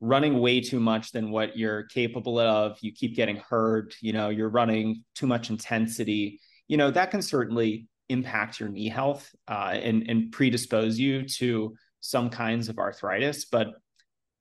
running 0.00 0.40
way 0.40 0.60
too 0.60 0.80
much 0.80 1.12
than 1.12 1.30
what 1.30 1.58
you're 1.58 1.84
capable 1.84 2.38
of. 2.38 2.78
You 2.80 2.92
keep 2.92 3.14
getting 3.14 3.36
hurt. 3.36 3.94
You 4.00 4.12
know, 4.12 4.30
you're 4.30 4.48
running 4.48 5.04
too 5.14 5.26
much 5.26 5.50
intensity. 5.50 6.40
You 6.70 6.76
know 6.76 6.92
that 6.92 7.10
can 7.10 7.20
certainly 7.20 7.88
impact 8.08 8.60
your 8.60 8.68
knee 8.68 8.88
health 8.88 9.28
uh, 9.48 9.72
and 9.74 10.08
and 10.08 10.30
predispose 10.30 11.00
you 11.00 11.26
to 11.40 11.74
some 11.98 12.30
kinds 12.30 12.68
of 12.68 12.78
arthritis. 12.78 13.46
But 13.46 13.72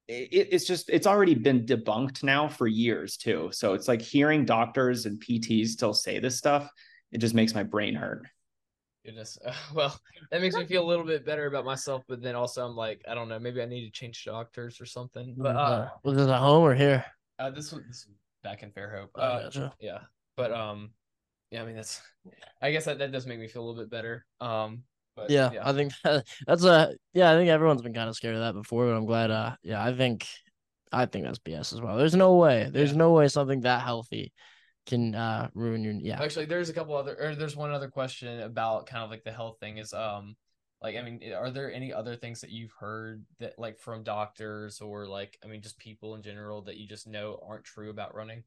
it, 0.08 0.50
it's 0.52 0.66
just 0.66 0.92
it's 0.92 1.08
already 1.08 1.34
been 1.34 1.66
debunked 1.66 2.22
now 2.22 2.48
for 2.48 2.68
years 2.68 3.18
too. 3.18 3.50
So 3.52 3.74
it's 3.74 3.88
like 3.88 4.00
hearing 4.00 4.46
doctors 4.46 5.08
and 5.08 5.20
PTs 5.20 5.70
still 5.70 5.96
say 5.96 6.20
this 6.20 6.38
stuff. 6.38 6.70
It 7.12 7.18
just 7.18 7.34
makes 7.34 7.56
my 7.56 7.64
brain 7.64 7.96
hurt. 7.96 8.28
Goodness. 9.04 9.40
Uh, 9.44 9.52
well, 9.74 10.00
that 10.30 10.40
makes 10.40 10.56
me 10.56 10.68
feel 10.68 10.86
a 10.86 10.88
little 10.88 11.06
bit 11.06 11.26
better 11.26 11.48
about 11.48 11.66
myself, 11.66 12.04
but 12.08 12.22
then 12.22 12.36
also 12.36 12.64
I'm 12.64 12.76
like, 12.76 13.02
I 13.10 13.16
don't 13.16 13.28
know, 13.28 13.40
maybe 13.40 13.60
I 13.60 13.66
need 13.66 13.86
to 13.86 13.92
change 13.92 14.24
doctors 14.24 14.80
or 14.80 14.86
something. 14.86 15.34
But 15.36 15.56
uh, 15.56 15.88
was 16.04 16.16
this 16.16 16.28
at 16.28 16.38
home 16.38 16.62
or 16.62 16.76
here? 16.76 17.04
uh 17.40 17.50
this 17.50 17.72
was 17.72 17.82
this 17.88 18.06
was 18.06 18.16
back 18.44 18.62
in 18.62 18.70
Fairhope. 18.70 19.10
Uh, 19.16 19.44
gotcha. 19.46 19.74
yeah, 19.80 20.02
but 20.38 20.52
um, 20.52 20.92
yeah, 21.52 21.62
I 21.64 21.66
mean 21.66 21.76
that's 21.76 22.02
I 22.62 22.72
guess 22.72 22.86
that, 22.86 23.00
that 23.00 23.12
does 23.12 23.26
make 23.26 23.40
me 23.40 23.48
feel 23.48 23.64
a 23.64 23.66
little 23.66 23.82
bit 23.82 23.90
better. 23.90 24.26
Um 24.42 24.84
but 25.16 25.30
yeah, 25.30 25.52
yeah. 25.54 25.68
I 25.68 25.74
think 25.74 25.94
that, 26.04 26.26
that's 26.48 26.64
a 26.64 26.96
yeah. 27.14 27.32
I 27.32 27.36
think 27.36 27.50
everyone's 27.50 27.82
been 27.82 27.94
kind 27.94 28.10
of 28.10 28.16
scared 28.16 28.36
of 28.36 28.42
that 28.42 28.54
before, 28.54 28.86
but 28.88 28.96
I'm 28.96 29.06
glad. 29.06 29.32
Uh, 29.32 29.56
yeah, 29.64 29.84
I 29.84 29.94
think 29.94 30.26
I 30.92 31.06
think 31.06 31.26
that's 31.26 31.40
BS 31.40 31.74
as 31.74 31.82
well. 31.82 31.98
There's 31.98 32.16
no 32.16 32.36
way. 32.36 32.70
There's 32.72 32.92
Yeah. 32.92 32.98
no 32.98 33.12
way 33.14 33.28
something 33.28 33.62
that 33.62 33.82
healthy 33.82 34.32
can 34.86 35.14
uh 35.16 35.50
ruin 35.54 35.84
your 35.84 35.94
yeah. 35.94 36.22
Actually, 36.22 36.46
there's 36.46 36.70
a 36.70 36.74
couple 36.74 36.96
other, 36.96 37.16
or 37.20 37.36
there's 37.36 37.56
one 37.56 37.72
other 37.72 37.90
question 37.90 38.40
about 38.42 38.88
kind 38.88 39.04
of 39.04 39.10
like 39.10 39.24
the 39.24 39.32
health 39.32 39.58
thing 39.60 39.78
is, 39.78 39.94
um, 39.94 40.36
like, 40.82 40.96
I 40.96 41.02
mean, 41.02 41.22
are 41.34 41.52
there 41.52 41.72
any 41.72 41.94
other 41.94 42.16
things 42.16 42.42
that 42.42 42.50
you've 42.52 42.72
heard 42.80 43.24
that, 43.40 43.60
like, 43.60 43.80
from 43.80 44.04
doctors 44.04 44.82
or, 44.82 45.06
like, 45.06 45.38
I 45.44 45.48
mean, 45.48 45.62
just 45.62 45.78
people 45.78 46.16
in 46.16 46.22
general 46.24 46.62
that 46.64 46.78
you 46.78 46.88
just 46.88 47.08
know 47.08 47.40
aren't 47.46 47.66
true 47.66 47.90
about 47.90 48.16
running? 48.16 48.44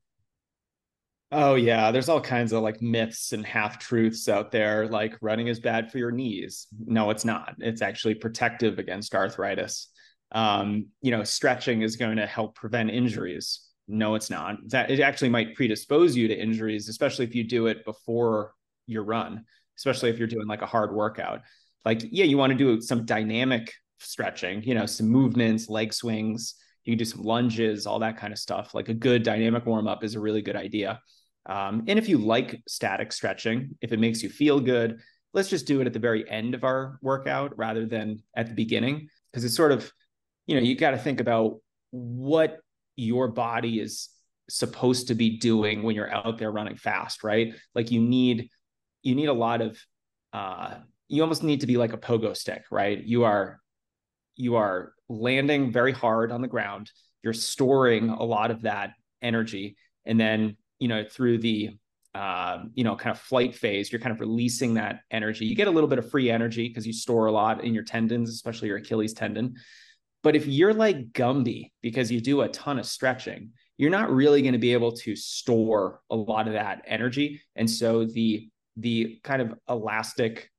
Oh 1.35 1.55
yeah, 1.55 1.91
there's 1.91 2.11
all 2.11 2.21
kinds 2.21 2.53
of 2.53 2.63
like 2.63 2.83
myths 2.83 3.33
and 3.33 3.45
half 3.47 3.79
truths 3.79 4.29
out 4.29 4.53
there. 4.53 4.87
Like 4.87 5.17
running 5.23 5.49
is 5.49 5.59
bad 5.61 5.91
for 5.91 5.97
your 5.97 6.11
knees. 6.11 6.67
No, 6.85 7.09
it's 7.09 7.25
not. 7.25 7.55
It's 7.59 7.81
actually 7.81 8.17
protective 8.17 8.79
against 8.79 9.15
arthritis. 9.15 9.89
Um, 10.33 10.89
you 11.01 11.11
know, 11.11 11.25
stretching 11.25 11.81
is 11.81 11.97
going 11.97 12.19
to 12.19 12.27
help 12.27 12.55
prevent 12.55 12.91
injuries. 12.91 13.63
No, 13.89 14.15
it's 14.15 14.29
not. 14.29 14.57
That 14.69 14.91
it 14.91 15.01
actually 15.01 15.31
might 15.31 15.55
predispose 15.55 16.15
you 16.15 16.29
to 16.29 16.39
injuries, 16.39 16.91
especially 16.91 17.25
if 17.25 17.35
you 17.35 17.45
do 17.45 17.67
it 17.67 17.87
before 17.87 18.53
your 18.87 19.03
run, 19.03 19.47
especially 19.79 20.11
if 20.11 20.19
you're 20.19 20.29
doing 20.29 20.47
like 20.47 20.63
a 20.63 20.67
hard 20.67 20.95
workout. 20.95 21.41
Like, 21.87 22.03
yeah, 22.11 22.27
you 22.27 22.37
want 22.37 22.53
to 22.53 22.59
do 22.59 22.83
some 22.83 23.07
dynamic 23.07 23.73
stretching, 24.01 24.63
you 24.65 24.75
know, 24.75 24.85
some 24.85 25.09
movements, 25.09 25.71
leg 25.71 25.95
swings, 25.95 26.57
you 26.85 26.93
can 26.93 26.99
do 26.99 27.05
some 27.07 27.23
lunges, 27.23 27.87
all 27.87 28.01
that 28.01 28.19
kind 28.19 28.35
of 28.35 28.39
stuff. 28.39 28.75
Like 28.75 28.91
a 28.91 28.95
good 28.95 29.23
dynamic 29.23 29.65
warm 29.65 29.89
up 29.89 30.05
is 30.05 30.15
a 30.15 30.21
really 30.21 30.43
good 30.43 30.57
idea. 30.57 31.01
Um, 31.47 31.85
and 31.89 31.99
if 31.99 32.09
you 32.09 32.19
like 32.19 32.63
static 32.69 33.13
stretching, 33.13 33.77
if 33.81 33.93
it 33.93 33.99
makes 33.99 34.23
you 34.23 34.29
feel 34.29 34.61
good, 34.61 35.01
let's 35.35 35.49
just 35.49 35.67
do 35.67 35.81
it 35.81 35.87
at 35.87 35.93
the 35.93 35.99
very 35.99 36.29
end 36.31 36.55
of 36.55 36.63
our 36.63 36.99
workout 37.03 37.57
rather 37.57 37.87
than 37.87 38.23
at 38.37 38.49
the 38.49 38.55
beginning. 38.55 39.09
Because 39.31 39.45
it's 39.45 39.57
sort 39.57 39.73
of, 39.73 39.91
you 40.47 40.55
know, 40.55 40.63
you 40.63 40.77
got 40.77 40.93
to 40.93 40.99
think 40.99 41.21
about 41.21 41.61
what 41.91 42.59
your 42.97 43.29
body 43.29 43.81
is 43.81 44.09
supposed 44.49 45.09
to 45.09 45.15
be 45.15 45.39
doing 45.39 45.83
when 45.83 45.95
you're 45.95 46.13
out 46.13 46.39
there 46.39 46.53
running 46.53 46.77
fast, 46.77 47.25
right? 47.25 47.55
Like 47.75 47.91
you 47.91 48.01
need, 48.01 48.51
you 49.03 49.15
need 49.15 49.29
a 49.29 49.33
lot 49.33 49.63
of, 49.63 49.79
uh, 50.33 50.75
you 51.09 51.23
almost 51.23 51.43
need 51.43 51.61
to 51.61 51.67
be 51.67 51.77
like 51.77 51.93
a 51.93 51.99
pogo 51.99 52.37
stick, 52.37 52.65
right? 52.71 53.03
You 53.03 53.25
are, 53.25 53.61
you 54.37 54.57
are 54.57 54.93
landing 55.09 55.73
very 55.73 55.93
hard 55.93 56.33
on 56.33 56.43
the 56.43 56.49
ground. 56.49 56.91
You're 57.23 57.33
storing 57.33 58.11
a 58.11 58.23
lot 58.23 58.51
of 58.51 58.63
that 58.63 58.95
energy, 59.21 59.77
and 60.05 60.19
then 60.19 60.57
you 60.83 60.89
know, 60.89 61.05
through 61.09 61.39
the 61.39 61.71
um, 62.15 62.73
you 62.75 62.85
know, 62.85 62.95
kind 62.95 63.15
of 63.15 63.23
flight 63.23 63.55
phase, 63.55 63.91
you're 63.91 64.01
kind 64.01 64.13
of 64.13 64.21
releasing 64.21 64.75
that 64.75 65.01
energy. 65.11 65.47
You 65.47 65.55
get 65.55 65.69
a 65.69 65.71
little 65.71 65.89
bit 65.89 65.99
of 65.99 66.11
free 66.11 66.29
energy 66.29 66.69
because 66.69 66.87
you 66.87 66.93
store 66.93 67.27
a 67.27 67.33
lot 67.33 67.65
in 67.65 67.73
your 67.73 67.85
tendons, 67.85 68.29
especially 68.29 68.69
your 68.69 68.77
Achilles 68.77 69.15
tendon. 69.15 69.55
But 70.23 70.37
if 70.37 70.47
you're 70.47 70.75
like 70.75 71.13
Gumby 71.13 71.71
because 71.81 72.13
you 72.13 72.21
do 72.21 72.43
a 72.43 72.49
ton 72.49 72.79
of 72.79 72.85
stretching, 72.85 73.53
you're 73.79 73.91
not 73.91 74.11
really 74.11 74.43
going 74.43 74.53
to 74.53 74.59
be 74.59 74.75
able 74.75 74.93
to 74.93 75.17
store 75.17 76.01
a 76.11 76.17
lot 76.17 76.49
of 76.49 76.53
that 76.53 76.83
energy. 76.87 77.41
And 77.57 77.71
so 77.71 78.05
the 78.05 78.49
the 78.77 79.21
kind 79.23 79.41
of 79.41 79.55
elastic 79.69 80.51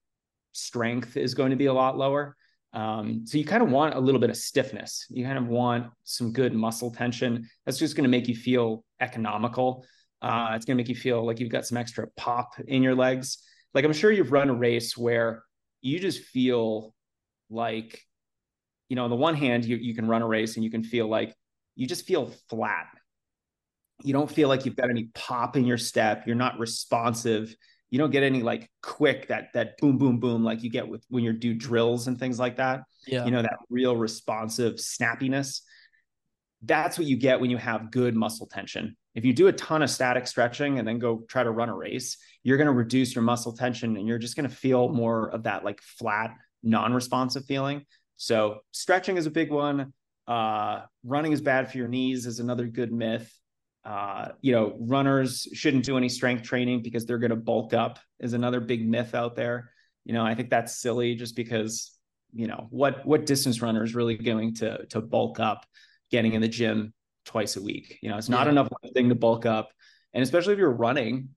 strength 0.54 1.18
is 1.18 1.34
going 1.34 1.52
to 1.52 1.56
be 1.56 1.68
a 1.68 1.74
lot 1.74 1.98
lower. 1.98 2.36
Um, 2.74 3.26
so 3.26 3.38
you 3.38 3.46
kind 3.46 3.62
of 3.62 3.70
want 3.70 3.94
a 3.94 4.00
little 4.00 4.20
bit 4.20 4.32
of 4.32 4.38
stiffness. 4.38 5.06
You 5.10 5.24
kind 5.24 5.38
of 5.38 5.48
want 5.48 5.92
some 6.04 6.34
good 6.34 6.54
muscle 6.54 6.92
tension. 6.92 7.48
That's 7.66 7.78
just 7.78 7.96
going 7.96 8.04
to 8.04 8.10
make 8.10 8.28
you 8.28 8.36
feel 8.36 8.84
economical. 9.00 9.86
Uh, 10.24 10.54
it's 10.56 10.66
going 10.66 10.78
to 10.78 10.82
make 10.82 10.88
you 10.88 10.96
feel 10.96 11.26
like 11.26 11.42
you've 11.42 11.52
got 11.52 11.68
some 11.68 11.78
extra 11.78 12.08
pop 12.16 12.54
in 12.68 12.82
your 12.82 12.96
legs. 12.96 13.40
Like 13.74 13.84
I'm 13.84 13.92
sure 13.92 14.10
you've 14.10 14.32
run 14.32 14.50
a 14.50 14.54
race 14.54 14.98
where 14.98 15.44
you 15.82 16.00
just 16.00 16.24
feel 16.24 16.96
like, 17.50 18.02
you 18.88 18.96
know, 18.96 19.04
on 19.04 19.10
the 19.10 19.18
one 19.18 19.36
hand, 19.36 19.66
you, 19.66 19.76
you 19.76 19.94
can 19.94 20.08
run 20.08 20.22
a 20.22 20.28
race 20.28 20.56
and 20.56 20.64
you 20.64 20.72
can 20.72 20.84
feel 20.84 21.08
like 21.08 21.36
you 21.76 21.86
just 21.88 22.06
feel 22.08 22.32
flat. 22.50 22.88
You 24.02 24.14
don't 24.14 24.32
feel 24.32 24.48
like 24.48 24.66
you've 24.66 24.78
got 24.78 24.90
any 24.90 25.10
pop 25.14 25.58
in 25.58 25.66
your 25.66 25.78
step. 25.78 26.26
You're 26.26 26.36
not 26.38 26.58
responsive. 26.58 27.54
You 27.90 28.00
don't 28.00 28.12
get 28.12 28.24
any 28.24 28.42
like 28.42 28.70
quick 28.82 29.28
that 29.28 29.50
that 29.54 29.78
boom 29.78 29.98
boom 29.98 30.20
boom 30.20 30.44
like 30.44 30.64
you 30.64 30.70
get 30.70 30.88
with 30.88 31.06
when 31.10 31.24
you 31.24 31.34
do 31.34 31.54
drills 31.54 32.08
and 32.08 32.18
things 32.18 32.40
like 32.40 32.58
that. 32.58 32.84
Yeah. 33.06 33.26
You 33.26 33.32
know 33.32 33.42
that 33.42 33.58
real 33.70 33.96
responsive 33.96 34.76
snappiness. 34.76 35.62
That's 36.62 36.98
what 36.98 37.08
you 37.08 37.18
get 37.18 37.42
when 37.42 37.50
you 37.50 37.58
have 37.58 37.92
good 37.92 38.16
muscle 38.16 38.48
tension. 38.48 38.96
If 39.16 39.26
you 39.26 39.34
do 39.34 39.48
a 39.48 39.54
ton 39.54 39.84
of 39.84 39.90
static 39.90 40.28
stretching 40.28 40.80
and 40.80 40.88
then 40.88 41.00
go 41.00 41.24
try 41.28 41.44
to 41.44 41.52
run 41.52 41.70
a 41.70 41.76
race, 41.76 42.18
you're 42.42 42.58
going 42.58 42.68
to 42.68 42.74
reduce 42.74 43.14
your 43.14 43.24
muscle 43.24 43.54
tension 43.54 43.96
and 43.96 44.08
you're 44.08 44.18
just 44.18 44.36
going 44.36 44.50
to 44.50 44.56
feel 44.56 44.90
more 44.90 45.30
of 45.30 45.44
that 45.44 45.64
like 45.64 45.82
flat, 45.82 46.36
non-responsive 46.64 47.46
feeling. 47.46 47.86
So 48.18 48.60
stretching 48.72 49.18
is 49.18 49.26
a 49.26 49.32
big 49.32 49.52
one. 49.52 49.94
Uh, 50.28 50.82
running 51.04 51.32
is 51.32 51.42
bad 51.42 51.72
for 51.72 51.78
your 51.78 51.88
knees 51.88 52.26
is 52.26 52.40
another 52.40 52.66
good 52.66 52.92
myth. 52.92 53.32
Uh, 53.86 54.30
you 54.42 54.54
know, 54.54 54.78
runners 54.80 55.48
shouldn't 55.54 55.84
do 55.84 55.98
any 55.98 56.08
strength 56.08 56.44
training 56.44 56.82
because 56.82 57.06
they're 57.06 57.18
going 57.18 57.32
to 57.32 57.36
bulk 57.36 57.74
up 57.74 58.00
is 58.20 58.34
another 58.34 58.62
big 58.62 58.88
myth 58.88 59.14
out 59.14 59.36
there. 59.36 59.70
You 60.06 60.14
know, 60.14 60.26
I 60.26 60.36
think 60.36 60.50
that's 60.50 60.78
silly 60.78 61.16
just 61.16 61.36
because, 61.36 61.92
you 62.34 62.48
know, 62.48 62.68
what 62.70 63.06
what 63.06 63.26
distance 63.26 63.62
runner 63.62 63.84
is 63.84 63.94
really 63.94 64.16
going 64.16 64.56
to 64.56 64.86
to 64.88 65.02
bulk 65.02 65.40
up 65.40 65.66
getting 66.12 66.34
in 66.34 66.42
the 66.42 66.48
gym 66.48 66.94
twice 67.26 67.56
a 67.56 67.62
week. 67.62 68.00
You 68.02 68.10
know, 68.10 68.18
it's 68.18 68.30
not 68.30 68.48
Yeah. 68.48 68.52
enough 68.52 68.70
thing 68.94 69.10
to 69.10 69.16
bulk 69.16 69.46
up. 69.46 69.72
And 70.14 70.22
especially 70.24 70.54
if 70.54 70.60
you're 70.60 70.72
running, 70.72 71.30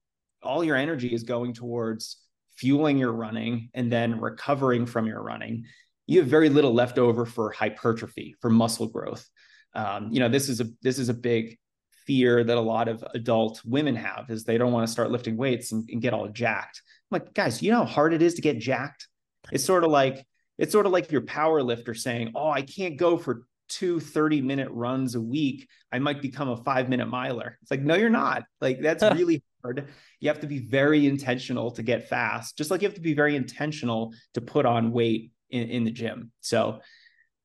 all 0.43 0.63
your 0.63 0.77
energy 0.77 1.13
is 1.13 1.23
going 1.23 1.55
towards 1.55 2.19
fueling 2.57 2.99
your 2.99 3.13
running 3.13 3.71
and 3.75 3.91
then 3.91 4.21
recovering 4.21 4.87
from 4.87 5.07
your 5.07 5.23
running. 5.23 5.65
You 6.07 6.21
have 6.21 6.29
very 6.29 6.49
little 6.49 6.73
left 6.73 6.99
over 6.99 7.27
for 7.27 7.51
hypertrophy, 7.51 8.35
for 8.41 8.51
muscle 8.51 8.87
growth. 8.87 9.29
Um, 9.75 10.11
you 10.13 10.21
know, 10.21 10.29
this 10.29 10.49
is 10.49 10.61
a 10.61 10.67
this 10.83 10.99
is 10.99 11.09
a 11.09 11.15
big 11.15 11.59
fear 12.07 12.45
that 12.45 12.57
a 12.57 12.61
lot 12.61 12.87
of 12.89 13.05
adult 13.15 13.61
women 13.65 13.97
have 13.97 14.31
is 14.31 14.45
they 14.45 14.59
don't 14.59 14.73
want 14.73 14.87
to 14.87 14.93
start 14.93 15.11
lifting 15.11 15.37
weights 15.37 15.73
and, 15.73 15.89
and 15.91 16.01
get 16.01 16.15
all 16.15 16.29
jacked. 16.29 16.81
I'm 17.11 17.21
like, 17.21 17.35
guys, 17.35 17.61
you 17.63 17.73
know 17.73 17.79
how 17.79 17.85
hard 17.85 18.15
it 18.15 18.23
is 18.23 18.35
to 18.35 18.43
get 18.43 18.59
jacked? 18.59 19.09
It's 19.51 19.65
sort 19.65 19.85
of 19.85 19.91
like 19.91 20.25
it's 20.59 20.73
sort 20.73 20.87
of 20.87 20.93
like 20.93 21.11
your 21.13 21.23
power 21.23 21.63
lifter 21.63 21.95
saying, 21.95 22.33
Oh, 22.35 22.49
I 22.49 22.63
can't 22.63 22.97
go 22.97 23.17
for 23.19 23.43
two 23.69 24.01
30 24.01 24.41
minute 24.43 24.69
runs 24.71 25.15
a 25.15 25.21
week. 25.21 25.69
I 25.93 25.99
might 25.99 26.23
become 26.23 26.49
a 26.49 26.57
five 26.57 26.89
minute 26.89 27.07
miler. 27.07 27.59
It's 27.63 27.71
like, 27.71 27.83
no, 27.83 27.95
you're 27.95 28.11
not. 28.11 28.45
Like 28.61 28.81
that's 28.81 29.03
really 29.15 29.43
hard. 29.63 29.89
You 30.21 30.29
have 30.29 30.41
to 30.41 30.47
be 30.47 30.59
very 30.59 31.07
intentional 31.07 31.71
to 31.73 31.83
get 31.83 32.09
fast, 32.09 32.57
just 32.57 32.71
like 32.71 32.83
you 32.83 32.89
have 32.89 32.95
to 32.95 33.01
be 33.01 33.15
very 33.15 33.37
intentional 33.37 34.13
to 34.35 34.41
put 34.41 34.67
on 34.67 34.93
weight 34.93 35.33
in, 35.51 35.69
in 35.69 35.85
the 35.85 35.91
gym. 35.91 36.33
So 36.41 36.81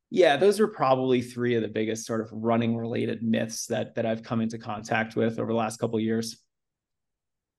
yeah, 0.10 0.36
those 0.36 0.60
are 0.60 0.68
probably 0.68 1.22
three 1.22 1.56
of 1.56 1.62
the 1.62 1.70
biggest 1.70 2.06
sort 2.06 2.22
of 2.22 2.30
running 2.32 2.76
related 2.76 3.24
myths 3.24 3.68
that 3.68 3.96
that 3.96 4.06
I've 4.06 4.24
come 4.24 4.42
into 4.42 4.58
contact 4.58 5.16
with 5.16 5.40
over 5.40 5.52
the 5.52 5.58
last 5.58 5.80
couple 5.80 5.98
of 5.98 6.04
years. 6.04 6.38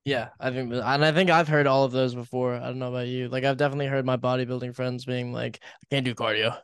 Yeah, 0.04 0.30
I 0.40 0.50
think, 0.50 0.72
and 0.72 0.82
I 0.82 1.12
think 1.12 1.30
I've 1.30 1.46
heard 1.46 1.68
all 1.68 1.84
of 1.84 1.92
those 1.92 2.12
before. 2.14 2.56
I 2.56 2.66
don't 2.66 2.80
know 2.80 2.88
about 2.88 3.06
you. 3.06 3.28
Like, 3.28 3.44
I've 3.44 3.56
definitely 3.56 3.86
heard 3.86 4.04
my 4.04 4.16
bodybuilding 4.16 4.74
friends 4.74 5.04
being 5.04 5.32
like, 5.32 5.60
"I 5.62 5.86
can't 5.90 6.04
do 6.04 6.14
cardio. 6.14 6.58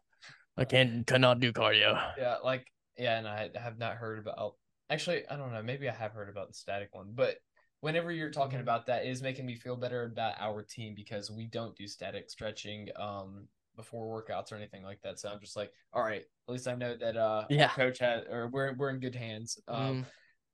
I 0.58 0.64
can't, 0.66 1.06
cannot 1.06 1.40
do 1.40 1.52
cardio." 1.52 1.98
Yeah, 2.18 2.36
like 2.44 2.66
yeah, 2.96 3.18
and 3.18 3.28
I 3.28 3.50
have 3.54 3.78
not 3.78 3.96
heard 3.96 4.18
about. 4.18 4.54
Actually, 4.90 5.26
I 5.28 5.36
don't 5.36 5.52
know. 5.52 5.62
Maybe 5.62 5.88
I 5.88 5.92
have 5.94 6.12
heard 6.12 6.28
about 6.28 6.48
the 6.48 6.54
static 6.54 6.94
one, 6.94 7.12
but 7.14 7.36
whenever 7.80 8.10
you're 8.10 8.30
talking 8.30 8.60
about 8.60 8.86
that, 8.86 9.04
it 9.04 9.10
is 9.10 9.22
making 9.22 9.46
me 9.46 9.54
feel 9.54 9.76
better 9.76 10.04
about 10.04 10.34
our 10.40 10.62
team 10.62 10.94
because 10.96 11.30
we 11.30 11.46
don't 11.46 11.76
do 11.76 11.86
static 11.86 12.30
stretching 12.30 12.88
um 12.96 13.46
before 13.76 14.22
workouts 14.22 14.50
or 14.50 14.56
anything 14.56 14.82
like 14.82 15.00
that. 15.02 15.20
So 15.20 15.28
I'm 15.28 15.40
just 15.40 15.56
like, 15.56 15.72
all 15.92 16.02
right, 16.02 16.22
at 16.22 16.52
least 16.52 16.66
I 16.66 16.74
know 16.74 16.96
that 16.96 17.16
uh 17.16 17.44
Yeah. 17.50 17.68
coach 17.68 18.00
had 18.00 18.24
or 18.30 18.48
we're 18.48 18.74
we're 18.74 18.90
in 18.90 19.00
good 19.00 19.14
hands. 19.14 19.58
Um, 19.68 20.02
Mm, 20.02 20.04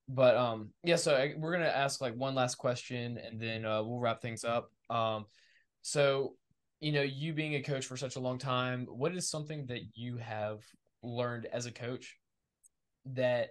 but 0.07 0.37
um 0.37 0.69
yeah 0.83 0.97
so 0.97 1.15
I, 1.15 1.33
we're 1.35 1.51
gonna 1.51 1.65
ask 1.65 1.99
like 1.99 2.15
one 2.15 2.35
last 2.35 2.55
question 2.55 3.17
and 3.17 3.41
then 3.41 3.65
uh, 3.65 3.81
we'll 3.81 3.99
wrap 3.99 4.21
things 4.21 4.43
up 4.43 4.69
um 4.91 5.25
so 5.81 6.35
you 6.79 6.91
know 6.91 7.01
you 7.01 7.33
being 7.33 7.55
a 7.55 7.61
coach 7.61 7.85
for 7.85 7.97
such 7.97 8.15
a 8.15 8.19
long 8.19 8.37
time 8.37 8.85
what 8.89 9.15
is 9.15 9.29
something 9.29 9.65
that 9.67 9.81
you 9.93 10.17
have 10.17 10.59
learned 11.03 11.45
as 11.51 11.65
a 11.65 11.71
coach 11.71 12.17
that 13.05 13.49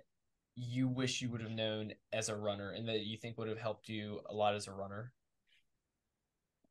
you 0.57 0.89
wish 0.89 1.21
you 1.21 1.31
would 1.31 1.41
have 1.41 1.51
known 1.51 1.93
as 2.13 2.29
a 2.29 2.37
runner 2.37 2.71
and 2.71 2.89
that 2.89 3.01
you 3.01 3.17
think 3.17 3.39
would 3.39 3.49
have 3.49 3.59
helped 3.59 3.89
you 3.89 4.21
a 4.29 4.35
lot 4.35 4.55
as 4.55 4.69
a 4.69 4.73
runner 4.73 5.13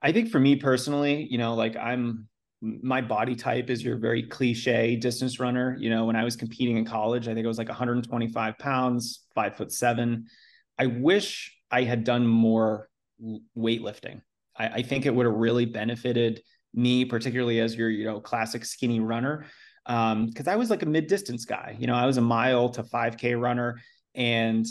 I 0.03 0.11
think 0.11 0.29
for 0.29 0.39
me 0.39 0.57
personally, 0.57 1.25
you 1.31 1.37
know, 1.37 1.55
like 1.55 1.77
I'm 1.77 2.27
my 2.61 3.01
body 3.01 3.35
type 3.35 3.69
is 3.69 3.83
your 3.83 3.97
very 3.97 4.23
cliche 4.23 4.95
distance 4.95 5.39
runner. 5.39 5.75
You 5.79 5.89
know, 5.89 6.05
when 6.05 6.15
I 6.15 6.23
was 6.23 6.35
competing 6.35 6.77
in 6.77 6.85
college, 6.85 7.27
I 7.27 7.33
think 7.33 7.43
it 7.43 7.47
was 7.47 7.57
like 7.57 7.69
125 7.69 8.57
pounds, 8.57 9.25
five 9.33 9.55
foot 9.55 9.71
seven. 9.71 10.25
I 10.77 10.87
wish 10.87 11.57
I 11.71 11.83
had 11.83 12.03
done 12.03 12.27
more 12.27 12.89
weightlifting. 13.57 14.21
I, 14.57 14.67
I 14.67 14.81
think 14.81 15.05
it 15.05 15.13
would 15.13 15.25
have 15.25 15.35
really 15.35 15.65
benefited 15.65 16.41
me, 16.73 17.05
particularly 17.05 17.59
as 17.59 17.75
your, 17.75 17.89
you 17.89 18.05
know, 18.05 18.19
classic 18.19 18.65
skinny 18.65 18.99
runner. 18.99 19.45
Um, 19.85 20.27
because 20.27 20.47
I 20.47 20.55
was 20.55 20.69
like 20.69 20.81
a 20.81 20.87
mid 20.87 21.07
distance 21.07 21.45
guy. 21.45 21.75
You 21.77 21.87
know, 21.87 21.95
I 21.95 22.05
was 22.05 22.17
a 22.17 22.21
mile 22.21 22.69
to 22.69 22.83
5K 22.83 23.39
runner. 23.39 23.81
And 24.15 24.65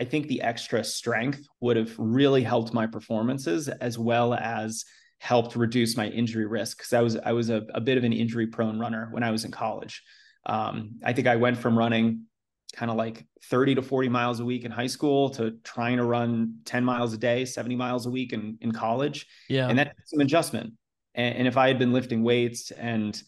I 0.00 0.04
think 0.04 0.28
the 0.28 0.42
extra 0.42 0.82
strength 0.84 1.46
would 1.60 1.76
have 1.76 1.94
really 1.98 2.42
helped 2.42 2.72
my 2.72 2.86
performances 2.86 3.68
as 3.68 3.98
well 3.98 4.34
as 4.34 4.84
helped 5.18 5.56
reduce 5.56 5.96
my 5.96 6.06
injury 6.08 6.46
risk 6.46 6.78
because 6.78 6.92
I 6.92 7.02
was 7.02 7.16
I 7.16 7.32
was 7.32 7.50
a, 7.50 7.66
a, 7.74 7.80
bit 7.80 7.98
of 7.98 8.04
an 8.04 8.12
injury 8.12 8.46
prone 8.46 8.78
runner 8.78 9.08
when 9.10 9.24
I 9.24 9.32
was 9.32 9.44
in 9.44 9.50
college. 9.50 10.02
Um, 10.46 11.00
I 11.04 11.12
think 11.12 11.26
I 11.26 11.36
went 11.36 11.58
from 11.58 11.76
running 11.76 12.27
kind 12.74 12.90
of 12.90 12.96
like 12.96 13.26
30 13.44 13.76
to 13.76 13.82
40 13.82 14.08
miles 14.08 14.40
a 14.40 14.44
week 14.44 14.64
in 14.64 14.70
high 14.70 14.86
school 14.86 15.30
to 15.30 15.52
trying 15.64 15.96
to 15.96 16.04
run 16.04 16.58
10 16.64 16.84
miles 16.84 17.12
a 17.12 17.18
day, 17.18 17.44
70 17.44 17.76
miles 17.76 18.06
a 18.06 18.10
week 18.10 18.32
in, 18.32 18.58
in 18.60 18.72
college. 18.72 19.26
Yeah. 19.48 19.68
And 19.68 19.78
that's 19.78 19.92
some 20.06 20.20
adjustment. 20.20 20.74
And, 21.14 21.38
and 21.38 21.48
if 21.48 21.56
I 21.56 21.68
had 21.68 21.78
been 21.78 21.92
lifting 21.92 22.22
weights 22.22 22.70
and, 22.70 23.20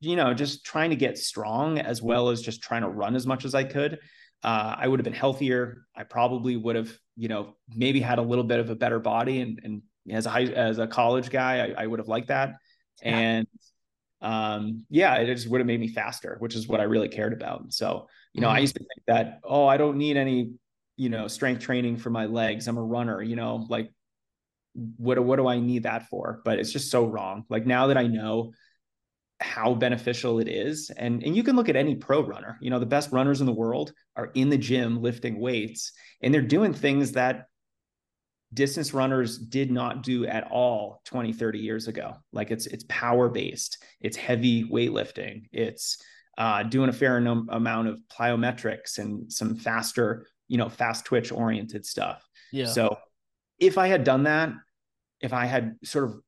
you 0.00 0.16
know, 0.16 0.34
just 0.34 0.64
trying 0.64 0.90
to 0.90 0.96
get 0.96 1.18
strong 1.18 1.78
as 1.78 2.02
well 2.02 2.30
as 2.30 2.42
just 2.42 2.62
trying 2.62 2.82
to 2.82 2.88
run 2.88 3.14
as 3.14 3.26
much 3.26 3.44
as 3.44 3.54
I 3.54 3.64
could, 3.64 3.98
uh, 4.42 4.74
I 4.76 4.88
would 4.88 4.98
have 4.98 5.04
been 5.04 5.12
healthier. 5.12 5.84
I 5.94 6.04
probably 6.04 6.56
would 6.56 6.76
have, 6.76 6.90
you 7.16 7.28
know, 7.28 7.54
maybe 7.68 8.00
had 8.00 8.18
a 8.18 8.22
little 8.22 8.44
bit 8.44 8.58
of 8.58 8.70
a 8.70 8.74
better 8.74 8.98
body. 8.98 9.40
And, 9.40 9.60
and 9.62 9.82
as 10.10 10.26
a 10.26 10.30
high, 10.30 10.44
as 10.44 10.78
a 10.78 10.86
college 10.86 11.30
guy, 11.30 11.66
I, 11.66 11.84
I 11.84 11.86
would 11.86 12.00
have 12.00 12.08
liked 12.08 12.28
that. 12.28 12.56
Yeah. 13.02 13.18
And 13.18 13.46
um, 14.22 14.84
yeah, 14.90 15.14
it 15.16 15.26
just 15.26 15.48
would 15.48 15.60
have 15.60 15.66
made 15.66 15.80
me 15.80 15.88
faster, 15.88 16.36
which 16.40 16.54
is 16.54 16.68
what 16.68 16.80
I 16.80 16.84
really 16.84 17.08
cared 17.08 17.32
about. 17.32 17.72
So, 17.72 18.08
you 18.32 18.40
know, 18.40 18.48
mm-hmm. 18.48 18.56
I 18.56 18.60
used 18.60 18.76
to 18.76 18.80
think 18.80 19.02
that, 19.06 19.40
oh, 19.44 19.66
I 19.66 19.76
don't 19.76 19.96
need 19.96 20.16
any, 20.16 20.52
you 20.96 21.08
know, 21.08 21.28
strength 21.28 21.62
training 21.62 21.96
for 21.96 22.10
my 22.10 22.26
legs. 22.26 22.68
I'm 22.68 22.76
a 22.76 22.82
runner, 22.82 23.22
you 23.22 23.36
know, 23.36 23.66
like 23.68 23.90
what, 24.74 25.18
what 25.18 25.36
do 25.36 25.48
I 25.48 25.58
need 25.58 25.82
that 25.82 26.08
for? 26.08 26.40
But 26.44 26.58
it's 26.58 26.72
just 26.72 26.90
so 26.90 27.06
wrong. 27.06 27.44
Like 27.48 27.66
now 27.66 27.88
that 27.88 27.96
I 27.96 28.06
know 28.06 28.52
how 29.40 29.74
beneficial 29.74 30.38
it 30.38 30.48
is, 30.48 30.90
and, 30.90 31.22
and 31.22 31.34
you 31.34 31.42
can 31.42 31.56
look 31.56 31.68
at 31.68 31.76
any 31.76 31.96
pro 31.96 32.22
runner, 32.22 32.58
you 32.60 32.70
know, 32.70 32.78
the 32.78 32.86
best 32.86 33.10
runners 33.10 33.40
in 33.40 33.46
the 33.46 33.52
world 33.52 33.92
are 34.16 34.30
in 34.34 34.48
the 34.48 34.58
gym 34.58 35.02
lifting 35.02 35.40
weights 35.40 35.92
and 36.22 36.32
they're 36.32 36.42
doing 36.42 36.72
things 36.72 37.12
that 37.12 37.46
distance 38.52 38.92
runners 38.92 39.38
did 39.38 39.70
not 39.70 40.02
do 40.02 40.26
at 40.26 40.50
all 40.50 41.00
20 41.04 41.32
30 41.32 41.58
years 41.58 41.86
ago 41.86 42.16
like 42.32 42.50
it's 42.50 42.66
it's 42.66 42.84
power 42.88 43.28
based 43.28 43.84
it's 44.00 44.16
heavy 44.16 44.64
weightlifting 44.64 45.44
it's 45.52 46.02
uh, 46.40 46.62
doing 46.62 46.88
a 46.88 46.92
fair 46.92 47.20
num- 47.20 47.48
amount 47.52 47.86
of 47.86 48.00
plyometrics 48.10 48.98
and 48.98 49.30
some 49.30 49.54
faster 49.54 50.26
you 50.48 50.56
know 50.56 50.68
fast 50.68 51.04
twitch 51.04 51.30
oriented 51.30 51.86
stuff. 51.86 52.26
Yeah. 52.50 52.66
So 52.66 52.96
if 53.60 53.76
i 53.78 53.86
had 53.86 54.02
done 54.04 54.24
that 54.24 54.50
if 55.20 55.32
i 55.32 55.44
had 55.44 55.76
sort 55.84 56.04
of 56.06 56.20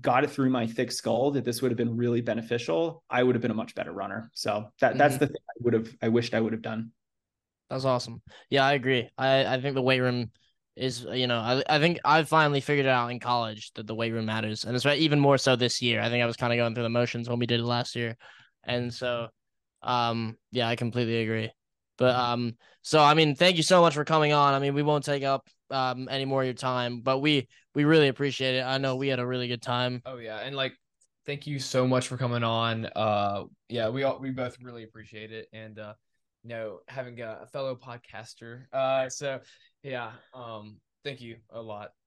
got 0.00 0.22
it 0.22 0.30
through 0.30 0.48
my 0.50 0.66
thick 0.66 0.92
skull 0.92 1.32
that 1.32 1.44
this 1.44 1.60
would 1.60 1.70
have 1.70 1.76
been 1.76 1.96
really 1.96 2.20
beneficial 2.20 3.02
i 3.10 3.22
would 3.22 3.34
have 3.34 3.42
been 3.42 3.50
a 3.50 3.54
much 3.62 3.74
better 3.74 3.92
runner. 3.92 4.30
So 4.32 4.70
that 4.80 4.96
that's 4.96 5.14
mm-hmm. 5.14 5.24
the 5.24 5.26
thing 5.26 5.42
i 5.50 5.58
would 5.60 5.74
have 5.74 5.94
i 6.00 6.08
wished 6.08 6.34
i 6.34 6.40
would 6.40 6.52
have 6.52 6.62
done. 6.62 6.92
That's 7.68 7.84
awesome. 7.84 8.22
Yeah 8.48 8.64
i 8.64 8.72
agree. 8.74 9.10
I 9.18 9.44
i 9.44 9.60
think 9.60 9.74
the 9.74 9.82
weight 9.82 10.00
room 10.00 10.30
is 10.76 11.04
you 11.12 11.26
know 11.26 11.40
I, 11.40 11.64
I 11.68 11.78
think 11.80 11.98
I 12.04 12.22
finally 12.22 12.60
figured 12.60 12.86
it 12.86 12.90
out 12.90 13.10
in 13.10 13.18
college 13.18 13.72
that 13.72 13.88
the 13.88 13.96
weight 13.96 14.12
room 14.12 14.26
matters 14.26 14.64
and 14.64 14.76
it's 14.76 14.84
right 14.84 15.00
even 15.00 15.18
more 15.18 15.36
so 15.36 15.56
this 15.56 15.82
year. 15.82 16.00
I 16.00 16.08
think 16.08 16.22
I 16.22 16.26
was 16.26 16.36
kind 16.36 16.52
of 16.52 16.58
going 16.58 16.74
through 16.74 16.84
the 16.84 16.88
motions 16.88 17.28
when 17.28 17.40
we 17.40 17.46
did 17.46 17.58
it 17.58 17.64
last 17.64 17.96
year, 17.96 18.16
and 18.62 18.94
so 18.94 19.28
um 19.82 20.36
yeah 20.50 20.68
I 20.68 20.76
completely 20.76 21.22
agree. 21.22 21.50
But 21.96 22.14
um 22.14 22.56
so 22.82 23.00
I 23.02 23.14
mean 23.14 23.34
thank 23.34 23.56
you 23.56 23.62
so 23.62 23.80
much 23.80 23.94
for 23.94 24.04
coming 24.04 24.32
on. 24.32 24.54
I 24.54 24.58
mean 24.58 24.74
we 24.74 24.82
won't 24.82 25.04
take 25.04 25.22
up 25.24 25.48
um 25.70 26.08
any 26.10 26.24
more 26.24 26.42
of 26.42 26.46
your 26.46 26.54
time, 26.54 27.00
but 27.00 27.18
we 27.18 27.48
we 27.74 27.84
really 27.84 28.08
appreciate 28.08 28.54
it. 28.56 28.62
I 28.62 28.78
know 28.78 28.96
we 28.96 29.08
had 29.08 29.18
a 29.18 29.26
really 29.26 29.48
good 29.48 29.62
time. 29.62 30.02
Oh 30.06 30.18
yeah, 30.18 30.38
and 30.38 30.56
like 30.56 30.74
thank 31.26 31.46
you 31.46 31.58
so 31.58 31.86
much 31.86 32.08
for 32.08 32.16
coming 32.16 32.42
on. 32.42 32.86
Uh 32.86 33.44
yeah 33.68 33.88
we 33.88 34.02
all 34.02 34.18
we 34.18 34.30
both 34.30 34.56
really 34.62 34.84
appreciate 34.84 35.32
it 35.32 35.48
and 35.52 35.78
uh 35.78 35.94
you 36.42 36.50
know 36.50 36.78
having 36.88 37.20
a, 37.20 37.40
a 37.42 37.46
fellow 37.46 37.76
podcaster. 37.76 38.64
Uh 38.72 39.08
so 39.08 39.40
yeah. 39.82 40.12
Um, 40.34 40.80
thank 41.04 41.20
you 41.20 41.36
a 41.50 41.60
lot. 41.60 41.97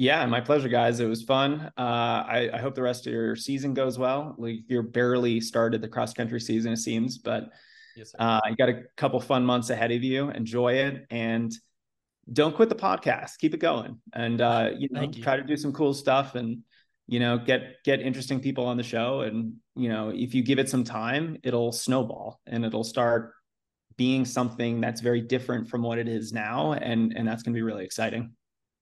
Yeah, 0.00 0.24
my 0.24 0.40
pleasure, 0.40 0.70
guys. 0.70 0.98
It 0.98 1.04
was 1.04 1.24
fun. 1.24 1.70
Uh, 1.76 1.82
I, 2.26 2.48
I 2.54 2.56
hope 2.56 2.74
the 2.74 2.80
rest 2.80 3.06
of 3.06 3.12
your 3.12 3.36
season 3.36 3.74
goes 3.74 3.98
well. 3.98 4.34
Like 4.38 4.60
you're 4.66 4.82
barely 4.82 5.42
started 5.42 5.82
the 5.82 5.88
cross 5.88 6.14
country 6.14 6.40
season, 6.40 6.72
it 6.72 6.78
seems, 6.78 7.18
but 7.18 7.50
yes, 7.94 8.14
uh, 8.18 8.40
you 8.48 8.56
got 8.56 8.70
a 8.70 8.84
couple 8.96 9.20
fun 9.20 9.44
months 9.44 9.68
ahead 9.68 9.92
of 9.92 10.02
you. 10.02 10.30
Enjoy 10.30 10.72
it 10.72 11.04
and 11.10 11.52
don't 12.32 12.56
quit 12.56 12.70
the 12.70 12.74
podcast. 12.74 13.36
Keep 13.40 13.52
it 13.52 13.60
going, 13.60 14.00
and 14.14 14.40
uh, 14.40 14.70
you 14.78 14.88
know, 14.90 15.02
you. 15.02 15.22
try 15.22 15.36
to 15.36 15.42
do 15.42 15.54
some 15.54 15.70
cool 15.70 15.92
stuff 15.92 16.34
and 16.34 16.62
you 17.06 17.20
know 17.20 17.36
get 17.36 17.84
get 17.84 18.00
interesting 18.00 18.40
people 18.40 18.64
on 18.64 18.78
the 18.78 18.82
show. 18.82 19.20
And 19.20 19.56
you 19.76 19.90
know, 19.90 20.08
if 20.14 20.34
you 20.34 20.42
give 20.42 20.58
it 20.58 20.70
some 20.70 20.82
time, 20.82 21.36
it'll 21.42 21.72
snowball 21.72 22.40
and 22.46 22.64
it'll 22.64 22.84
start 22.84 23.34
being 23.98 24.24
something 24.24 24.80
that's 24.80 25.02
very 25.02 25.20
different 25.20 25.68
from 25.68 25.82
what 25.82 25.98
it 25.98 26.08
is 26.08 26.32
now 26.32 26.72
and 26.72 27.12
and 27.14 27.28
that's 27.28 27.42
going 27.42 27.52
to 27.52 27.58
be 27.58 27.62
really 27.62 27.84
exciting 27.84 28.32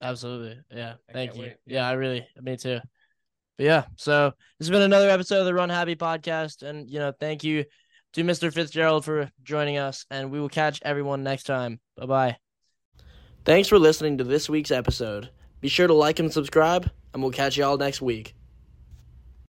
absolutely. 0.03 0.59
Yeah. 0.71 0.95
I 1.09 1.13
thank 1.13 1.37
you. 1.37 1.53
yeah 1.67 1.89
i 1.89 1.93
really 1.93 2.27
me 2.41 2.57
too. 2.57 2.81
But 3.57 3.65
yeah 3.65 3.85
so 3.97 4.33
this 4.59 4.69
has 4.69 4.71
been 4.71 4.83
another 4.83 5.11
episode 5.11 5.41
of 5.41 5.47
the 5.47 5.55
run 5.55 5.71
happy 5.71 5.97
podcast. 5.97 6.63
And 6.63 6.91
you 6.91 6.99
know 6.99 7.13
thank 7.19 7.45
you 7.45 7.65
to 8.15 8.23
mr 8.25 8.53
fitzgerald 8.53 9.05
for 9.05 9.31
joining 9.43 9.79
us. 9.79 10.07
And 10.11 10.31
we 10.31 10.41
will 10.41 10.49
catch 10.49 10.81
everyone 10.85 11.23
next 11.23 11.45
time. 11.45 11.81
Bye 11.97 12.07
bye 12.07 12.37
thanks 13.45 13.69
for 13.69 13.79
listening 13.79 14.19
to 14.19 14.25
this 14.25 14.49
week's 14.49 14.71
episode. 14.71 15.31
Be 15.61 15.69
sure 15.69 15.87
to 15.87 15.95
like 15.95 16.19
and 16.19 16.33
subscribe 16.33 16.91
and 17.13 17.23
we'll 17.23 17.33
catch 17.33 17.57
you 17.57 17.65
all 17.65 17.77
next 17.77 18.01
week 18.03 18.35